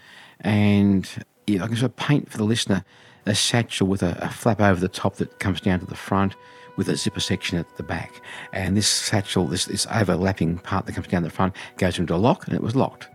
And 0.41 1.09
yeah, 1.47 1.65
I 1.65 1.67
can 1.67 1.77
sort 1.77 1.93
of 1.93 1.97
paint 1.97 2.31
for 2.31 2.37
the 2.39 2.45
listener 2.45 2.85
a 3.25 3.35
satchel 3.35 3.89
with 3.89 4.03
a, 4.03 4.17
a 4.23 4.29
flap 4.29 4.61
over 4.61 4.79
the 4.79 4.89
top 4.89 5.17
that 5.17 5.39
comes 5.41 5.61
down 5.61 5.81
to 5.81 5.87
the 5.87 5.97
front 5.97 6.37
with 6.77 6.89
a 6.89 6.97
zipper 6.97 7.21
section 7.21 7.59
at 7.59 7.77
the 7.77 7.83
back. 7.83 8.21
And 8.53 8.77
this 8.77 8.87
satchel, 8.87 9.47
this, 9.47 9.65
this 9.65 9.87
overlapping 9.91 10.59
part 10.59 10.87
that 10.87 10.95
comes 10.95 11.09
down 11.09 11.23
the 11.23 11.31
front, 11.31 11.55
goes 11.79 11.99
into 11.99 12.15
a 12.15 12.17
lock, 12.17 12.47
and 12.47 12.55
it 12.55 12.63
was 12.63 12.77
locked. 12.77 13.09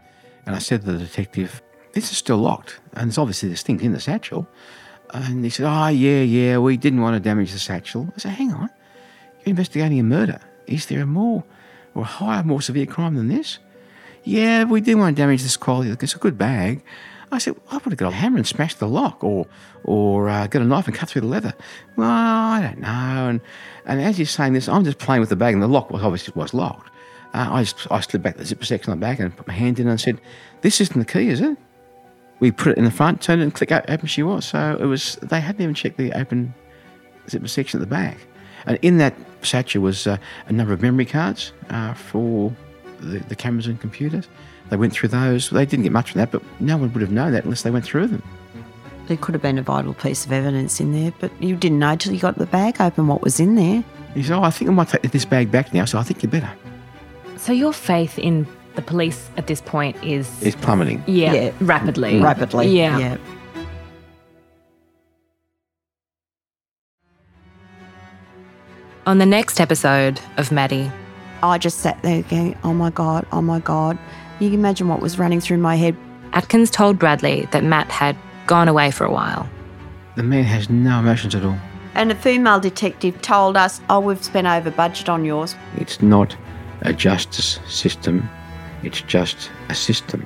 And 0.45 0.55
I 0.55 0.59
said 0.59 0.81
to 0.81 0.91
the 0.91 0.97
detective, 0.97 1.61
This 1.93 2.11
is 2.11 2.17
still 2.17 2.37
locked. 2.37 2.79
And 2.93 3.09
there's 3.09 3.17
obviously 3.17 3.49
this 3.49 3.61
thing 3.61 3.79
in 3.81 3.93
the 3.93 3.99
satchel. 3.99 4.47
And 5.13 5.43
he 5.43 5.49
said, 5.49 5.65
Oh, 5.65 5.87
yeah, 5.87 6.21
yeah, 6.21 6.57
we 6.57 6.77
didn't 6.77 7.01
want 7.01 7.15
to 7.15 7.19
damage 7.19 7.51
the 7.51 7.59
satchel. 7.59 8.11
I 8.15 8.19
said, 8.19 8.31
Hang 8.31 8.53
on, 8.53 8.69
you're 9.39 9.51
investigating 9.51 9.99
a 9.99 10.03
murder. 10.03 10.39
Is 10.67 10.85
there 10.85 11.01
a 11.01 11.05
more 11.05 11.43
or 11.93 12.03
a 12.03 12.05
higher, 12.05 12.43
more 12.43 12.61
severe 12.61 12.85
crime 12.85 13.15
than 13.15 13.27
this? 13.27 13.59
Yeah, 14.23 14.63
we 14.65 14.81
didn't 14.81 14.99
want 14.99 15.15
to 15.15 15.21
damage 15.21 15.41
this 15.41 15.57
quality. 15.57 15.89
It's 15.89 16.15
a 16.15 16.19
good 16.19 16.37
bag. 16.37 16.83
I 17.31 17.37
said, 17.37 17.55
I 17.69 17.75
would 17.75 17.85
have 17.85 17.97
got 17.97 18.11
a 18.11 18.15
hammer 18.15 18.37
and 18.37 18.47
smashed 18.47 18.79
the 18.79 18.87
lock, 18.87 19.23
or 19.23 19.47
or 19.83 20.29
uh, 20.29 20.47
got 20.47 20.61
a 20.61 20.65
knife 20.65 20.87
and 20.87 20.95
cut 20.95 21.09
through 21.09 21.21
the 21.21 21.27
leather. 21.27 21.53
Well, 21.95 22.09
I 22.09 22.61
don't 22.61 22.79
know. 22.79 22.87
And 22.87 23.41
and 23.85 24.01
as 24.01 24.19
you're 24.19 24.25
saying 24.25 24.53
this, 24.53 24.67
I'm 24.67 24.83
just 24.83 24.99
playing 24.99 25.21
with 25.21 25.29
the 25.29 25.37
bag, 25.37 25.53
and 25.53 25.63
the 25.63 25.67
lock 25.67 25.91
was 25.91 26.03
obviously 26.03 26.33
was 26.35 26.53
locked. 26.53 26.89
Uh, 27.33 27.47
I 27.49 27.63
just 27.63 27.89
I 27.89 28.01
slid 28.01 28.21
back 28.21 28.35
the 28.35 28.45
zipper 28.45 28.65
section 28.65 28.91
on 28.91 28.99
the 28.99 29.05
back 29.05 29.19
and 29.19 29.35
put 29.35 29.47
my 29.47 29.53
hand 29.53 29.79
in 29.79 29.87
and 29.87 29.99
said, 29.99 30.19
"This 30.59 30.81
isn't 30.81 30.99
the 30.99 31.05
key, 31.05 31.29
is 31.29 31.39
it?" 31.39 31.57
We 32.41 32.51
put 32.51 32.73
it 32.73 32.77
in 32.77 32.83
the 32.83 32.91
front, 32.91 33.21
turned 33.21 33.39
it, 33.39 33.45
and 33.45 33.53
click, 33.53 33.71
open 33.71 34.07
she 34.07 34.23
was. 34.23 34.45
So 34.45 34.77
it 34.79 34.85
was. 34.85 35.15
They 35.21 35.39
hadn't 35.39 35.61
even 35.61 35.73
checked 35.73 35.97
the 35.97 36.11
open 36.13 36.53
zipper 37.29 37.47
section 37.47 37.79
at 37.79 37.87
the 37.87 37.95
back. 37.95 38.17
And 38.65 38.77
in 38.81 38.97
that 38.97 39.15
satchel 39.41 39.81
was 39.81 40.05
uh, 40.07 40.17
a 40.47 40.51
number 40.51 40.73
of 40.73 40.81
memory 40.81 41.05
cards 41.05 41.53
uh, 41.69 41.93
for 41.93 42.53
the, 42.99 43.19
the 43.19 43.35
cameras 43.35 43.67
and 43.67 43.79
computers. 43.79 44.27
They 44.69 44.75
went 44.75 44.93
through 44.93 45.09
those. 45.09 45.49
They 45.49 45.65
didn't 45.65 45.83
get 45.83 45.91
much 45.91 46.11
from 46.11 46.19
that, 46.19 46.31
but 46.31 46.41
no 46.59 46.77
one 46.77 46.93
would 46.93 47.01
have 47.01 47.11
known 47.11 47.31
that 47.33 47.43
unless 47.43 47.63
they 47.63 47.71
went 47.71 47.85
through 47.85 48.07
them. 48.07 48.23
There 49.07 49.17
could 49.17 49.33
have 49.35 49.41
been 49.41 49.57
a 49.57 49.63
vital 49.63 49.93
piece 49.93 50.25
of 50.25 50.31
evidence 50.31 50.79
in 50.79 50.93
there, 50.93 51.11
but 51.19 51.31
you 51.41 51.55
didn't 51.55 51.79
know 51.79 51.95
till 51.95 52.13
you 52.13 52.19
got 52.19 52.37
the 52.37 52.45
bag 52.45 52.79
open 52.79 53.07
what 53.07 53.21
was 53.21 53.39
in 53.39 53.55
there. 53.55 53.83
He 54.13 54.23
said, 54.23 54.37
"Oh, 54.37 54.43
I 54.43 54.51
think 54.51 54.69
I 54.69 54.73
might 54.73 54.89
take 54.89 55.11
this 55.11 55.25
bag 55.25 55.51
back 55.51 55.73
now." 55.73 55.85
So 55.85 55.97
I 55.97 56.03
think 56.03 56.23
you 56.23 56.29
better. 56.29 56.49
So 57.37 57.51
your 57.51 57.73
faith 57.73 58.17
in 58.19 58.47
the 58.81 58.87
police 58.87 59.29
at 59.37 59.47
this 59.47 59.61
point 59.61 59.95
is 60.03 60.27
It's 60.41 60.55
plummeting. 60.55 61.03
yeah, 61.07 61.33
Yeah. 61.33 61.51
rapidly. 61.61 62.13
Mm. 62.13 62.23
Rapidly. 62.23 62.67
Yeah. 62.77 62.97
yeah. 62.97 63.17
On 69.07 69.17
the 69.17 69.25
next 69.25 69.59
episode 69.59 70.19
of 70.37 70.51
Matty, 70.51 70.91
I 71.41 71.57
just 71.57 71.79
sat 71.79 72.01
there 72.03 72.21
going, 72.23 72.57
oh 72.63 72.73
my 72.73 72.91
God, 72.91 73.25
oh 73.31 73.41
my 73.41 73.59
God. 73.59 73.97
You 74.39 74.49
can 74.49 74.59
imagine 74.59 74.87
what 74.87 75.01
was 75.01 75.17
running 75.17 75.41
through 75.41 75.57
my 75.57 75.75
head. 75.75 75.95
Atkins 76.33 76.69
told 76.69 76.99
Bradley 76.99 77.47
that 77.51 77.63
Matt 77.63 77.89
had 77.89 78.15
gone 78.47 78.67
away 78.67 78.91
for 78.91 79.05
a 79.05 79.11
while. 79.11 79.49
The 80.15 80.23
man 80.23 80.43
has 80.43 80.69
no 80.69 80.99
emotions 80.99 81.33
at 81.35 81.43
all. 81.43 81.57
And 81.93 82.11
a 82.11 82.15
female 82.15 82.59
detective 82.59 83.21
told 83.21 83.57
us, 83.57 83.81
oh, 83.89 83.99
we've 83.99 84.23
spent 84.23 84.47
over 84.47 84.71
budget 84.71 85.09
on 85.09 85.25
yours. 85.25 85.55
It's 85.77 86.01
not 86.01 86.35
a 86.81 86.93
justice 86.93 87.59
system. 87.67 88.29
It's 88.83 89.01
just 89.01 89.51
a 89.69 89.75
system. 89.75 90.25